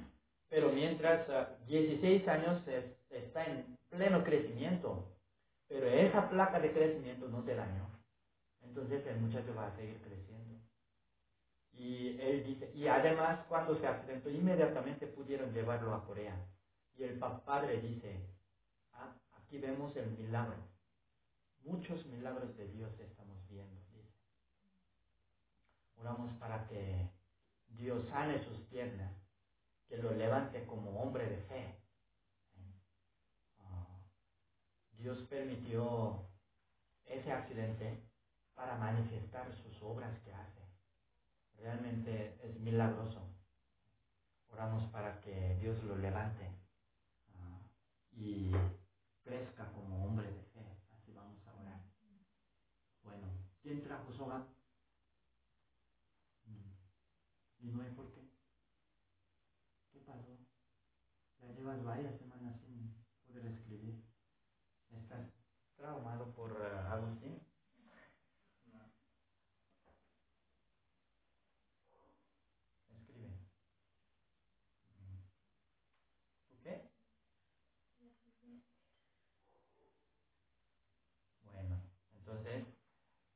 Pero 0.48 0.70
mientras 0.72 1.28
uh, 1.28 1.66
16 1.66 2.28
años 2.28 2.68
es, 2.68 2.86
está 3.10 3.46
en 3.46 3.78
pleno 3.90 4.24
crecimiento, 4.24 5.17
pero 5.68 5.88
esa 5.88 6.30
placa 6.30 6.60
de 6.60 6.72
crecimiento 6.72 7.28
no 7.28 7.44
se 7.44 7.56
dañó. 7.56 7.90
Entonces 8.62 9.06
el 9.08 9.20
muchacho 9.20 9.54
va 9.56 9.68
a 9.68 9.76
seguir 9.76 10.02
creciendo. 10.02 10.60
Y 11.74 12.20
él 12.20 12.44
dice, 12.46 12.72
y 12.74 12.88
además 12.88 13.46
cuando 13.48 13.78
se 13.80 13.88
accidentó, 13.88 14.30
inmediatamente 14.30 15.08
pudieron 15.08 15.54
llevarlo 15.54 15.94
a 15.94 16.06
Corea. 16.06 16.36
Y 16.98 17.04
el 17.04 17.20
padre 17.20 17.80
dice, 17.82 18.28
ah, 18.94 19.14
aquí 19.34 19.60
vemos 19.60 19.96
el 19.96 20.10
milagro. 20.12 20.58
Muchos 21.64 22.06
milagros 22.08 22.56
de 22.58 22.68
Dios 22.70 23.00
estamos 23.00 23.48
viendo. 23.50 23.78
Oramos 26.00 26.32
para 26.34 26.68
que 26.68 27.10
Dios 27.70 28.08
sane 28.10 28.44
sus 28.46 28.60
piernas, 28.68 29.12
que 29.88 29.98
lo 29.98 30.12
levante 30.12 30.66
como 30.66 31.02
hombre 31.02 31.26
de 31.28 31.38
fe. 31.44 31.76
Uh, 33.60 34.87
Dios 34.98 35.20
permitió 35.30 36.28
ese 37.06 37.32
accidente 37.32 38.04
para 38.56 38.78
manifestar 38.78 39.56
sus 39.56 39.82
obras 39.82 40.20
que 40.20 40.34
hace. 40.34 40.62
Realmente 41.58 42.40
es 42.44 42.60
milagroso. 42.60 43.22
Oramos 44.50 44.90
para 44.92 45.22
que 45.22 45.58
Dios 45.62 45.84
lo 45.84 45.98
levante 45.98 46.50
uh, 47.36 47.60
y 48.12 48.52
crezca 49.22 49.72
como 49.72 50.06
hombre 50.06 50.32
de 50.32 50.44
fe. 50.46 50.66
Así 50.92 51.14
vamos 51.14 51.46
a 51.46 51.54
orar. 51.54 51.82
Bueno, 53.04 53.28
¿quién 53.62 53.84
trajo 53.84 54.12
soga? 54.12 54.48
¿Y 57.60 57.68
no 57.70 57.82
hay 57.84 57.92
por 57.92 58.12
qué? 58.14 58.22
¿Qué 59.92 60.00
pasó? 60.00 60.38
Ya 61.40 61.52
llevas 61.52 61.84
varias 61.84 62.18
semanas 62.18 62.60
sin 62.62 62.96
poder 63.26 63.46
escribir. 63.48 64.04
¿Estás 64.90 65.28
traumado 65.76 66.34
por 66.34 66.54
uh, 66.54 66.94
Agustín? 66.94 67.42
Escribe. 72.90 73.30
¿Tú 76.48 76.56
qué? 76.64 76.90
Bueno, 81.44 81.82
entonces, 82.18 82.66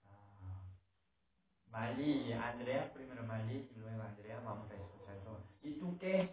uh, 0.05 1.71
Mali 1.91 2.27
y 2.27 2.31
Andrea, 2.31 2.91
primero 2.93 3.23
Mali 3.23 3.69
y 3.75 3.79
luego 3.79 4.01
Andrea, 4.01 4.39
vamos 4.45 4.71
a 4.71 4.75
escuchar 4.75 5.15
todo. 5.25 5.39
¿Y 5.61 5.73
tú 5.73 5.97
qué? 5.99 6.29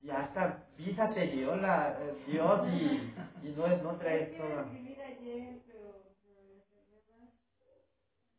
Y 0.00 0.10
hasta 0.10 0.66
visa 0.76 1.12
te 1.12 1.26
dio 1.28 1.54
la, 1.56 1.98
eh, 2.00 2.24
Dios 2.26 2.68
y, 2.68 3.46
y 3.46 3.54
no, 3.56 3.68
no 3.82 3.96
traes 3.96 4.36
todo. 4.38 4.66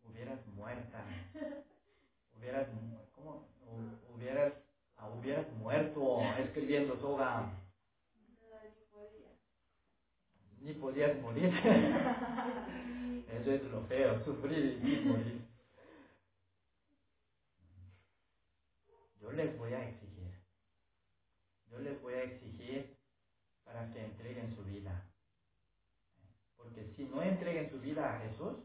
Hubieras 0.04 0.48
muerta. 0.48 1.04
Hubieras, 2.38 2.68
¿cómo? 3.14 3.48
Hubieras, 4.16 4.54
hubieras 5.20 5.52
muerto 5.58 6.22
escribiendo 6.40 6.98
soga. 6.98 7.52
Ni 10.66 10.74
podías 10.74 11.22
morir. 11.22 11.54
Eso 13.30 13.52
es 13.52 13.64
lo 13.66 13.86
feo, 13.86 14.26
sufrir 14.26 14.82
y 14.84 15.06
morir. 15.06 15.48
Yo 19.22 19.32
les 19.32 19.56
voy 19.60 19.74
a 19.74 19.88
exigir. 19.88 20.34
Yo 21.70 21.78
les 21.78 22.02
voy 22.02 22.16
a 22.16 22.24
exigir 22.24 22.98
para 23.64 23.94
que 23.94 24.06
entreguen 24.06 24.56
su 24.56 24.64
vida. 24.64 25.06
Porque 26.58 26.84
si 26.96 27.04
no 27.04 27.22
entreguen 27.22 27.70
su 27.70 27.80
vida 27.80 28.16
a 28.16 28.20
Jesús, 28.22 28.58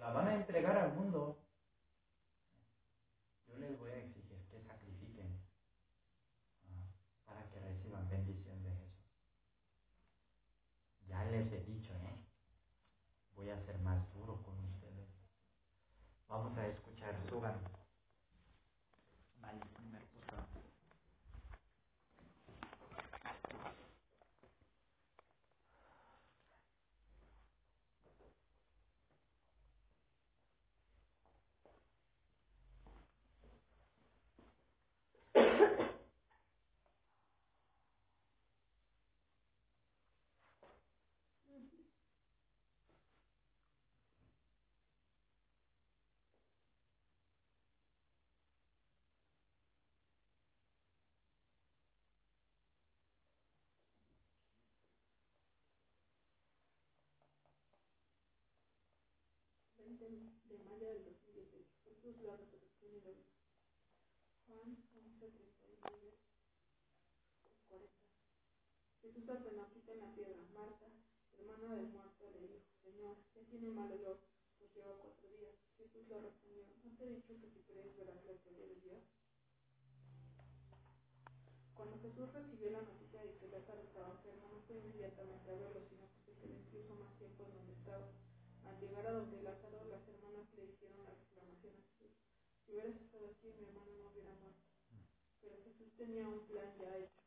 la 0.00 0.10
van 0.10 0.26
a 0.26 0.34
entregar 0.34 0.76
al 0.76 0.92
mundo. 0.94 1.38
Yo 3.46 3.58
les 3.58 3.78
voy 3.78 3.92
a 3.92 3.98
exigir 3.98 4.44
que 4.50 4.60
sacrifiquen 4.62 5.40
ah, 6.66 6.90
para 7.24 7.48
que 7.48 7.60
reciban 7.60 8.08
bendición 8.08 8.60
de 8.64 8.70
Jesús. 8.70 9.02
Ya 11.12 11.24
les 11.24 11.52
he 11.52 11.60
dicho, 11.64 11.92
¿eh? 11.92 12.24
Voy 13.34 13.50
a 13.50 13.60
ser 13.66 13.78
más 13.80 14.00
duro 14.14 14.42
con 14.42 14.58
ustedes. 14.64 15.08
Vamos 16.26 16.56
a 16.56 16.66
escuchar, 16.66 17.14
suban. 17.28 17.60
Vale, 19.40 19.60
primer 19.74 20.02
de 60.02 60.58
mayo 60.66 60.88
del 60.88 61.04
2018. 61.04 61.62
Jesús 61.84 62.18
la 62.22 62.36
resurrección 62.36 62.90
y 62.92 63.00
la 63.02 63.10
vida. 63.10 63.30
Juan 64.48 64.76
11, 64.90 65.30
39, 65.30 66.18
40. 67.68 67.94
Jesús 69.00 69.28
ordenó 69.28 69.70
quiten 69.70 70.00
la 70.00 70.12
piedra. 70.12 70.42
Marta, 70.52 70.90
hermana 71.38 71.76
del 71.76 71.86
muerto, 71.90 72.30
le 72.32 72.48
dijo, 72.48 72.66
Señor, 72.82 73.16
ya 73.32 73.44
tiene 73.44 73.70
mal 73.70 73.92
olor, 73.92 74.18
pues 74.58 74.74
lleva 74.74 74.98
cuatro 74.98 75.28
días. 75.38 75.54
Jesús 75.78 76.08
le 76.08 76.20
respondió, 76.20 76.66
¿no 76.82 76.96
te 76.96 77.04
he 77.04 77.14
dicho 77.14 77.40
que 77.40 77.48
si 77.50 77.62
crees 77.62 77.96
verás 77.96 78.24
la 78.24 78.34
gloria 78.42 78.66
de 78.66 78.80
Dios? 78.80 79.02
Cuando 81.74 82.00
Jesús 82.00 82.32
recibió 82.32 82.70
la 82.70 82.82
noticia 82.82 83.22
de 83.22 83.36
que 83.38 83.46
Lázaro 83.46 83.82
estaba 83.82 84.10
enfermo, 84.10 84.48
no 84.50 84.62
fue 84.66 84.78
inmediatamente 84.78 85.48
a 85.48 85.54
verlo, 85.54 85.80
sino 85.88 86.10
que 86.10 86.20
se 86.26 86.34
quedó 86.40 86.58
incluso 86.58 86.92
más 86.96 87.16
tiempo 87.18 87.46
en 87.46 87.54
donde 87.54 87.72
estaba. 87.74 88.10
Al 88.64 88.78
llegar 88.78 89.06
a 89.06 89.12
donde 89.12 89.42
Lázaro, 89.42 89.84
las 89.90 90.06
hermanas 90.06 90.46
le 90.56 90.64
hicieron 90.64 91.04
la 91.04 91.10
reclamación 91.10 91.74
a 91.74 91.82
Jesús. 91.82 92.12
Si 92.64 92.72
hubieras 92.72 92.94
estado 92.94 93.26
aquí, 93.26 93.52
mi 93.58 93.64
hermano 93.64 93.90
no 93.98 94.08
hubiera 94.10 94.30
muerto. 94.34 94.62
Pero 95.40 95.56
Jesús 95.64 95.91
tenía 96.02 96.26
un 96.26 96.42
plan 96.50 96.66
ya 96.82 96.98
hecho, 96.98 97.22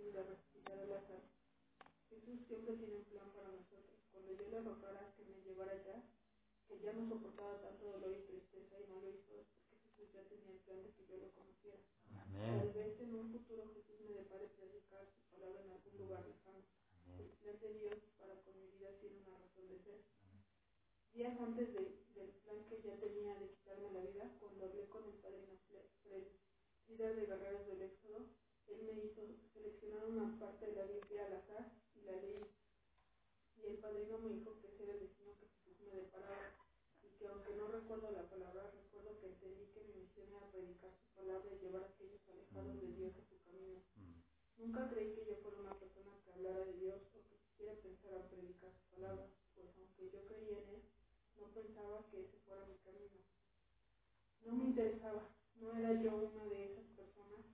el 0.00 0.08
de 0.10 0.22
resucitar 0.24 0.80
a 0.80 0.86
Lázaro. 0.86 1.28
Jesús 2.08 2.40
siempre 2.48 2.72
tiene 2.72 2.96
un 2.96 3.04
plan 3.04 3.28
para 3.36 3.52
nosotros. 3.52 4.00
Cuando 4.12 4.32
yo 4.32 4.48
le 4.48 4.64
rogara 4.64 5.12
que 5.12 5.24
me 5.28 5.44
llevara 5.44 5.72
allá, 5.72 6.00
que 6.66 6.80
ya 6.80 6.94
no 6.94 7.04
soportaba 7.04 7.60
tanto 7.60 7.84
dolor 7.84 8.16
y 8.16 8.24
tristeza 8.24 8.80
y 8.80 8.88
no 8.88 9.04
lo 9.04 9.12
hizo, 9.12 9.36
es 9.36 9.44
porque 9.52 9.76
Jesús 9.76 10.08
ya 10.08 10.24
tenía 10.24 10.56
el 10.56 10.60
plan 10.64 10.82
de 10.82 10.90
que 10.96 11.04
yo 11.04 11.16
lo 11.20 11.28
conociera. 11.36 11.76
Tal 12.32 12.72
vez 12.72 13.00
en 13.00 13.12
un 13.12 13.28
futuro 13.30 13.68
Jesús 13.74 14.00
me 14.08 14.24
depare 14.24 14.48
predicar 14.56 15.04
su 15.12 15.20
palabra 15.28 15.60
en 15.60 15.70
algún 15.70 15.98
lugar 16.00 16.24
lejano. 16.24 16.64
El 17.20 17.28
plan 17.28 17.60
de 17.60 17.74
Dios 17.76 17.96
para 18.16 18.40
con 18.40 18.56
mi 18.56 18.72
vida 18.72 18.88
tiene 19.00 19.20
una 19.20 19.36
razón 19.36 19.68
de 19.68 19.78
ser 19.84 20.00
días 21.12 21.38
antes 21.40 21.72
de, 21.72 21.80
del 22.14 22.30
plan 22.40 22.64
que 22.68 22.80
ya 22.80 22.96
tenía 22.96 23.34
de 23.36 23.48
quitarme 23.48 23.92
la 23.92 24.00
vida, 24.00 24.32
cuando 24.40 24.64
hablé 24.64 24.88
con 24.88 25.04
el 25.04 25.16
líder 26.88 27.16
de 27.16 27.26
guerreros 27.26 27.66
del 27.66 27.82
Éxodo, 27.82 28.26
él 28.68 28.82
me 28.82 28.92
hizo 29.04 29.22
seleccionar 29.52 30.06
una 30.06 30.38
parte 30.38 30.66
de 30.66 30.76
la 30.76 30.84
Biblia 30.84 31.26
al 31.26 31.34
azar 31.34 31.72
y 31.94 32.02
la 32.02 32.16
leí. 32.16 32.44
Y 33.56 33.66
el 33.66 33.78
padrino 33.78 34.18
me 34.18 34.30
dijo 34.30 34.58
que 34.60 34.68
ese 34.68 34.84
era 34.84 34.94
el 34.94 35.00
destino 35.00 35.32
que 35.38 35.46
Jesús 35.46 35.80
me 35.80 36.00
deparaba 36.00 36.56
y 37.02 37.08
que 37.18 37.26
aunque 37.26 37.54
no 37.54 37.68
recuerdo 37.68 38.10
la 38.10 38.28
palabra, 38.28 38.70
recuerdo 38.70 39.18
que 39.20 39.26
entendí 39.26 39.66
que 39.72 39.84
mi 39.84 39.94
misión 40.02 40.28
era 40.32 40.50
predicar 40.50 40.90
su 40.94 41.14
palabra 41.14 41.48
y 41.54 41.58
llevar 41.58 41.84
a 41.84 41.86
aquellos 41.86 42.28
alejados 42.28 42.80
de 42.80 42.88
Dios 42.92 43.16
a 43.16 43.24
su 43.24 43.38
camino. 43.42 43.82
Mm. 43.96 44.22
Nunca 44.58 44.88
creí 44.90 45.14
que 45.14 45.26
yo 45.26 45.36
fuera 45.36 45.58
una 45.58 45.78
persona 45.78 46.12
que 46.24 46.32
hablara 46.32 46.64
de 46.64 46.72
Dios 46.74 47.02
o 47.14 47.22
que 47.28 47.36
quisiera 47.38 47.74
pensar 47.74 48.14
a 48.14 48.28
predicar 48.28 48.72
su 48.72 48.84
palabra, 48.90 49.28
pues 49.54 49.68
aunque 49.76 50.10
yo 50.10 50.24
creía 50.26 50.58
en 50.58 50.68
él, 50.68 50.82
no 51.38 51.52
pensaba 51.52 52.06
que 52.10 52.20
ese 52.20 52.38
fuera 52.40 52.64
mi 52.66 52.76
camino. 52.78 53.20
No 54.44 54.52
me 54.52 54.64
interesaba, 54.64 55.35
no 55.60 55.72
era 55.76 55.92
yo 56.02 56.16
una 56.16 56.44
de 56.46 56.72
esas 56.72 56.84
personas 56.92 57.44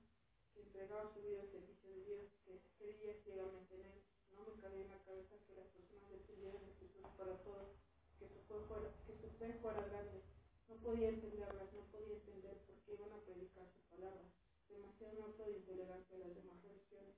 que 0.52 0.62
entregaba 0.62 1.12
su 1.12 1.22
vida 1.22 1.42
al 1.42 1.50
servicio 1.50 1.90
de 1.90 2.04
Dios, 2.04 2.26
que 2.44 2.60
creía 2.78 3.14
ciegamente 3.22 3.74
en 3.74 3.86
Él. 3.86 4.02
No 4.34 4.42
me 4.42 4.60
cabía 4.60 4.82
en 4.82 4.90
la 4.90 5.04
cabeza 5.04 5.38
que 5.46 5.54
las 5.54 5.68
personas 5.68 6.10
dependieran 6.10 6.66
de 6.66 6.74
Jesús 6.80 7.06
para 7.16 7.38
todo, 7.42 7.78
que 8.18 8.28
su, 8.28 8.40
fe 8.48 8.58
fuera, 8.66 8.90
que 9.06 9.14
su 9.14 9.28
fe 9.38 9.54
fuera 9.60 9.86
grande. 9.86 10.22
No 10.68 10.76
podía 10.82 11.10
entenderlas, 11.10 11.72
no 11.72 11.82
podía 11.92 12.16
entender 12.16 12.58
por 12.66 12.76
qué 12.82 12.94
iban 12.94 13.12
a 13.12 13.22
predicar 13.22 13.70
su 13.70 13.80
palabra. 13.86 14.26
Demasiado 14.68 15.24
alto 15.24 15.44
de 15.44 15.58
intolerancia 15.58 16.16
a 16.16 16.20
las 16.20 16.34
demás 16.34 16.62
religiones. 16.62 17.16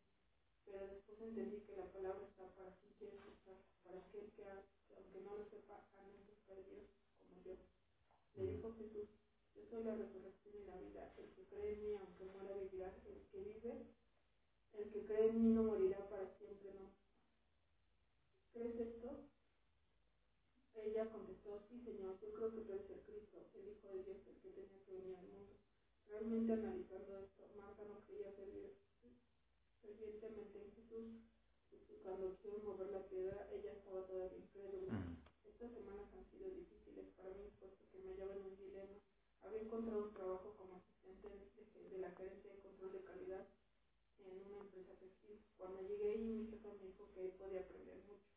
Pero 0.65 0.89
después 0.89 1.21
entendí 1.21 1.61
que 1.61 1.77
la 1.77 1.93
palabra 1.93 2.27
está 2.27 2.49
para 2.57 2.75
quien 2.77 2.93
quiere 2.99 3.17
escuchar, 3.17 3.57
para 3.85 4.01
aquel 4.01 4.33
que, 4.33 4.45
aunque 4.97 5.21
no 5.21 5.37
lo 5.37 5.45
sepa, 5.45 5.87
anhela 5.97 6.25
de 6.49 6.65
Dios 6.65 6.89
como 7.19 7.41
yo. 7.45 7.57
Le 8.35 8.47
dijo 8.47 8.75
Jesús, 8.75 9.09
yo 9.65 9.71
soy 9.71 9.85
la 9.85 9.95
resurrección 9.97 10.55
y 10.61 10.65
la 10.67 10.77
vida, 10.77 11.15
el 11.17 11.33
que 11.33 11.45
cree 11.47 11.73
en 11.73 11.83
mí, 11.83 11.95
aunque 11.97 12.25
muera, 12.27 12.55
vivirá, 12.57 12.93
el 13.07 13.23
que 13.33 13.41
vive, 13.41 13.87
el 14.75 14.91
que 14.91 15.07
cree 15.07 15.31
en 15.31 15.43
mí 15.43 15.55
no 15.55 15.63
morirá 15.63 16.07
para 16.11 16.29
siempre, 16.37 16.75
no. 16.75 16.93
¿Crees 18.53 18.77
esto? 18.79 19.25
Ella 20.75 21.09
contestó, 21.11 21.63
sí, 21.69 21.81
Señor, 21.81 22.21
yo 22.21 22.35
creo 22.35 22.53
que 22.53 22.61
tú 22.61 22.73
eres 22.73 22.91
el 22.91 23.01
Cristo, 23.03 23.49
el 23.55 23.69
Hijo 23.69 23.89
de 23.89 24.05
Dios, 24.05 24.19
el 24.27 24.37
que 24.43 24.51
tenía 24.51 24.85
que 24.85 24.93
venir 24.93 25.17
al 25.17 25.29
mundo. 25.29 25.55
Realmente 26.09 26.53
analizando 26.53 27.19
esto, 27.21 27.49
Marta 27.57 27.85
no 27.85 28.05
creía 28.05 28.33
fervientemente 29.81 30.61
en 30.61 30.73
Jesús. 30.73 31.25
Cuando 32.03 32.37
quisieron 32.37 32.67
mover 32.67 32.91
la 32.91 33.09
piedra, 33.09 33.49
ella 33.51 33.73
estaba 33.73 34.07
todavía 34.07 34.37
incrédula. 34.37 34.93
Mm. 34.93 35.17
Estas 35.49 35.73
semanas 35.73 36.13
han 36.13 36.27
sido 36.31 36.51
difíciles 36.51 37.07
para 37.17 37.31
mí 37.31 37.49
puesto 37.59 37.89
que 37.91 37.99
me 37.99 38.11
hallaba 38.11 38.35
en. 38.35 38.54
Había 39.45 39.61
encontrado 39.61 40.09
trabajo 40.09 40.57
como 40.57 40.77
asistente 40.77 41.29
de, 41.29 41.89
de 41.91 41.99
la 41.99 42.11
gerencia 42.13 42.51
de 42.51 42.61
control 42.61 42.93
de 42.93 43.05
calidad 43.05 43.47
en 44.19 44.41
una 44.41 44.59
empresa 44.59 44.95
textil. 44.97 45.39
Cuando 45.59 45.83
llegué 45.83 46.13
ahí, 46.13 46.25
mi 46.25 46.47
jefa 46.49 46.73
me 46.73 46.87
dijo 46.87 47.13
que 47.13 47.29
podía 47.37 47.61
aprender 47.61 47.97
mucho, 48.09 48.33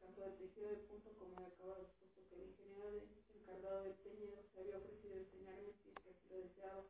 tanto 0.00 0.20
de 0.20 0.32
tejido 0.32 0.68
de 0.68 0.82
punto 0.90 1.14
como 1.14 1.38
de 1.38 1.46
acabado, 1.46 1.94
puesto 2.00 2.26
que 2.28 2.34
el 2.34 2.48
ingeniero 2.50 2.90
de, 2.90 3.06
encargado 3.38 3.84
del 3.84 3.96
teñido 4.02 4.42
se 4.52 4.60
había 4.60 4.78
ofrecido 4.78 5.14
enseñarme 5.14 5.72
si 5.78 5.90
es 5.90 5.98
que 6.02 6.10
así 6.10 6.28
lo 6.28 6.38
deseaba. 6.38 6.84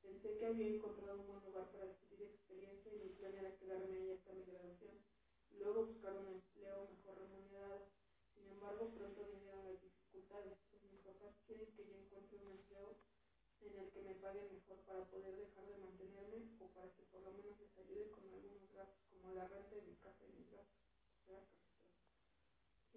Pensé 0.00 0.36
que 0.38 0.46
había 0.46 0.68
encontrado 0.68 1.20
un 1.20 1.26
buen 1.26 1.44
lugar 1.44 1.70
para 1.72 1.84
adquirir 1.84 2.22
experiencia 2.22 2.90
y 2.90 2.98
mi 3.04 3.10
plan 3.20 3.36
era 3.36 3.56
quedarme 3.56 3.96
ahí 3.96 4.10
hasta 4.12 4.32
mi 4.32 4.44
graduación. 4.44 4.96
Luego 5.52 5.86
buscar 5.86 6.16
un 6.16 6.28
empleo 6.28 6.88
mejor 6.88 7.18
remunerado 7.18 7.86
sin 8.34 8.50
embargo, 8.50 8.90
pronto 8.90 9.24
vinieron 9.30 9.64
las 9.64 9.80
dificultades, 9.80 10.58
pues 10.68 10.82
mis 10.90 11.00
papás 11.00 11.34
quieren 11.46 11.70
que 11.76 11.86
yo 11.86 11.94
encuentre 11.94 12.36
un 12.38 12.50
empleo 12.50 12.98
en 13.66 13.78
el 13.78 13.90
que 13.90 14.02
me 14.02 14.14
paguen 14.14 14.52
mejor 14.52 14.78
para 14.86 15.04
poder 15.10 15.36
dejar 15.36 15.66
de 15.66 15.78
mantenerme 15.78 16.48
o 16.60 16.66
para 16.74 16.92
que 16.94 17.02
por 17.10 17.22
lo 17.22 17.32
menos 17.32 17.58
les 17.58 17.76
ayude 17.78 18.10
con 18.10 18.28
algunos 18.28 18.72
gastos, 18.72 19.04
como 19.10 19.34
la 19.34 19.48
renta 19.48 19.74
de 19.74 19.82
mi 19.82 19.96
casa 19.96 20.24
y 20.24 20.32
mis 20.38 20.50
gastos. 20.50 20.84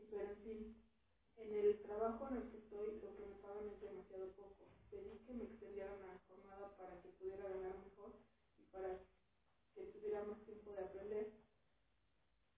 Pero 0.09 0.29
en 0.29 0.37
fin, 0.37 0.83
en 1.37 1.53
el 1.53 1.81
trabajo 1.81 2.27
en 2.29 2.37
el 2.37 2.49
que 2.49 2.57
estoy, 2.57 2.99
lo 3.01 3.15
que 3.15 3.25
me 3.25 3.35
pagan 3.43 3.67
es 3.69 3.81
demasiado 3.81 4.31
poco. 4.33 4.67
Pedí 4.89 5.19
que 5.25 5.33
me 5.33 5.43
extendieran 5.45 5.99
la 6.01 6.19
jornada 6.27 6.75
para 6.77 7.01
que 7.01 7.09
pudiera 7.09 7.47
ganar 7.49 7.77
mejor 7.79 8.13
y 8.57 8.63
para 8.71 8.99
que 9.75 9.83
tuviera 9.91 10.23
más 10.23 10.43
tiempo 10.45 10.71
de 10.71 10.79
aprender 10.79 11.47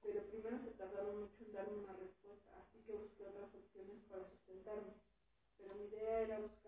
pero 0.02 0.26
primero 0.26 0.58
se 0.60 0.72
tardaron 0.72 1.22
mucho 1.22 1.44
en 1.44 1.54
darme 1.54 1.78
una 1.78 1.94
respuesta, 1.94 2.50
así 2.62 2.80
que 2.82 2.94
busqué 2.94 3.28
otras 3.28 3.54
opciones 3.54 4.02
para 4.10 4.28
sustentarme. 4.30 4.94
Pero 5.58 5.76
mi 5.76 5.86
idea 5.86 6.22
era 6.22 6.40
buscar 6.40 6.59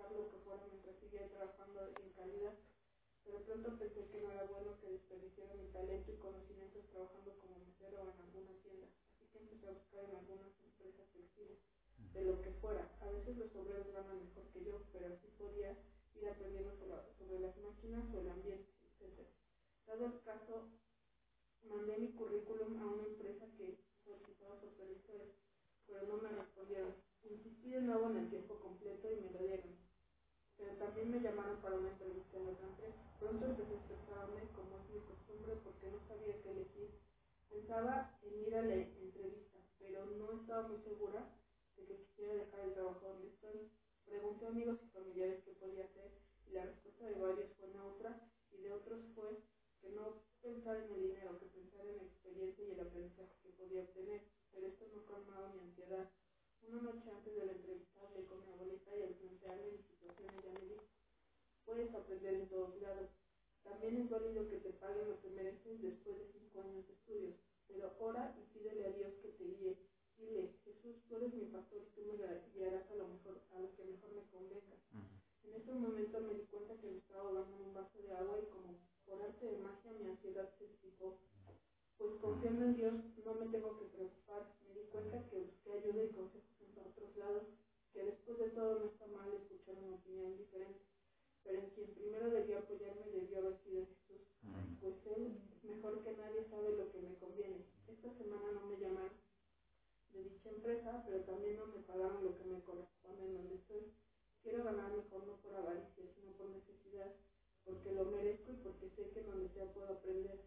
trabajando 1.41 1.89
en 1.97 2.09
calidad, 2.13 2.53
pero 3.25 3.41
pronto 3.41 3.73
pensé 3.79 4.05
que 4.09 4.21
no 4.21 4.29
era 4.29 4.45
bueno 4.45 4.77
que 4.79 4.91
desperdiciara 4.93 5.55
mi 5.55 5.65
talento 5.73 6.11
y 6.11 6.21
conocimientos 6.21 6.85
trabajando 6.93 7.33
como 7.41 7.65
mesero 7.65 7.97
en 8.13 8.21
alguna 8.21 8.53
tienda, 8.61 8.85
así 9.09 9.25
que 9.33 9.39
empecé 9.39 9.67
a 9.67 9.73
buscar 9.73 10.05
en 10.05 10.15
algunas 10.17 10.53
empresas 10.61 11.09
textiles, 11.09 11.57
de 12.13 12.21
lo 12.25 12.41
que 12.41 12.51
fuera. 12.61 12.85
A 13.01 13.09
veces 13.09 13.37
los 13.37 13.55
obreros 13.55 13.91
ganan 13.91 14.21
mejor 14.21 14.45
que 14.53 14.63
yo, 14.63 14.85
pero 14.93 15.07
así 15.07 15.27
podía 15.39 15.73
ir 16.13 16.29
aprendiendo 16.29 16.77
sobre 17.17 17.39
las 17.39 17.57
máquinas 17.57 18.05
o 18.13 18.19
el 18.19 18.29
ambiente, 18.29 18.69
etc. 19.01 19.25
Dado 19.87 20.05
el 20.05 20.21
caso, 20.21 20.69
mandé 21.63 21.97
mi 21.97 22.13
currículum 22.13 22.77
a 22.77 22.85
una 22.85 23.07
empresa 23.07 23.49
que 23.57 23.81
solicitaba 24.05 24.61
supervisores, 24.61 25.33
pero 25.87 26.05
no 26.05 26.17
me 26.21 26.29
respondieron. 26.29 26.93
Insistí 27.23 27.69
de 27.69 27.81
nuevo 27.81 28.09
en 28.11 28.17
el 28.17 28.29
tiempo 28.29 28.59
completo 28.59 29.09
y 29.09 29.15
me 29.21 29.31
lo 29.31 29.39
dieron. 29.39 29.80
También 30.77 31.11
me 31.11 31.19
llamaron 31.19 31.61
para 31.61 31.77
una 31.77 31.89
entrevista 31.89 32.37
en 32.37 32.47
otra 32.47 32.67
empresa. 32.67 33.01
Pronto 33.19 33.45
empecé 33.45 33.73
a 33.73 33.81
estresarme, 33.81 34.41
como 34.55 34.77
es 34.77 34.89
mi 34.89 34.99
costumbre, 35.01 35.55
porque 35.63 35.89
no 35.89 35.99
sabía 36.07 36.41
qué 36.41 36.51
elegir. 36.51 36.89
Pensaba 37.49 38.17
en 38.21 38.39
ir 38.39 38.55
a 38.55 38.61
la 38.61 38.75
entrevista, 38.75 39.57
pero 39.79 40.05
no 40.05 40.41
estaba 40.41 40.67
muy 40.67 40.77
segura 40.81 41.33
de 41.77 41.85
que 41.85 41.97
quisiera 42.03 42.33
dejar 42.33 42.59
el 42.61 42.73
trabajo 42.73 43.07
donde 43.07 43.27
estoy. 43.29 43.69
Pregunté 44.05 44.45
a 44.45 44.49
amigos 44.49 44.79
y 44.83 44.89
familiares 44.89 45.43
qué 45.43 45.51
podía 45.53 45.85
hacer 45.85 46.11
y 46.47 46.53
la 46.53 46.65
respuesta 46.65 47.05
de 47.05 47.15
varios 47.15 47.53
fue 47.57 47.67
neutra 47.69 48.29
y 48.51 48.57
de 48.61 48.73
otros 48.73 48.99
fue 49.15 49.41
que 49.81 49.89
no 49.91 50.23
pensar 50.41 50.77
en 50.77 50.91
el 50.91 51.01
dinero, 51.01 51.39
que 51.39 51.45
pensar 51.45 51.87
en 51.87 51.97
la 51.97 52.03
experiencia 52.03 52.65
y 52.65 52.71
el 52.71 52.79
aprendizaje 52.81 53.33
que 53.41 53.49
podía 53.49 53.83
obtener. 53.83 54.21
Pero 54.51 54.67
esto 54.67 54.85
no 54.93 55.05
calmaba 55.05 55.53
mi 55.53 55.59
ansiedad. 55.61 56.11
Una 56.67 56.81
noche 56.81 57.09
antes 57.09 57.35
de 57.35 57.45
la 57.45 57.53
entrevista 57.53 58.01
hablé 58.01 58.25
con 58.25 58.45
mi 58.45 58.51
abuelita 58.51 58.95
y 58.95 59.03
al 59.03 59.13
plantearle 59.15 59.90
puedes 61.71 61.95
aprender 61.95 62.33
en 62.33 62.49
todos 62.49 62.75
lados. 62.81 63.09
También 63.63 63.95
es 63.95 64.09
válido 64.09 64.49
que 64.49 64.57
te 64.57 64.73
paguen 64.73 65.07
lo 65.07 65.21
que 65.21 65.29
mereces 65.29 65.81
después 65.81 66.17
de 66.19 66.27
cinco 66.33 66.59
años 66.59 66.85
de 66.85 66.93
estudios, 66.93 67.35
pero 67.67 67.95
ora 67.99 68.35
y 68.35 68.43
pídele 68.51 68.87
a 68.87 68.91
Dios 68.91 69.13
que 69.21 69.29
te 69.29 69.45
guíe. 69.45 69.77
Dile, 70.17 70.53
Jesús, 70.65 70.97
tú 71.07 71.15
eres 71.15 71.33
mi 71.33 71.45
pastor 71.45 71.79
y 71.81 71.95
tú 71.95 72.01
me 72.05 72.17
guiarás 72.17 72.91
a 72.91 72.95
lo 72.95 73.07
mejor, 73.07 73.39
a 73.55 73.59
lo 73.61 73.73
que 73.75 73.85
mejor 73.85 74.11
me 74.11 74.23
convenga. 74.29 74.75
En 75.43 75.55
ese 75.55 75.73
momento 75.73 76.19
me 76.19 76.33
di 76.33 76.43
cuenta 76.51 76.75
que 76.75 76.91
me 76.91 76.97
estaba 76.97 77.21
ahogando 77.21 77.55
en 77.55 77.63
un 77.63 77.73
vaso 77.73 78.01
de 78.01 78.11
agua 78.11 78.37
y 78.37 78.45
como 78.51 78.77
por 79.05 79.21
arte 79.21 79.45
de 79.45 79.57
magia 79.59 79.93
mi 79.93 80.07
ansiedad 80.07 80.51
se 80.59 80.67
disipó. 80.67 81.17
Pues 81.97 82.15
confiando 82.19 82.65
en 82.65 82.75
Dios 82.75 82.93
no 83.23 83.33
me 83.35 83.47
tengo 83.47 83.79
que 83.79 83.85
preocupar. 83.85 84.55
Me 84.67 84.73
di 84.75 84.85
cuenta 84.91 85.23
que 85.29 85.39
busqué 85.39 85.71
ayuda 85.71 86.03
y 86.03 86.09
consejos 86.09 86.61
en 86.61 86.85
otros 86.85 87.15
lados, 87.15 87.43
que 87.93 88.03
después 88.03 88.37
de 88.39 88.49
todo 88.49 88.79
no 88.79 88.85
está 88.87 89.07
mal 89.07 89.31
escuchar 89.33 89.75
una 89.81 89.95
opinión 89.95 90.37
diferente. 90.37 90.91
Pero 91.43 91.59
en 91.59 91.69
quien 91.71 91.93
primero 91.93 92.29
debió 92.29 92.59
apoyarme 92.59 93.05
debió 93.11 93.39
haber 93.39 93.57
sido 93.63 93.85
Jesús, 93.87 94.21
pues 94.79 94.95
Él 95.17 95.41
mejor 95.63 96.03
que 96.03 96.15
nadie 96.15 96.45
sabe 96.49 96.77
lo 96.77 96.91
que 96.91 96.99
me 96.99 97.15
conviene. 97.15 97.65
Esta 97.87 98.13
semana 98.13 98.51
no 98.53 98.67
me 98.67 98.77
llamaron 98.77 99.17
de 100.13 100.23
dicha 100.23 100.49
empresa, 100.49 101.03
pero 101.05 101.23
también 101.23 101.57
no 101.57 101.67
me 101.67 101.81
pagaron 101.81 102.23
lo 102.23 102.37
que 102.37 102.45
me 102.45 102.61
corresponde 102.61 103.25
en 103.25 103.33
donde 103.33 103.55
estoy. 103.55 103.91
Quiero 104.43 104.63
ganar 104.63 104.91
mejor 104.91 105.25
no 105.25 105.37
por 105.37 105.55
avaricia, 105.55 106.05
sino 106.15 106.31
por 106.33 106.49
necesidad, 106.49 107.13
porque 107.71 107.95
lo 107.95 108.05
merezco 108.05 108.51
y 108.51 108.55
porque 108.55 108.89
sé 108.89 109.09
que 109.11 109.19
en 109.21 109.27
donde 109.27 109.49
sea 109.49 109.71
puedo 109.73 109.87
aprender. 109.87 110.41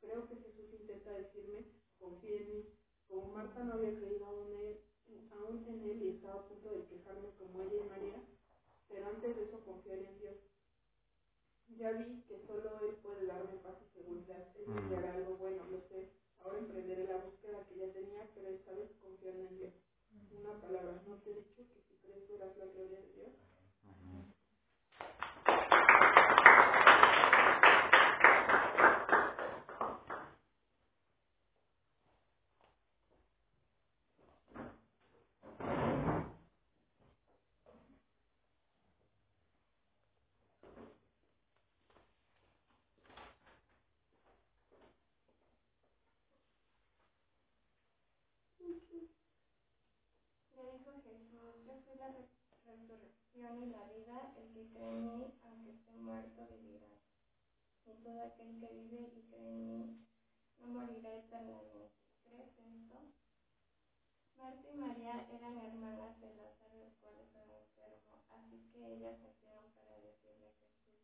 Creo 0.00 0.26
que 0.28 0.36
Jesús 0.36 0.72
intenta 0.72 1.12
decirme, 1.12 1.66
confía 1.98 2.36
en 2.36 2.48
mí. 2.48 2.64
Como 3.08 3.34
Marta 3.34 3.62
no 3.62 3.74
había 3.74 3.94
creído 3.94 4.24
aún, 4.24 4.56
él, 4.56 4.80
aún 5.30 5.64
en 5.68 5.80
él 5.90 6.02
y 6.02 6.08
estaba 6.08 6.40
a 6.40 6.48
punto 6.48 6.70
de 6.72 6.86
quejarme 6.86 7.28
como 7.38 7.62
ella 7.62 7.84
y 7.84 7.88
María, 7.88 8.22
pero 8.88 9.06
antes 9.06 9.36
de 9.36 9.42
eso 9.44 9.60
confiar 9.64 9.98
en 9.98 10.18
Dios. 10.18 10.36
Ya 11.76 11.92
vi 11.92 12.22
que 12.22 12.40
solo 12.46 12.80
Él 12.88 12.96
puede 13.02 13.26
darme 13.26 13.58
paz 13.62 13.76
y 13.82 13.98
seguridad. 13.98 14.48
Él 14.56 14.66
me 14.66 14.80
enviará 14.80 15.14
algo 15.14 15.36
bueno, 15.36 15.64
lo 15.66 15.80
sé. 15.88 16.08
Ahora 16.40 16.58
emprenderé 16.58 17.06
la 17.06 17.18
búsqueda 17.18 17.66
que 17.68 17.76
ya 17.76 17.92
tenía, 17.92 18.30
pero 18.34 18.48
esta 18.48 18.72
vez 18.72 18.90
confiando 19.02 19.42
en 19.42 19.58
Dios. 19.58 19.74
Una 20.30 20.60
palabra, 20.60 21.02
¿no 21.06 21.16
te 21.18 21.30
he 21.30 21.34
dicho 21.34 21.66
que 21.68 21.80
si 21.82 21.96
crees 21.98 22.28
verás 22.28 22.56
la 22.56 22.66
gloria 22.66 23.00
de 23.00 23.12
Dios? 23.12 23.32
Le 50.56 50.72
dijo 50.72 50.90
Jesús, 51.02 51.30
yo 51.66 51.80
soy 51.84 51.95
la 52.06 52.12
re- 52.12 52.28
resurrección 52.64 53.62
y 53.62 53.66
la 53.70 53.84
vida, 53.84 54.32
el 54.36 54.52
que 54.52 54.68
cree 54.72 54.90
en 54.92 55.18
mí, 55.18 55.34
aunque 55.42 55.70
esté 55.70 55.92
muerto, 55.92 56.46
vivirá. 56.48 56.86
Y 57.86 57.94
todo 58.02 58.20
aquel 58.22 58.58
que 58.60 58.68
vive 58.72 59.12
y 59.14 59.22
cree 59.30 59.50
en 59.50 59.66
mí, 59.66 60.06
no 60.58 60.66
morirá 60.68 61.14
eternamente. 61.16 61.90
¿Crees 62.24 62.58
esto? 62.58 62.98
Marta 64.36 64.68
y 64.68 64.76
María 64.76 65.26
eran 65.30 65.58
hermanas 65.58 66.20
de 66.20 66.34
Lázaro, 66.34 66.82
el 66.84 66.92
cual 67.00 67.14
estaba 67.20 67.56
enfermo, 67.58 68.22
así 68.30 68.68
que 68.72 68.92
ellas 68.94 69.18
se 69.18 69.32
fueron 69.40 69.70
para 69.72 69.96
decirle 70.00 70.46
a 70.48 70.54
Jesús 70.60 71.00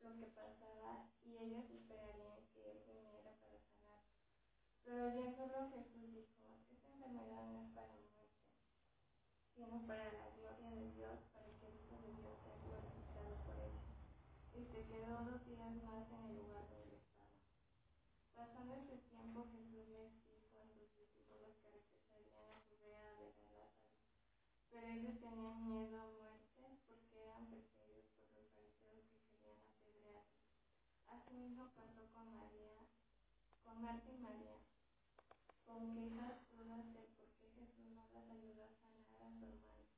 lo 0.00 0.16
que 0.18 0.26
pasaba 0.26 1.08
y 1.24 1.36
ellas 1.36 1.70
esperarían 1.70 2.42
que 2.52 2.72
él 2.72 2.82
viniera 2.86 3.30
para 3.38 3.58
sanar. 3.60 4.02
Pero 4.84 5.06
oyéndolo 5.06 5.70
Jesús 5.70 6.10
dijo, 6.12 6.42
esta 6.72 6.88
enfermedad 6.88 7.46
no 7.52 7.62
es 7.62 7.70
para 7.70 7.94
muerte, 7.94 8.50
sino 9.54 9.86
para 9.86 10.12
la 10.12 10.30
gloria 10.34 10.70
de 10.74 10.90
Dios, 10.92 11.20
para 11.32 11.46
que 11.60 11.66
el 11.68 11.76
Hijo 11.78 11.96
de 12.02 12.12
Dios 12.18 12.34
sea 12.42 12.56
glorificado 12.66 13.30
por 13.46 13.54
ella. 13.62 13.84
Y 14.58 14.64
se 14.66 14.82
quedó 14.90 15.22
dos 15.22 15.46
días 15.46 15.70
más 15.84 16.10
en 16.10 16.24
el 16.24 16.36
lugar 16.36 16.66
donde 16.68 16.96
estaba. 16.96 17.46
Pasando 18.34 18.74
ese 18.74 18.98
tiempo, 19.06 19.46
Jesús 19.52 19.86
les 19.88 20.10
dijo 20.26 20.58
a 20.58 20.66
sus 20.66 20.90
discípulos 20.98 21.54
que 21.62 21.70
regresarían 21.70 22.50
a 22.50 22.60
Judea 22.66 23.06
a 23.06 23.20
ver 23.20 23.34
a 23.38 23.52
Lázaro. 23.54 24.02
Pero 24.70 24.86
ellos 24.88 25.20
tenían 25.20 25.68
miedo 25.68 26.00
a 26.00 26.10
muerte 26.10 26.64
porque 26.88 27.22
eran 27.22 27.46
perseguidos 27.46 28.08
por 28.18 28.32
los 28.34 28.48
fariseos 28.56 29.04
que 29.12 29.20
querían 29.30 29.60
apedrearlos. 29.68 30.26
Asimismo 31.08 31.70
pasó 31.76 32.08
con 32.12 32.32
María, 32.32 32.88
con 33.64 33.81
Marta 33.92 34.10
y 34.10 34.16
María, 34.24 34.56
con 35.66 35.92
quejas 35.92 36.48
duras 36.50 36.80
del 36.94 37.12
por 37.12 37.28
qué 37.36 37.50
Jesús 37.52 37.84
no 37.92 38.08
las 38.14 38.24
ayudó 38.30 38.64
a 38.64 38.72
sanar 38.80 39.04
a 39.20 39.28
su 39.36 39.44
hermano 39.44 39.92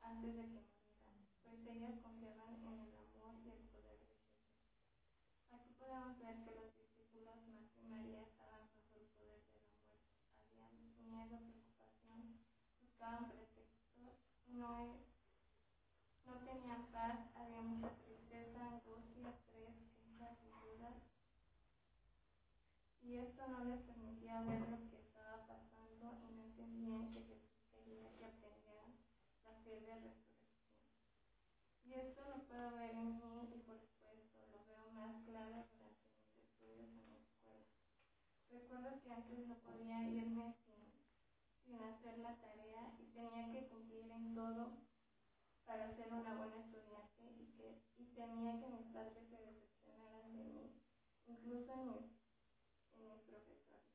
antes 0.00 0.36
de 0.36 0.46
que 0.46 0.62
murieran, 0.62 1.26
pues 1.42 1.66
ellas 1.66 1.98
confiaban 2.04 2.54
en 2.54 2.62
el 2.62 2.94
amor 2.94 3.34
y 3.42 3.50
el 3.50 3.66
poder 3.66 3.98
de 3.98 4.14
Jesús. 4.14 4.46
Aquí 5.50 5.74
podemos 5.74 6.16
ver 6.20 6.38
que 6.44 6.54
los 6.54 6.70
discípulos 6.78 7.34
Marta 7.50 7.80
y 7.82 7.86
María 7.90 8.22
estaban 8.22 8.70
bajo 8.78 8.94
el 8.94 9.10
poder 9.18 9.42
de 9.50 9.58
la 9.58 9.74
muerte. 9.74 10.22
Habían 10.46 11.02
miedo, 11.02 11.42
preocupación, 11.42 12.38
buscaban 12.80 13.26
pretextos, 13.26 14.22
no, 14.54 15.02
no 16.26 16.32
tenían 16.46 16.86
paz, 16.92 17.26
había 17.34 17.60
mucha 17.62 17.90
tristeza, 18.06 18.68
angustia, 18.68 19.34
estrés, 19.34 19.74
quejas 19.98 20.38
y 20.46 20.48
dudas. 20.62 20.94
Y 23.02 23.18
esto 23.18 23.46
no 23.48 23.64
les 23.64 23.80
permitía 23.82 24.42
ver 24.42 24.60
lo 24.70 24.78
que 24.88 24.96
estaba 24.96 25.46
pasando 25.46 26.18
y 26.22 26.34
no 26.34 26.42
entendían 26.44 27.12
que 27.12 27.20
Jesús 27.22 27.60
quería 27.70 28.08
que 28.16 28.24
aprendieran 28.24 28.96
la 29.44 29.52
fe 29.64 29.80
de 29.80 29.94
resurrección. 29.94 30.32
Y 31.84 31.94
esto 31.94 32.22
lo 32.28 32.42
puedo 32.44 32.70
ver 32.76 32.94
en 32.94 33.18
mí 33.18 33.54
y 33.54 33.58
por 33.58 33.78
supuesto 33.80 34.38
lo 34.52 34.64
veo 34.64 34.90
más 34.92 35.22
claro 35.24 35.66
durante 35.74 36.08
mis 36.16 36.38
estudios 36.38 36.88
en 36.96 37.08
la 37.10 37.18
escuela. 37.18 37.66
Recuerdo 38.50 39.00
que 39.02 39.12
antes 39.12 39.46
no 39.46 39.56
podía 39.56 40.02
irme 40.08 40.54
sin, 40.64 40.80
sin 41.64 41.82
hacer 41.82 42.18
la 42.18 42.36
tarea 42.36 42.96
y 42.98 43.06
tenía 43.12 43.50
que 43.52 43.68
cumplir 43.68 44.10
en 44.10 44.34
todo 44.34 44.92
para 45.66 45.90
ser 45.96 46.12
una 46.12 46.34
buena 46.34 46.56
estudiante 46.60 47.22
y, 47.38 47.46
que, 47.56 47.82
y 47.96 48.04
temía 48.14 48.60
que 48.60 48.68
mis 48.68 48.86
padres 48.92 49.28
se 49.28 49.36
decepcionaran 49.36 50.36
de 50.36 50.44
mí, 50.44 50.70
incluso 51.26 51.72
en 51.72 51.88
mis, 51.88 52.12
en 52.96 53.08
mis 53.08 53.22
profesores. 53.22 53.88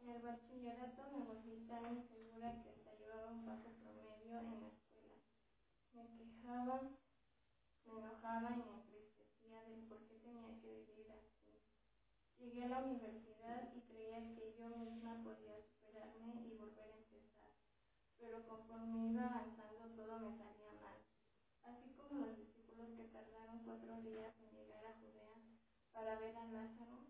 En 0.00 0.08
el 0.10 0.13
bachillerato 0.24 1.02
me 1.12 1.24
tan 1.68 1.96
insegura 1.96 2.62
que 2.62 2.70
hasta 2.70 2.94
llevaba 2.96 3.32
un 3.32 3.44
bajo 3.44 3.70
promedio 3.82 4.38
en 4.40 4.60
la 4.60 4.68
escuela. 4.68 5.20
Me 5.92 6.04
quejaba, 6.16 6.80
me 7.84 7.92
enojaba 7.98 8.50
y 8.52 8.62
me 8.64 8.76
entristecía 8.80 9.62
del 9.64 9.84
por 9.88 10.06
qué 10.06 10.16
tenía 10.24 10.60
que 10.60 10.68
vivir 10.68 11.12
así. 11.12 11.60
Llegué 12.38 12.64
a 12.64 12.68
la 12.68 12.84
universidad 12.84 13.72
y 13.74 13.80
creía 13.82 14.34
que 14.34 14.54
yo 14.58 14.68
misma 14.70 15.22
podía 15.22 15.60
superarme 15.60 16.46
y 16.46 16.56
volver 16.56 16.90
a 16.90 16.96
empezar, 16.96 17.52
pero 18.18 18.46
conforme 18.48 19.10
iba 19.12 19.26
avanzando 19.26 19.88
todo 19.96 20.20
me 20.20 20.36
salía 20.36 20.72
mal. 20.80 21.00
Así 21.64 21.92
como 21.96 22.24
los 22.24 22.36
discípulos 22.38 22.90
que 22.96 23.04
tardaron 23.12 23.64
cuatro 23.64 24.00
días 24.00 24.34
en 24.40 24.56
llegar 24.56 24.86
a 24.86 24.98
Judea 25.00 25.36
para 25.92 26.18
ver 26.18 26.36
a 26.36 26.46
Lázaro, 26.46 27.04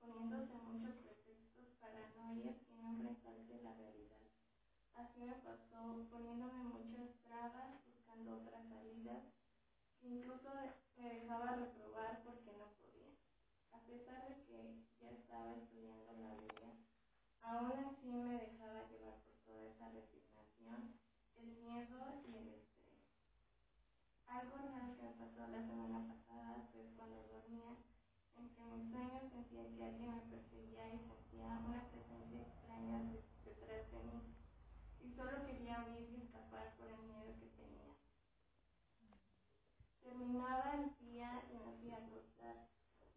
poniéndose 0.00 0.54
muchos 0.58 0.96
pretextos 0.96 1.68
para 1.80 2.10
no 2.16 2.34
ir 2.34 2.56
y 2.68 2.74
no 2.76 2.90
enfrentarse 2.90 3.62
la 3.62 3.72
realidad. 3.74 4.20
Así 4.94 5.24
me 5.92 6.04
poniéndome 6.04 6.64
muchas 6.64 7.10
trabas, 7.24 7.84
buscando 7.86 8.38
otras 8.38 8.66
salidas, 8.68 9.24
incluso 10.02 10.50
me 10.96 11.14
dejaba 11.14 11.56
reprobar 11.56 12.22
porque 12.24 12.52
no 12.52 12.72
podía. 12.80 13.12
A 13.72 13.78
pesar 13.86 14.28
de 14.28 14.44
que 14.44 14.78
ya 15.00 15.10
estaba 15.10 15.54
estudiando 15.56 16.12
la 16.12 16.34
Biblia, 16.36 16.72
aún 17.42 17.72
así 17.84 18.08
me 18.08 18.38
dejaba 18.38 18.88
llevar 18.88 19.20
por 19.24 19.34
toda 19.44 19.64
esa 19.68 19.90
resignación, 19.90 20.98
el 21.36 21.46
miedo 21.58 22.22
y 22.26 22.36
el 22.36 22.48
estrés. 22.48 23.04
Algo 24.26 24.56
real 24.56 24.96
que 24.96 25.18
pasó 25.18 25.46
la 25.48 25.66
semana 25.66 26.08
pasada, 26.08 26.68
pues 26.72 26.86
cuando 26.96 27.28
dormía, 27.28 27.76
entre 28.36 28.64
mis 28.64 28.90
sueños 28.90 29.30
sentía 29.30 29.68
que 29.76 29.84
alguien 29.84 30.10
me 30.10 30.20
perseguía 30.32 30.94
y 30.94 30.98
sentía 30.98 31.60
una 31.66 31.88
presencia 31.90 32.40
extraña 32.40 33.12
detrás 33.44 33.90
de 33.90 33.98
mí. 33.98 34.34
Y 35.04 35.10
solo 35.10 35.44
quería 35.44 35.84
huir 35.84 36.08
y 36.10 36.22
escapar 36.22 36.74
por 36.76 36.88
el 36.88 37.02
miedo 37.06 37.36
que 37.38 37.46
tenía. 37.56 37.94
Terminaba 40.24 40.72
el 40.72 40.88
día 41.04 41.44
y 41.52 41.84
me 41.84 41.92
a. 41.92 42.00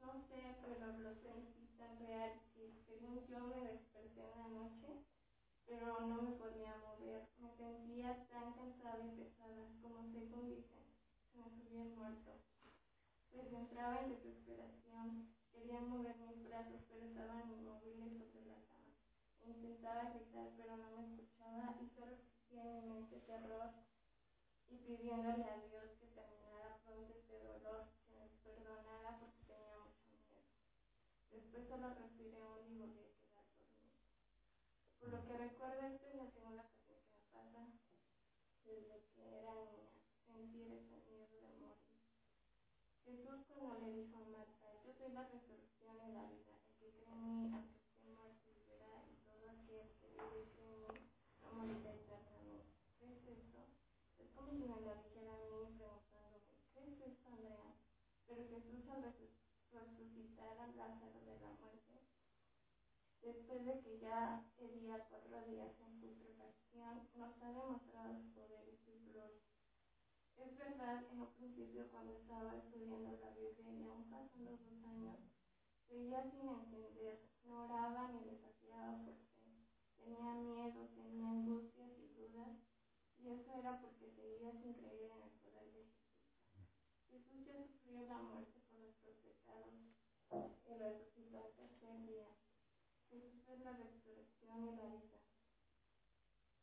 No 0.02 0.20
sé, 0.28 0.58
pero 0.60 0.92
lo 0.98 1.16
sentí 1.16 1.66
tan 1.78 1.98
real 2.00 2.34
que 2.54 2.70
según 2.86 3.26
yo 3.28 3.40
me 3.48 3.62
desperté 3.64 4.20
en 4.20 4.38
la 4.38 4.48
noche, 4.50 5.06
pero 5.66 6.02
no 6.02 6.22
me 6.22 6.32
podía 6.32 6.76
mover. 6.84 7.30
Me 7.40 7.50
sentía 7.56 8.28
tan 8.28 8.52
cansada 8.56 9.06
y 9.06 9.16
pesada, 9.16 9.72
como 9.82 10.04
según 10.12 10.50
dicen, 10.50 10.84
se 11.32 11.40
me 11.40 11.50
subía 11.50 11.86
muerto. 11.96 12.42
Pues 13.32 13.54
entraba 13.54 14.02
en 14.02 14.10
desesperación, 14.10 15.32
quería 15.54 15.80
mover 15.80 16.18
mis 16.18 16.44
brazos, 16.44 16.84
pero 16.90 17.06
estaban 17.06 17.50
inmóviles 17.50 18.18
sobre 18.18 18.48
la 18.48 18.60
cama. 18.68 18.92
Intentaba 19.46 20.12
gritar, 20.12 20.50
pero 20.58 20.76
no 20.76 20.92
me 20.92 21.06
escuchaba 21.08 21.74
y 21.80 21.88
solo 21.88 22.12
existía 22.12 22.64
en 22.64 22.76
mi 22.76 22.94
mente 22.96 23.16
terror 23.22 23.72
y 24.70 24.76
pidiéndole 24.80 25.46
a 25.46 25.58
Dios 25.70 25.96
que 26.00 26.08
terminara 26.08 26.80
pronto 26.84 27.14
este 27.14 27.40
dolor, 27.40 27.88
que 28.08 28.16
me 28.16 28.28
perdonara 28.44 29.18
porque 29.20 29.44
tenía 29.48 29.78
mucho 29.80 30.04
miedo. 30.12 30.44
Después 31.32 31.68
solo 31.68 31.94
respiré 31.96 32.42
hondo 32.42 32.68
y 32.68 32.78
volví 32.78 33.00
a 33.00 33.16
quedar 33.16 33.48
dormida. 33.56 33.96
Por 35.00 35.10
lo 35.10 35.24
que 35.26 35.38
recuerdo, 35.38 35.88
esta 35.88 36.08
es 36.08 36.16
la 36.16 36.32
segunda 36.32 36.64
ocasión 36.64 37.00
que 37.00 37.16
me 37.16 37.24
pasa 37.32 37.62
desde 38.66 39.08
que 39.16 39.40
era 39.40 39.54
niña, 39.56 39.88
sentir 40.26 40.68
ese 40.74 40.98
miedo 41.08 41.28
de 41.32 41.52
morir. 41.60 41.78
Cuando 43.58 43.80
le 43.88 43.94
dijo 44.04 44.18
Marta, 44.32 44.68
yo 44.86 44.94
soy 44.94 45.12
la 45.14 45.24
resurrección 45.24 45.96
y 46.08 46.14
la 46.14 46.26
vida, 46.30 46.54
el 46.80 46.92
que 46.94 47.02
cree 47.02 47.16
en 47.16 47.34
mí, 47.34 47.52
aunque 47.54 47.78
esté 47.80 48.06
muerto, 48.14 48.52
vivirá, 48.54 49.04
y 49.10 49.16
todo 49.26 49.50
aquel 49.50 49.90
que 49.98 50.08
vive 50.14 50.42
y 50.46 50.50
cree 50.54 50.74
en 50.74 50.82
mí, 50.82 51.10
no 51.42 51.52
morirá 51.54 51.92
eternamente. 51.94 52.70
¿Crees 53.00 53.28
esto? 53.28 53.60
Es 54.20 54.30
como 54.36 54.52
si 54.54 54.60
me 54.60 54.80
lo 54.80 54.94
dijera 55.02 55.34
a 55.34 55.38
mí 55.50 55.74
preguntándome, 55.76 56.40
¿crees 56.74 57.02
esto, 57.02 57.30
Andrea? 57.30 57.74
Pero 58.28 58.48
Jesús 58.48 58.88
al 58.90 59.04
resu- 59.04 59.34
resucitar 59.72 60.58
a 60.60 60.68
Lázaro 60.68 61.20
de 61.26 61.40
la 61.40 61.50
muerte, 61.60 62.00
después 63.22 63.66
de 63.66 63.80
que 63.82 63.98
ya 64.00 64.46
sería 64.56 65.04
cuatro 65.10 65.44
días 65.46 65.80
en 65.80 66.00
putrefacción, 66.00 67.10
nos 67.16 67.42
ha 67.42 67.48
demostrado 67.52 68.16
su 68.16 68.34
poder 68.34 68.68
y 68.70 68.78
su 68.78 68.92
gloria. 69.12 69.42
En 70.88 71.20
un 71.20 71.28
principio 71.36 71.92
cuando 71.92 72.14
estaba 72.14 72.56
estudiando 72.56 73.12
la 73.20 73.32
Biblia 73.32 73.92
aún 73.92 74.10
pasando 74.10 74.52
dos 74.52 74.86
años, 74.86 75.20
seguía 75.86 76.24
sin 76.32 76.48
entender, 76.48 77.20
no 77.44 77.66
oraba 77.66 78.08
ni 78.08 78.24
desafiaba 78.24 79.04
por 79.04 79.16
fe. 79.36 79.68
Tenía 79.98 80.34
miedo, 80.36 80.88
tenía 80.96 81.28
angustias 81.28 81.92
y 82.00 82.08
dudas, 82.16 82.56
y 83.18 83.28
eso 83.28 83.54
era 83.60 83.82
porque 83.82 84.10
seguía 84.16 84.54
sin 84.62 84.76
creer 84.76 85.12
en 85.12 85.24
el 85.24 85.32
poder 85.44 85.74
de 85.74 85.84
Jesús. 85.92 86.24
Jesús 87.10 87.46
ya 87.46 87.68
sufrió 87.68 88.08
la 88.08 88.20
muerte 88.20 88.62
por 88.70 88.80
nuestros 88.80 89.18
pecados 89.18 89.76
y 90.32 90.74
resucitó 90.74 91.44
al 91.44 91.52
tercer 91.52 92.06
día. 92.08 92.32
Jesús 93.10 93.44
es 93.46 93.60
la 93.60 93.74
resurrección 93.74 94.64
y 94.64 94.76
la 94.78 94.86
vida. 94.86 95.20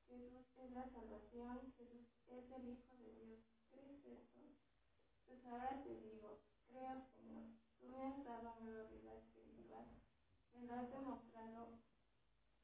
Jesús 0.09 0.47
es 0.57 0.71
la 0.73 0.89
salvación, 0.89 1.75
Jesús 1.77 2.09
es 2.29 2.51
el 2.53 2.69
Hijo 2.71 2.97
de 2.97 3.13
Dios. 3.21 3.55
¿Crees 3.75 4.07
eso? 4.07 4.41
Pues 5.45 5.61
ahora 5.61 5.83
te 5.83 6.01
digo, 6.01 6.41
creo 6.69 7.05
Señor, 7.13 7.45
tú 7.79 7.89
me 7.89 8.03
has 8.07 8.25
dado 8.25 8.55
nueva 8.61 8.89
vida 8.89 9.13
espiritual, 9.13 9.85
me 10.55 10.67
lo 10.67 10.73
has 10.73 10.91
demostrado 10.91 11.69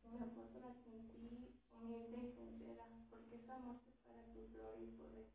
y 0.02 0.08
me 0.08 0.26
postro 0.28 0.74
en 0.86 1.08
ti, 1.12 1.60
humilde 1.72 2.16
y 2.16 2.32
sincera, 2.32 2.86
porque 3.10 3.36
esta 3.36 3.58
muerte 3.58 3.90
es 3.90 3.96
para 4.06 4.24
tu 4.32 4.48
gloria 4.52 4.80
y 4.80 4.96
poder. 4.96 5.28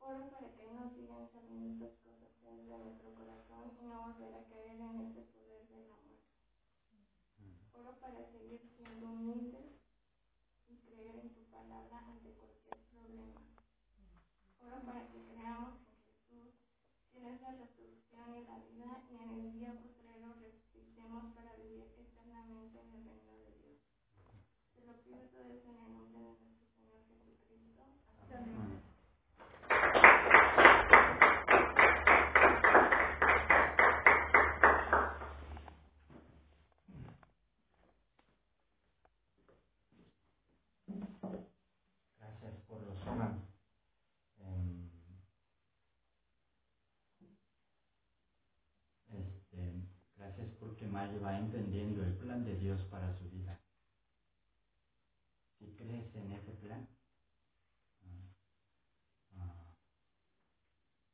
Oro 0.00 0.30
para 0.30 0.48
que 0.56 0.64
no 0.72 0.88
sigan 0.96 1.30
saliendo 1.30 1.84
estas 1.84 2.00
cosas 2.00 2.32
dentro 2.42 2.78
de 2.78 2.84
nuestro 2.84 3.14
corazón 3.14 3.76
y 3.78 3.84
no 3.84 4.02
volver 4.08 4.34
a 4.34 4.48
caer 4.48 4.80
en 4.80 5.00
ese 5.04 5.20
poder 5.28 5.68
de 5.68 5.88
la 5.88 5.96
muerte. 6.08 6.32
Oro 7.74 8.00
para 8.00 8.24
seguir 8.32 8.60
siendo 8.76 9.10
humildes 9.10 9.76
y 10.68 10.76
creer 10.88 11.16
en 11.18 11.34
tu 11.34 11.44
palabra 11.50 11.98
ante 11.98 12.32
cualquier 12.32 12.78
problema. 12.88 13.42
Oro 14.60 14.80
para 14.86 15.06
que 15.08 15.20
creamos 15.28 15.84
en 15.88 15.94
Jesús, 16.04 16.54
quien 17.12 17.26
es 17.26 17.40
la 17.40 17.52
resurrección 17.52 18.36
y 18.36 18.44
la 18.44 18.58
vida, 18.58 19.04
y 19.10 19.16
en 19.16 19.30
el 19.40 19.52
día 19.52 19.72
postrero 19.72 20.34
resucitemos 20.34 21.34
para 21.34 21.54
vivir 21.56 21.84
eternamente 21.98 22.80
en 22.80 22.90
el 22.94 23.04
reino 23.04 23.34
de 23.38 23.52
Dios. 23.60 23.80
Te 24.74 24.86
lo 24.86 24.94
pido 25.02 25.18
todo 25.30 25.42
eso 25.42 25.70
en 25.70 25.78
el 25.84 25.92
nombre 25.92 26.20
de 26.20 26.32
nuestro 26.40 26.66
Señor 26.76 27.00
Jesucristo. 27.08 27.82
Amén. 28.30 28.84
Em, 43.06 44.90
este, 49.08 49.88
gracias 50.16 50.48
porque 50.58 50.86
Maya 50.86 51.18
va 51.20 51.38
entendiendo 51.38 52.02
el 52.02 52.16
plan 52.16 52.44
de 52.46 52.56
Dios 52.56 52.80
para 52.84 53.12
su 53.18 53.28
vida. 53.28 53.60
Si 55.58 55.66
crees 55.76 56.14
en 56.16 56.32
ese 56.32 56.52
plan, 56.52 56.88
ah, 58.04 58.34
ah, 59.36 59.74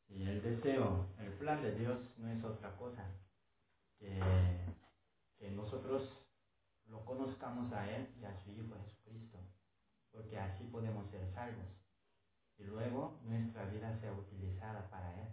y 0.08 0.22
el 0.22 0.42
deseo, 0.42 1.08
el 1.18 1.32
plan 1.34 1.60
de 1.60 1.74
Dios 1.74 1.98
no 2.18 2.30
es 2.30 2.44
otra 2.44 2.76
cosa 2.76 3.04
que, 3.98 4.20
que 5.38 5.50
nosotros 5.50 6.08
lo 6.86 7.04
conozcamos 7.04 7.72
a 7.72 7.90
Él 7.90 8.08
y 8.20 8.24
a 8.24 8.44
su 8.44 8.52
Hijo 8.52 8.76
Jesucristo 8.84 9.38
porque 10.12 10.38
así 10.38 10.64
podemos 10.64 11.08
ser 11.10 11.26
salvos. 11.32 11.79
Y 12.60 12.64
luego 12.64 13.18
nuestra 13.24 13.64
vida 13.64 13.98
sea 14.00 14.12
utilizada 14.12 14.88
para 14.90 15.18
Él. 15.22 15.28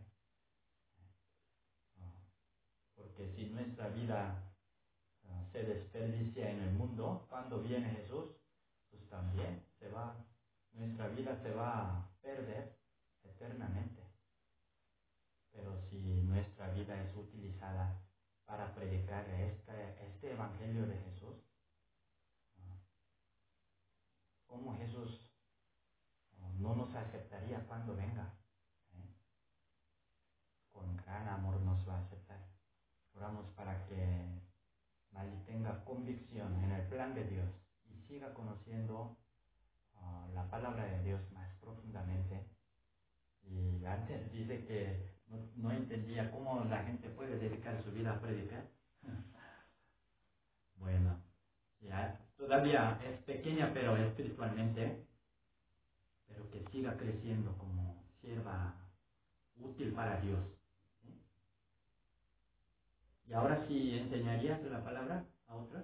Porque 2.95 3.28
si 3.36 3.49
nuestra 3.49 3.89
vida 3.89 4.53
ah, 5.25 5.43
se 5.51 5.63
desperdicia 5.63 6.49
en 6.49 6.61
el 6.61 6.73
mundo, 6.73 7.28
cuando 7.30 7.61
viene 7.61 7.91
Jesús, 7.91 8.32
pues 8.89 9.07
también 9.09 9.65
se 9.78 9.89
va, 9.89 10.25
nuestra 10.71 11.09
vida 11.09 11.36
se 11.41 11.51
va 11.51 11.97
a 11.97 12.09
perder 12.21 12.80
eternamente. 13.23 14.03
Pero 15.51 15.78
si 15.89 16.23
nuestra 16.23 16.69
vida 16.69 17.01
es 17.03 17.15
utilizada 17.15 18.01
para 18.45 18.73
predicar 18.73 19.28
este, 19.30 20.07
este 20.07 20.32
Evangelio 20.32 20.88
de 20.88 20.97
Jesús, 20.97 21.36
cómo 24.47 24.78
Jesús 24.78 25.26
no 26.68 26.76
nos 26.76 26.93
aceptaría 26.95 27.59
cuando 27.65 27.95
venga. 27.95 28.34
¿eh? 28.93 29.15
Con 30.72 30.97
gran 30.97 31.28
amor 31.30 31.61
nos 31.61 31.88
va 31.88 31.95
a 31.95 32.01
aceptar. 32.01 32.39
Oramos 33.13 33.45
para 33.55 33.86
que 33.86 34.41
Mali 35.11 35.38
tenga 35.45 35.84
convicción 35.86 36.61
en 36.63 36.72
el 36.72 36.88
plan 36.88 37.15
de 37.15 37.24
Dios 37.24 37.49
y 37.89 37.97
siga 38.07 38.34
conociendo 38.34 39.18
uh, 39.95 40.34
la 40.34 40.49
palabra 40.49 40.84
de 40.86 41.03
Dios 41.03 41.22
más 41.32 41.49
profundamente. 41.55 42.45
Y 43.43 43.86
antes 43.86 44.30
dice 44.34 44.65
que 44.65 45.15
no, 45.28 45.38
no 45.55 45.72
entendía 45.72 46.30
cómo 46.32 46.65
la 46.65 46.84
gente 46.84 47.09
puede 47.09 47.39
dedicar 47.39 47.82
su 47.82 47.91
vida 47.91 48.11
a 48.11 48.20
predicar. 48.20 48.68
bueno, 50.76 51.24
ya 51.80 52.20
todavía 52.36 52.99
es 53.05 53.20
pequeña 53.24 53.72
pero 53.74 53.95
espiritualmente, 53.95 55.06
pero 56.38 56.51
que 56.51 56.71
siga 56.71 56.95
creciendo 56.97 57.57
como 57.57 58.03
sierva 58.21 58.75
útil 59.59 59.91
para 59.93 60.21
Dios. 60.21 60.39
Y 63.25 63.33
ahora 63.33 63.65
sí 63.67 63.97
enseñarías 63.97 64.61
la 64.63 64.83
palabra 64.83 65.25
a 65.47 65.55
otros, 65.55 65.83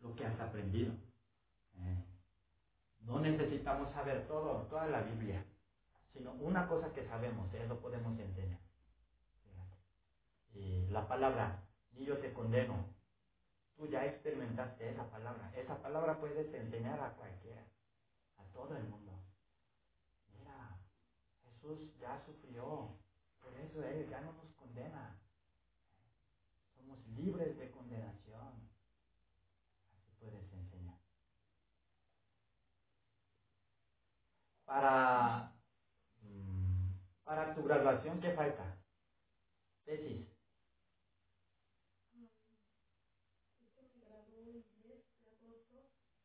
lo 0.00 0.14
que 0.16 0.26
has 0.26 0.38
aprendido. 0.40 0.92
¿eh? 1.78 2.04
No 3.02 3.20
necesitamos 3.20 3.92
saber 3.92 4.26
todo, 4.26 4.66
toda 4.68 4.86
la 4.88 5.02
Biblia, 5.02 5.44
sino 6.12 6.32
una 6.32 6.66
cosa 6.66 6.92
que 6.92 7.06
sabemos, 7.06 7.52
eso 7.54 7.80
podemos 7.80 8.18
enseñar. 8.18 8.60
Y 10.52 10.86
la 10.88 11.06
palabra, 11.08 11.62
ni 11.92 12.04
yo 12.04 12.18
te 12.18 12.32
condeno, 12.32 12.84
tú 13.76 13.86
ya 13.86 14.04
experimentaste 14.04 14.90
esa 14.90 15.08
palabra. 15.10 15.52
Esa 15.56 15.80
palabra 15.80 16.18
puedes 16.20 16.52
enseñar 16.52 17.00
a 17.00 17.14
cualquiera, 17.14 17.64
todo 18.54 18.76
el 18.76 18.84
mundo. 18.84 19.12
Mira, 20.38 20.78
Jesús 21.42 21.94
ya 21.98 22.24
sufrió. 22.24 22.96
Por 23.42 23.52
eso 23.58 23.84
Él 23.84 24.08
ya 24.08 24.20
no 24.22 24.32
nos 24.32 24.54
condena. 24.54 25.20
Somos 26.76 27.06
libres 27.08 27.58
de 27.58 27.70
condenación. 27.70 28.70
Así 29.92 30.12
puedes 30.18 30.50
enseñar. 30.52 30.98
Para, 34.64 35.52
mm, 36.22 36.92
para 37.24 37.54
tu 37.54 37.64
graduación, 37.64 38.20
¿qué 38.20 38.32
falta? 38.32 38.78
Tesis. 39.84 40.34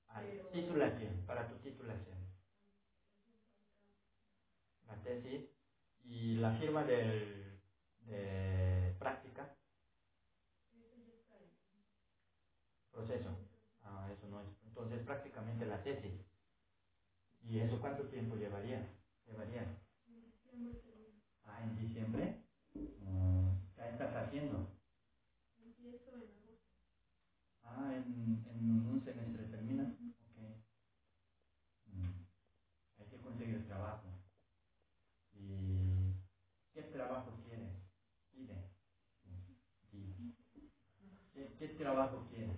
Ah, 0.08 0.24
titulación, 0.52 1.24
para 1.26 1.48
tu 1.48 1.56
titulación. 1.60 2.20
La 4.88 4.96
tesis 5.10 5.42
y 6.04 6.36
la 6.36 6.52
firma 6.60 6.84
del, 6.84 7.60
de 8.02 8.94
práctica. 9.00 9.56
Proceso. 12.92 13.30
Ah, 13.82 14.08
eso 14.12 14.28
no 14.28 14.42
es. 14.42 14.48
Entonces 14.68 15.02
prácticamente 15.04 15.66
la 15.66 15.82
tesis. 15.82 16.14
¿Y 17.42 17.60
eso 17.60 17.80
cuánto 17.80 18.04
tiempo 18.10 18.36
llevaría? 18.36 18.86
Llevaría. 19.26 19.66
Ah, 21.44 21.64
en 21.64 21.76
diciembre. 21.76 22.36
Mm, 22.76 23.50
¿Qué 23.76 23.90
estás 23.90 24.16
haciendo? 24.16 24.68
Empiezo 25.58 26.12
en 26.16 26.32
agosto. 26.34 26.76
Ah, 27.64 27.94
en, 27.96 28.44
en 28.48 28.86
un 28.88 29.02
semestre 29.04 29.44
termina. 29.46 29.84
Ok. 30.22 30.38
Mm. 31.88 32.12
Hay 33.00 33.06
que 33.08 33.18
conseguir 33.18 33.66
trabajo. 33.68 34.10
¿Y 35.34 36.14
qué 36.74 36.84
trabajo 36.84 37.32
quieres? 37.46 37.72
Pide. 38.32 38.56
Di. 39.92 40.14
¿Qué, 41.34 41.54
qué 41.58 41.68
trabajo 41.90 42.24
quieres? 42.30 42.56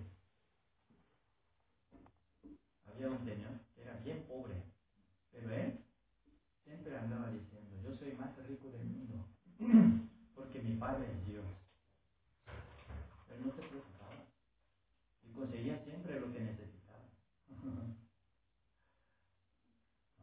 Había 2.84 3.08
un 3.08 3.24
señor 3.24 3.52
que 3.74 3.82
era 3.82 3.94
bien 4.00 4.26
pobre, 4.28 4.62
pero 5.30 5.50
él 5.50 5.78
siempre 6.62 6.96
andaba 6.96 7.30
diciendo, 7.30 7.80
yo 7.82 7.96
soy 7.96 8.12
más 8.12 8.36
rico 8.46 8.68
del 8.68 8.84
mundo, 8.84 9.26
porque 10.34 10.60
mi 10.60 10.76
padre 10.76 11.10
es 11.10 11.26
Dios. 11.26 11.46
Él 13.30 13.46
no 13.46 13.54
se 13.54 13.62
preocupaba 13.62 14.26
y 15.22 15.32
conseguía 15.32 15.82
siempre 15.84 16.20
lo 16.20 16.30
que 16.32 16.40
necesitaba. 16.40 17.08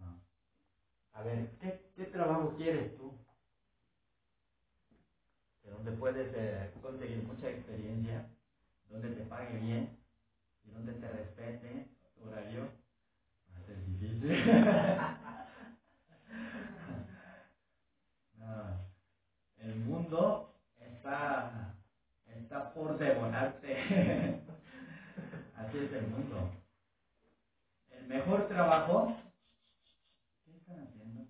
Ah. 0.01 0.17
A 1.11 1.23
ver, 1.23 1.57
¿qué, 1.59 1.91
qué 1.93 2.05
trabajo 2.05 2.55
quieres 2.55 2.95
tú? 2.95 3.11
De 5.63 5.71
donde 5.71 5.91
puedes 5.91 6.31
eh, 6.33 6.71
conseguir 6.81 7.21
mucha 7.23 7.49
experiencia, 7.49 8.29
donde 8.89 9.09
te 9.09 9.23
pague 9.25 9.58
y 9.77 10.71
donde 10.71 10.93
te 10.93 11.09
respete 11.09 11.89
tu 12.15 12.27
horario. 12.29 12.71
Va 13.53 13.59
a 13.59 13.65
ser 13.65 13.85
difícil. 13.85 14.31
El 19.57 19.75
mundo 19.75 20.59
está, 20.79 21.75
está 22.25 22.73
por 22.73 22.97
devorarte. 22.97 23.75
Así 25.57 25.77
es 25.77 25.93
el 25.93 26.07
mundo. 26.07 26.49
El 27.91 28.07
mejor 28.07 28.47
trabajo. 28.47 29.15
¿Qué 30.45 30.55
están 30.55 30.79
haciendo? 30.79 31.27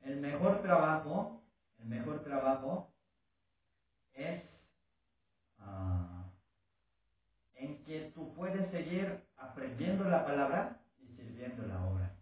El 0.00 0.20
mejor 0.20 0.60
trabajo, 0.62 1.42
el 1.78 1.86
mejor 1.86 2.22
trabajo 2.24 2.92
es 4.12 4.42
ah, 5.58 6.30
en 7.56 7.82
que 7.84 8.12
tú 8.14 8.34
puedes 8.34 8.70
seguir 8.70 9.20
aprendiendo 9.36 10.04
la 10.04 10.24
palabra 10.24 10.80
y 10.98 11.06
sirviendo 11.16 11.66
la 11.66 11.84
obra. 11.84 12.14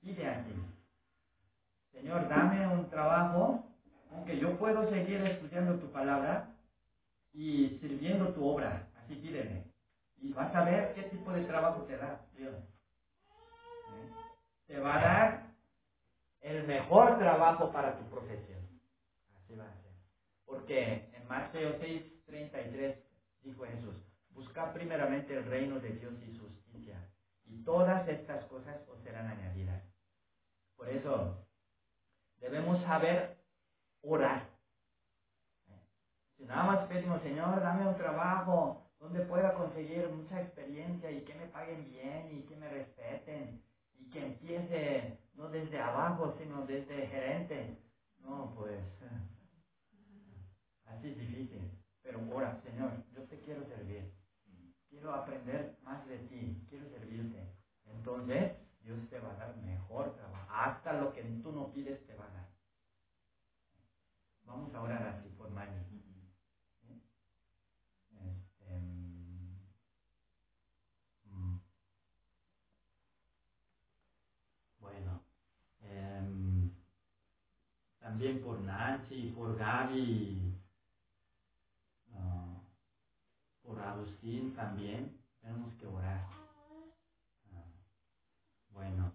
Pide 0.00 0.26
aquí, 0.26 0.54
Señor, 1.92 2.28
dame 2.28 2.66
un 2.66 2.88
trabajo, 2.88 3.66
aunque 4.10 4.38
yo 4.38 4.58
puedo 4.58 4.88
seguir 4.88 5.20
estudiando 5.22 5.78
tu 5.78 5.90
palabra 5.92 6.56
y 7.32 7.78
sirviendo 7.80 8.32
tu 8.32 8.46
obra. 8.46 8.88
Así 8.96 9.16
pídeme. 9.16 9.64
Y 10.16 10.32
vas 10.32 10.54
a 10.54 10.64
ver 10.64 10.94
qué 10.94 11.02
tipo 11.04 11.32
de 11.32 11.44
trabajo 11.44 11.82
te 11.82 11.96
da 11.96 12.24
Dios. 12.36 12.54
¿Eh? 12.54 14.12
Te 14.66 14.80
va 14.80 14.96
a 14.96 15.02
dar 15.02 15.50
el 16.40 16.66
mejor 16.66 17.18
trabajo 17.18 17.70
para 17.70 17.98
tu 17.98 18.04
profesión. 18.08 18.60
Así 19.36 19.54
va 19.54 19.64
a 19.64 19.82
ser. 19.82 19.92
Porque 20.46 21.10
en 21.14 21.28
Mateo 21.28 21.76
6, 21.80 22.24
33 22.24 23.09
dijo 23.42 23.64
Jesús, 23.64 23.94
busca 24.30 24.72
primeramente 24.72 25.36
el 25.36 25.44
reino 25.44 25.80
de 25.80 25.90
Dios 25.90 26.14
y 26.26 26.32
su 26.36 26.48
justicia, 26.48 27.08
y 27.44 27.62
todas 27.64 28.06
estas 28.08 28.44
cosas 28.46 28.76
os 28.88 29.00
serán 29.02 29.26
añadidas. 29.26 29.82
Por 30.76 30.88
eso 30.88 31.46
debemos 32.38 32.82
saber 32.84 33.38
orar. 34.02 34.48
Si 36.36 36.44
nada 36.44 36.64
más 36.64 36.88
pedimos, 36.88 37.20
Señor, 37.22 37.60
dame 37.60 37.86
un 37.86 37.96
trabajo 37.96 38.90
donde 38.98 39.20
pueda 39.26 39.54
conseguir 39.54 40.08
mucha 40.08 40.40
experiencia 40.40 41.10
y 41.10 41.24
que 41.24 41.34
me 41.34 41.46
paguen 41.48 41.90
bien 41.90 42.38
y 42.38 42.42
que 42.46 42.56
me 42.56 42.68
respeten 42.68 43.62
y 43.98 44.10
que 44.10 44.24
empiece 44.24 45.18
no 45.34 45.48
desde 45.48 45.78
abajo, 45.80 46.34
sino 46.38 46.66
desde 46.66 47.06
gerente. 47.08 47.78
No, 48.18 48.54
pues 48.54 48.80
así 50.86 51.08
es 51.08 51.18
difícil. 51.18 51.79
Pero 52.02 52.20
ora, 52.32 52.60
Señor, 52.62 53.04
yo 53.14 53.22
te 53.24 53.40
quiero 53.40 53.64
servir. 53.66 54.12
Quiero 54.88 55.14
aprender 55.14 55.76
más 55.82 56.06
de 56.06 56.18
ti. 56.18 56.66
Quiero 56.68 56.88
servirte. 56.90 57.54
Entonces, 57.86 58.52
Dios 58.82 58.98
te 59.08 59.18
va 59.20 59.32
a 59.32 59.36
dar 59.36 59.56
mejor 59.58 60.14
trabajo. 60.14 60.50
Hasta 60.52 60.94
lo 60.94 61.12
que 61.12 61.22
tú 61.42 61.52
no 61.52 61.72
pides 61.72 62.04
te 62.06 62.14
va 62.16 62.26
a 62.26 62.32
dar. 62.32 62.48
Vamos 64.44 64.74
a 64.74 64.82
orar 64.82 65.06
así 65.08 65.28
por 65.30 65.50
Mani. 65.50 65.70
Este, 68.12 68.78
mm, 71.24 71.58
bueno, 74.80 75.22
em, 75.82 76.72
también 78.00 78.42
por 78.42 78.60
Nancy, 78.60 79.32
por 79.36 79.56
Gaby, 79.56 80.58
ah, 82.14 82.60
también 84.54 85.18
tenemos 85.40 85.72
que 85.74 85.86
orar. 85.86 86.20
Ah, 87.52 87.64
bueno, 88.72 89.12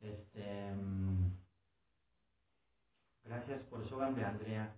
este, 0.00 0.72
mm, 0.72 1.32
gracias 3.24 3.62
por 3.64 3.86
Sogan 3.88 4.14
de 4.14 4.24
Andrea. 4.24 4.74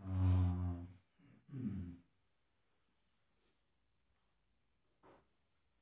Ah, 0.00 0.76
mm. 1.48 1.92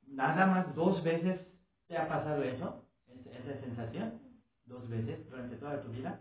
Nada 0.06 0.46
más 0.46 0.74
dos 0.76 1.02
veces 1.02 1.40
te 1.88 1.96
ha 1.98 2.08
pasado 2.08 2.42
eso, 2.44 2.86
es- 3.08 3.26
esa 3.26 3.60
sensación, 3.60 4.20
dos 4.64 4.88
veces 4.88 5.28
durante 5.28 5.56
toda 5.56 5.82
tu 5.82 5.90
vida. 5.90 6.20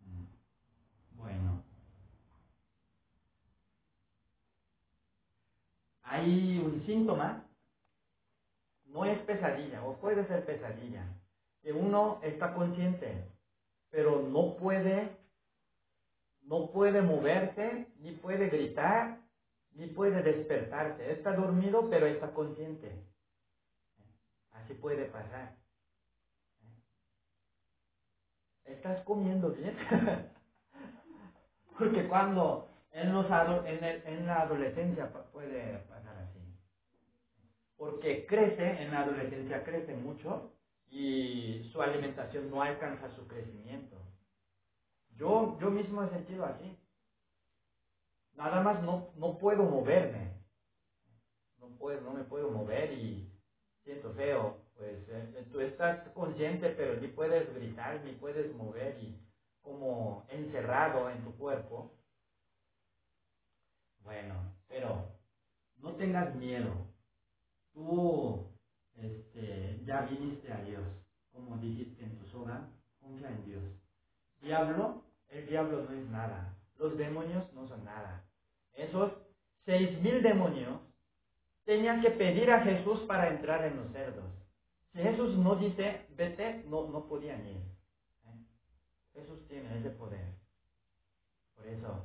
Mm. 0.00 0.24
Bueno. 1.16 1.62
Hay 6.04 6.58
un 6.58 6.84
síntoma, 6.86 7.44
no 8.86 9.04
es 9.04 9.18
pesadilla, 9.20 9.84
o 9.84 9.96
puede 9.98 10.26
ser 10.26 10.44
pesadilla, 10.44 11.04
que 11.62 11.72
uno 11.72 12.20
está 12.22 12.54
consciente, 12.54 13.26
pero 13.90 14.22
no 14.22 14.56
puede, 14.56 15.16
no 16.42 16.70
puede 16.70 17.02
moverse, 17.02 17.88
ni 17.98 18.12
puede 18.12 18.48
gritar, 18.48 19.18
ni 19.72 19.86
puede 19.86 20.22
despertarse. 20.22 21.12
Está 21.12 21.32
dormido, 21.32 21.88
pero 21.90 22.06
está 22.06 22.32
consciente. 22.32 23.04
Así 24.52 24.74
puede 24.74 25.06
pasar. 25.06 25.56
¿Estás 28.64 29.02
comiendo 29.04 29.50
bien? 29.50 29.76
Porque 31.78 32.06
cuando 32.08 32.68
en, 32.92 33.12
los 33.12 33.26
en, 33.66 33.84
en 33.84 34.26
la 34.26 34.42
adolescencia 34.42 35.12
puede. 35.32 35.82
Porque 37.76 38.26
crece, 38.26 38.82
en 38.82 38.90
la 38.92 39.00
adolescencia 39.00 39.64
crece 39.64 39.94
mucho 39.96 40.52
y 40.90 41.68
su 41.72 41.82
alimentación 41.82 42.50
no 42.50 42.62
alcanza 42.62 43.10
su 43.16 43.26
crecimiento. 43.26 43.96
Yo, 45.16 45.58
yo 45.60 45.70
mismo 45.70 46.02
he 46.02 46.08
sentido 46.10 46.44
así. 46.44 46.76
Nada 48.34 48.62
más 48.62 48.82
no, 48.82 49.10
no 49.16 49.38
puedo 49.38 49.64
moverme. 49.64 50.32
No, 51.58 51.68
puedo, 51.78 52.00
no 52.02 52.12
me 52.12 52.24
puedo 52.24 52.50
mover 52.50 52.92
y 52.92 53.30
siento 53.82 54.12
feo. 54.12 54.56
pues 54.76 55.08
eh, 55.08 55.46
tú 55.52 55.60
estás 55.60 56.08
consciente, 56.10 56.70
pero 56.70 57.00
ni 57.00 57.08
puedes 57.08 57.52
gritar, 57.54 58.02
ni 58.04 58.12
puedes 58.12 58.52
mover 58.54 58.96
y 59.00 59.20
como 59.62 60.26
encerrado 60.28 61.08
en 61.10 61.22
tu 61.24 61.36
cuerpo. 61.36 61.90
Bueno, 64.02 64.34
pero 64.68 65.16
no 65.76 65.94
tengas 65.96 66.34
miedo. 66.34 66.93
Tú 67.74 68.46
este, 68.96 69.80
ya 69.84 70.02
viniste 70.02 70.52
a 70.52 70.62
Dios, 70.62 70.84
como 71.32 71.56
dijiste 71.58 72.04
en 72.04 72.16
tu 72.18 72.26
soga, 72.28 72.68
confía 73.00 73.28
en 73.28 73.44
Dios. 73.44 73.64
Diablo, 74.40 75.02
el 75.28 75.46
diablo 75.46 75.84
no 75.84 75.92
es 75.92 76.08
nada. 76.08 76.56
Los 76.78 76.96
demonios 76.96 77.52
no 77.52 77.66
son 77.68 77.84
nada. 77.84 78.24
Esos 78.74 79.12
seis 79.64 80.00
mil 80.00 80.22
demonios 80.22 80.80
tenían 81.64 82.00
que 82.02 82.10
pedir 82.10 82.50
a 82.50 82.62
Jesús 82.62 83.00
para 83.00 83.30
entrar 83.30 83.64
en 83.64 83.76
los 83.76 83.90
cerdos. 83.92 84.24
Si 84.92 85.00
Jesús 85.00 85.36
no 85.36 85.56
dice, 85.56 86.06
vete, 86.10 86.64
no, 86.68 86.88
no 86.88 87.06
podían 87.06 87.44
ir. 87.46 87.62
Jesús 89.12 89.46
tiene 89.48 89.78
ese 89.78 89.90
poder. 89.90 90.34
Por 91.56 91.66
eso, 91.66 92.04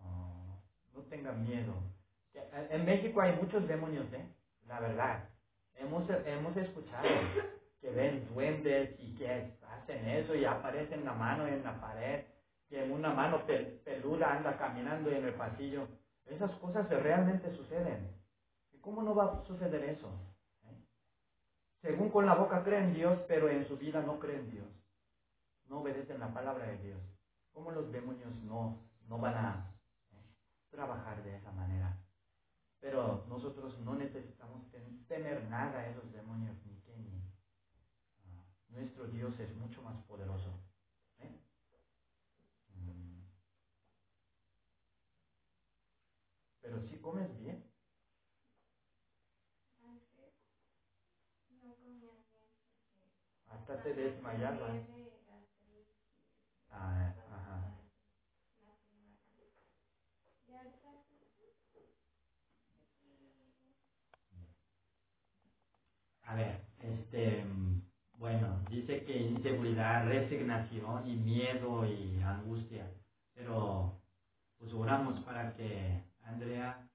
oh, 0.00 0.60
no 0.94 1.02
tengan 1.02 1.42
miedo. 1.44 1.74
En 2.70 2.84
México 2.84 3.20
hay 3.20 3.36
muchos 3.36 3.66
demonios, 3.66 4.12
¿eh? 4.12 4.26
La 4.66 4.80
verdad. 4.80 5.28
Hemos, 5.76 6.08
hemos 6.08 6.56
escuchado 6.56 7.08
que 7.80 7.90
ven 7.90 8.26
duendes 8.32 8.96
y 8.98 9.14
que 9.16 9.52
hacen 9.68 10.08
eso 10.08 10.34
y 10.34 10.44
aparecen 10.44 11.04
la 11.04 11.12
mano 11.12 11.46
en 11.46 11.62
la 11.62 11.80
pared, 11.80 12.24
que 12.68 12.82
una 12.84 13.12
mano 13.12 13.44
peluda 13.46 14.36
anda 14.36 14.56
caminando 14.56 15.10
en 15.10 15.24
el 15.24 15.34
pasillo. 15.34 15.88
Esas 16.26 16.50
cosas 16.52 16.88
realmente 16.88 17.54
suceden. 17.56 18.10
¿Y 18.72 18.78
cómo 18.78 19.02
no 19.02 19.14
va 19.14 19.24
a 19.24 19.44
suceder 19.46 19.84
eso? 19.84 20.08
¿Eh? 20.64 20.84
Según 21.82 22.10
con 22.10 22.24
la 22.24 22.34
boca 22.34 22.64
creen 22.64 22.94
Dios, 22.94 23.18
pero 23.28 23.50
en 23.50 23.68
su 23.68 23.76
vida 23.76 24.00
no 24.00 24.18
creen 24.18 24.50
Dios. 24.50 24.66
No 25.66 25.80
obedecen 25.80 26.20
la 26.20 26.32
palabra 26.32 26.66
de 26.66 26.78
Dios. 26.78 27.00
¿Cómo 27.52 27.70
los 27.70 27.92
demonios 27.92 28.34
no, 28.44 28.82
no 29.08 29.18
van 29.18 29.34
a 29.34 29.74
¿eh? 30.12 30.24
trabajar 30.70 31.22
de 31.22 31.36
esa 31.36 31.52
manera? 31.52 31.98
Pero 32.84 33.24
nosotros 33.30 33.80
no 33.80 33.94
necesitamos 33.94 34.60
temer 35.08 35.48
nada 35.48 35.78
a 35.78 35.88
esos 35.88 36.12
demonios, 36.12 36.54
ni 36.66 36.76
qué 36.82 36.94
ni. 36.98 37.32
Ah, 38.18 38.44
nuestro 38.68 39.06
Dios 39.06 39.40
es 39.40 39.56
mucho 39.56 39.80
más 39.80 39.96
poderoso. 40.02 40.50
¿eh? 41.18 41.40
Mm. 42.74 43.22
Pero 46.60 46.78
si 46.82 46.98
comes 46.98 47.34
bien. 47.38 47.64
Hasta 53.46 53.82
te 53.82 53.94
desmayabas. 53.94 54.76
Ah, 56.70 57.14
ajá. 57.30 57.74
A 66.34 66.36
ver, 66.36 66.60
este, 66.80 67.44
bueno, 68.18 68.60
dice 68.68 69.04
que 69.04 69.16
inseguridad, 69.16 70.04
resignación 70.08 71.08
y 71.08 71.14
miedo 71.14 71.86
y 71.86 72.20
angustia, 72.22 72.90
pero 73.34 74.00
pues 74.58 74.72
oramos 74.72 75.20
para 75.20 75.54
que 75.54 76.02
Andrea 76.24 76.88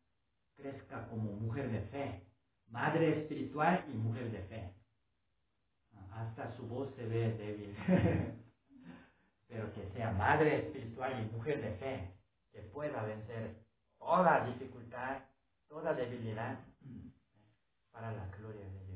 crezca 0.57 1.07
como 1.07 1.31
mujer 1.31 1.71
de 1.71 1.79
fe, 1.83 2.21
madre 2.67 3.21
espiritual 3.21 3.85
y 3.87 3.95
mujer 3.95 4.29
de 4.29 4.43
fe. 4.43 4.73
Hasta 6.11 6.53
su 6.57 6.67
voz 6.67 6.93
se 6.95 7.05
ve 7.05 7.31
débil, 7.37 7.77
pero 9.47 9.73
que 9.73 9.87
sea 9.93 10.11
madre 10.11 10.65
espiritual 10.65 11.13
y 11.17 11.33
mujer 11.33 11.61
de 11.61 11.71
fe, 11.75 12.13
que 12.51 12.59
pueda 12.73 13.03
vencer 13.03 13.55
toda 13.99 14.45
dificultad, 14.47 15.19
toda 15.69 15.93
debilidad 15.93 16.59
para 17.93 18.11
la 18.11 18.27
gloria 18.37 18.65
de 18.65 18.79
Dios. 18.79 18.88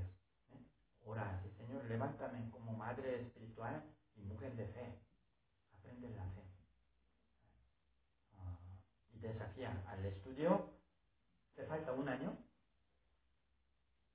Ora, 1.05 1.43
Señor, 1.57 1.83
levántame 1.85 2.49
como 2.51 2.73
madre 2.73 3.21
espiritual 3.21 3.83
y 4.15 4.21
mujer 4.21 4.55
de 4.55 4.67
fe. 4.67 4.99
Aprende 5.73 6.09
la 6.09 6.23
fe. 6.31 6.43
Ah, 8.37 8.57
y 9.13 9.19
desafía 9.19 9.83
al 9.87 10.05
estudio. 10.05 10.73
¿Te 11.55 11.65
falta 11.65 11.91
un 11.91 12.07
año? 12.07 12.37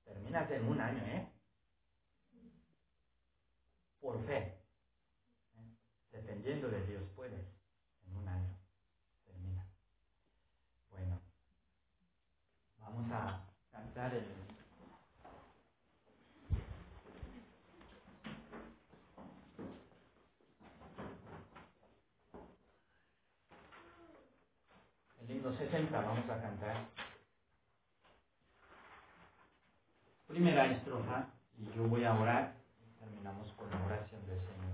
Terminas 0.04 0.50
en 0.50 0.66
un 0.66 0.80
año, 0.80 1.04
¿eh? 1.04 1.28
Por 4.00 4.24
fe. 4.26 4.58
Dependiendo 6.10 6.68
de 6.70 6.86
Dios, 6.86 7.02
puedes. 7.14 7.46
En 8.06 8.16
un 8.16 8.26
año. 8.26 8.56
Termina. 9.26 9.66
Bueno. 10.90 11.20
Vamos 12.78 13.12
a 13.12 13.44
cantar 13.70 14.14
el 14.14 14.37
60 25.70 26.00
vamos 26.00 26.24
a 26.30 26.40
cantar. 26.40 26.76
Primera 30.26 30.66
estrofa 30.66 31.26
y 31.58 31.76
yo 31.76 31.88
voy 31.88 32.04
a 32.04 32.14
orar 32.14 32.54
terminamos 32.98 33.52
con 33.52 33.70
la 33.70 33.84
oración 33.84 34.20
del 34.26 34.38
Señor. 34.40 34.72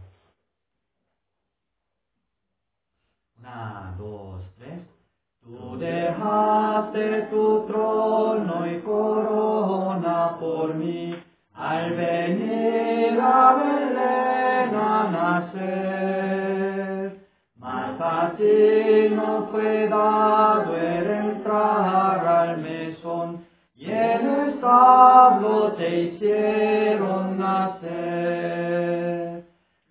Una, 3.38 3.94
dos, 3.98 4.44
tres. 4.56 4.82
Tú 5.42 5.76
dejaste 5.78 7.22
tu 7.22 7.66
trono 7.66 8.66
y 8.66 8.80
corona 8.80 10.36
por 10.38 10.74
mí 10.74 11.22
al 11.54 11.90
venir 11.90 13.20
a 13.20 13.54
Belén 13.54 14.74
a 14.74 15.10
nacer. 15.10 16.23
Fácil 18.35 19.15
no 19.15 19.48
fue 19.52 19.89
dado 19.89 20.77
el 20.77 21.09
entrar 21.09 22.27
al 22.27 22.59
mesón 22.59 23.44
y 23.77 23.85
en 23.85 24.28
el 24.28 24.48
establo 24.55 25.73
te 25.74 26.01
hicieron 26.01 27.39
nacer. 27.39 27.85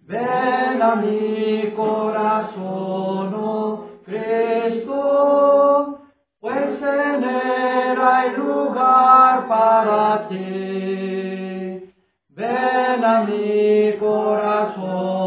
Ven 0.02 0.82
a 0.82 0.96
mi 0.96 1.72
corazón, 1.72 3.34
oh 3.34 3.86
Cristo, 4.04 6.00
pues 6.42 6.82
en 6.82 7.24
él 7.24 7.98
lugar 8.38 9.48
para 9.48 10.28
ti. 10.28 11.90
Ven 12.30 13.06
a 13.06 13.24
mi 13.24 13.94
corazón, 14.00 15.23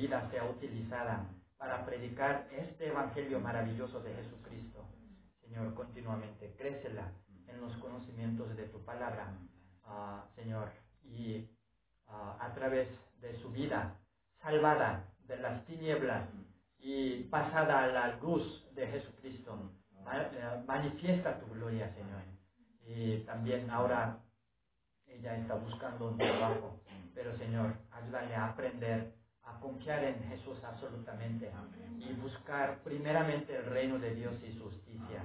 vida 0.00 0.30
sea 0.30 0.44
utilizada 0.44 1.26
para 1.58 1.84
predicar 1.84 2.48
este 2.52 2.88
evangelio 2.88 3.38
maravilloso 3.38 4.00
de 4.00 4.14
Jesucristo. 4.14 4.88
Señor, 5.42 5.74
continuamente, 5.74 6.54
crécela 6.56 7.12
en 7.46 7.60
los 7.60 7.76
conocimientos 7.76 8.56
de 8.56 8.64
tu 8.68 8.82
palabra, 8.82 9.36
ah, 9.84 10.24
Señor, 10.34 10.70
y 11.04 11.50
ah, 12.06 12.38
a 12.40 12.54
través 12.54 12.88
de 13.20 13.38
su 13.42 13.50
vida 13.50 13.98
salvada 14.40 15.04
de 15.26 15.36
las 15.36 15.66
tinieblas 15.66 16.28
y 16.78 17.24
pasada 17.24 17.84
a 17.84 17.86
la 17.88 18.16
luz 18.16 18.42
de 18.74 18.86
Jesucristo, 18.86 19.70
eh, 19.92 20.64
manifiesta 20.66 21.38
tu 21.40 21.46
gloria, 21.52 21.92
Señor. 21.92 22.22
Y 22.86 23.18
también 23.26 23.68
ahora 23.70 24.18
ella 25.06 25.36
está 25.36 25.56
buscando 25.56 26.08
un 26.08 26.16
trabajo, 26.16 26.80
pero 27.14 27.36
Señor, 27.36 27.74
ayúdale 27.90 28.34
a 28.34 28.46
aprender 28.46 29.19
a 29.50 29.60
confiar 29.60 30.04
en 30.04 30.22
Jesús 30.28 30.56
absolutamente 30.64 31.50
y 31.98 32.12
buscar 32.14 32.78
primeramente 32.82 33.56
el 33.56 33.66
reino 33.66 33.98
de 33.98 34.14
Dios 34.14 34.34
y 34.46 34.52
su 34.52 34.64
justicia. 34.64 35.22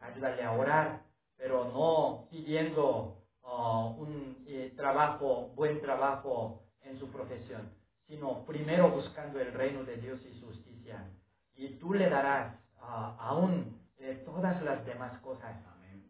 ayúdale 0.00 0.42
a 0.42 0.52
orar, 0.52 1.02
pero 1.36 1.64
no 1.64 2.28
pidiendo 2.30 3.22
ah, 3.44 3.94
un 3.98 4.44
eh, 4.46 4.72
trabajo, 4.76 5.52
buen 5.54 5.80
trabajo 5.80 6.62
en 6.82 6.98
su 6.98 7.10
profesión, 7.10 7.70
sino 8.06 8.44
primero 8.44 8.90
buscando 8.90 9.40
el 9.40 9.52
reino 9.52 9.84
de 9.84 9.96
Dios 9.96 10.20
y 10.24 10.38
su 10.38 10.46
justicia. 10.46 11.08
Y 11.54 11.78
tú 11.78 11.94
le 11.94 12.08
darás 12.08 12.54
ah, 12.80 13.16
aún 13.18 13.80
eh, 13.98 14.22
todas 14.24 14.62
las 14.62 14.84
demás 14.86 15.18
cosas. 15.20 15.56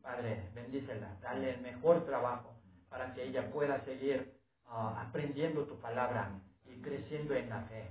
Padre, 0.02 0.50
bendícela, 0.54 1.16
dale 1.20 1.54
el 1.54 1.60
mejor 1.62 2.06
trabajo 2.06 2.54
para 2.88 3.12
que 3.12 3.24
ella 3.24 3.50
pueda 3.50 3.84
seguir 3.84 4.38
ah, 4.66 5.04
aprendiendo 5.08 5.64
tu 5.64 5.80
palabra 5.80 6.30
y 6.76 6.82
creciendo 6.82 7.34
en 7.34 7.48
la 7.48 7.62
fe. 7.62 7.90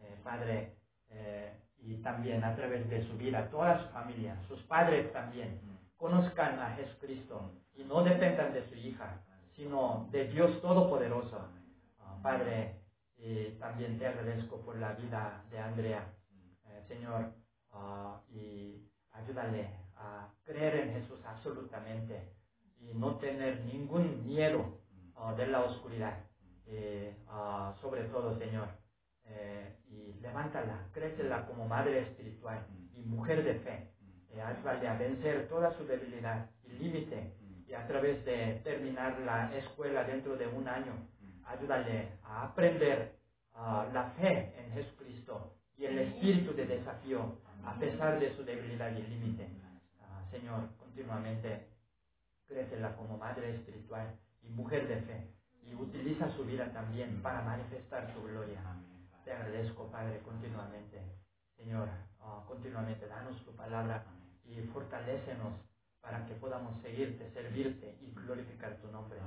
Eh, 0.00 0.18
Padre, 0.22 0.76
eh, 1.10 1.52
y 1.78 1.96
también 2.02 2.44
a 2.44 2.54
través 2.54 2.88
de 2.88 3.06
su 3.06 3.16
vida, 3.16 3.48
toda 3.50 3.82
su 3.82 3.88
familia, 3.92 4.36
sus 4.48 4.60
padres 4.62 5.12
también, 5.12 5.60
conozcan 5.96 6.58
a 6.58 6.74
Jesucristo 6.76 7.52
y 7.74 7.84
no 7.84 8.02
dependan 8.02 8.52
de 8.52 8.68
su 8.68 8.74
hija, 8.74 9.22
sino 9.54 10.08
de 10.10 10.28
Dios 10.28 10.60
Todopoderoso. 10.60 11.48
Padre, 12.22 12.76
y 13.16 13.52
también 13.58 13.98
te 13.98 14.06
agradezco 14.06 14.60
por 14.60 14.76
la 14.76 14.92
vida 14.92 15.44
de 15.50 15.58
Andrea, 15.58 16.04
Eh, 16.66 16.84
Señor, 16.86 17.32
ah, 17.72 18.20
y 18.30 18.86
ayúdale 19.12 19.70
a 19.96 20.28
creer 20.44 20.76
en 20.76 20.92
Jesús 20.92 21.18
absolutamente 21.24 22.32
y 22.78 22.94
no 22.94 23.16
tener 23.16 23.64
ningún 23.64 24.26
miedo 24.26 24.78
ah, 25.16 25.34
de 25.34 25.46
la 25.48 25.64
oscuridad. 25.64 26.29
Eh, 26.72 27.16
ah, 27.28 27.74
sobre 27.80 28.04
todo, 28.04 28.38
Señor, 28.38 28.68
eh, 29.24 29.76
y 29.88 30.20
levántala, 30.20 30.86
crécela 30.92 31.44
como 31.46 31.66
madre 31.66 32.02
espiritual 32.02 32.64
y 32.94 33.02
mujer 33.02 33.42
de 33.42 33.54
fe. 33.54 33.88
Eh, 34.30 34.40
ayúdale 34.40 34.86
a 34.86 34.94
vencer 34.94 35.48
toda 35.48 35.76
su 35.76 35.84
debilidad 35.84 36.48
y 36.62 36.72
límite 36.74 37.34
y 37.66 37.74
a 37.74 37.86
través 37.88 38.24
de 38.24 38.60
terminar 38.62 39.18
la 39.20 39.52
escuela 39.56 40.04
dentro 40.04 40.36
de 40.36 40.46
un 40.46 40.68
año, 40.68 40.92
ayúdale 41.44 42.12
a 42.22 42.44
aprender 42.44 43.16
ah, 43.54 43.88
la 43.92 44.10
fe 44.10 44.54
en 44.56 44.72
Jesucristo 44.72 45.56
y 45.76 45.86
el 45.86 45.98
espíritu 45.98 46.54
de 46.54 46.66
desafío 46.66 47.38
a 47.64 47.74
pesar 47.80 48.20
de 48.20 48.32
su 48.36 48.44
debilidad 48.44 48.96
y 48.96 49.02
límite. 49.02 49.48
Ah, 50.00 50.22
Señor, 50.30 50.68
continuamente 50.78 51.66
crécela 52.46 52.94
como 52.94 53.18
madre 53.18 53.56
espiritual 53.56 54.14
y 54.42 54.50
mujer 54.50 54.86
de 54.86 55.00
fe 55.02 55.39
y 55.70 55.74
utiliza 55.74 56.30
su 56.36 56.44
vida 56.44 56.72
también 56.72 57.22
para 57.22 57.42
manifestar 57.42 58.12
tu 58.12 58.22
gloria. 58.22 58.60
Te 59.24 59.32
agradezco, 59.32 59.90
Padre, 59.90 60.20
continuamente. 60.24 61.00
Señor, 61.56 61.88
ah, 62.20 62.42
continuamente 62.48 63.06
danos 63.06 63.44
tu 63.44 63.54
palabra 63.54 64.04
y 64.44 64.60
fortalécenos 64.72 65.52
para 66.00 66.26
que 66.26 66.34
podamos 66.34 66.80
seguirte, 66.82 67.30
servirte 67.30 67.98
y 68.00 68.12
glorificar 68.12 68.76
tu 68.78 68.88
nombre. 68.90 69.18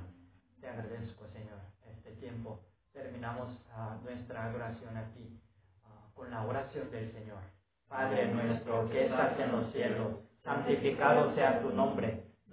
Te 0.60 0.68
agradezco, 0.68 1.26
Señor, 1.28 1.58
este 1.86 2.12
tiempo. 2.12 2.60
Terminamos 2.92 3.48
ah, 3.72 3.98
nuestra 4.02 4.44
adoración 4.44 4.96
aquí 4.96 5.40
ah, 5.84 6.10
con 6.14 6.30
la 6.30 6.44
oración 6.44 6.90
del 6.90 7.12
Señor. 7.12 7.40
Padre 7.88 8.32
nuestro 8.34 8.88
que 8.90 9.04
estás 9.06 9.38
en 9.38 9.52
los 9.52 9.72
cielos, 9.72 10.14
santificado 10.42 11.34
sea 11.34 11.62
tu 11.62 11.70
nombre. 11.70 12.23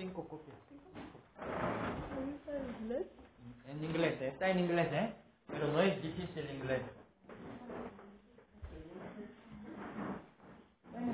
Cinco 0.00 0.26
copias. 0.28 0.56
¿En 3.68 3.84
inglés? 3.84 4.16
Eh, 4.22 4.28
está 4.28 4.48
en 4.50 4.60
inglés, 4.60 4.88
¿eh? 4.92 5.14
Pero 5.48 5.68
no 5.68 5.82
es 5.82 6.02
difícil 6.02 6.50
inglés. 6.50 6.82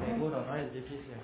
Seguro, 0.07 0.47
no 0.47 0.57
es 0.57 0.73
difícil. 0.73 1.17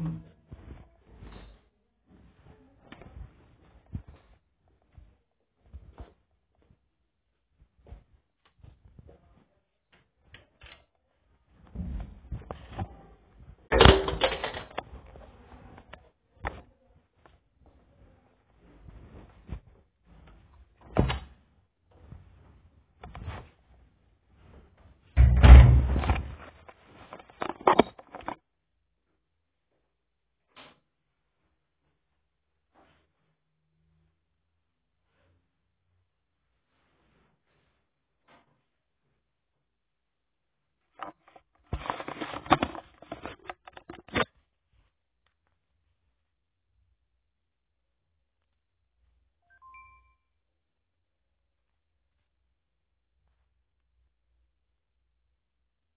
Mm-hmm. 0.00 0.29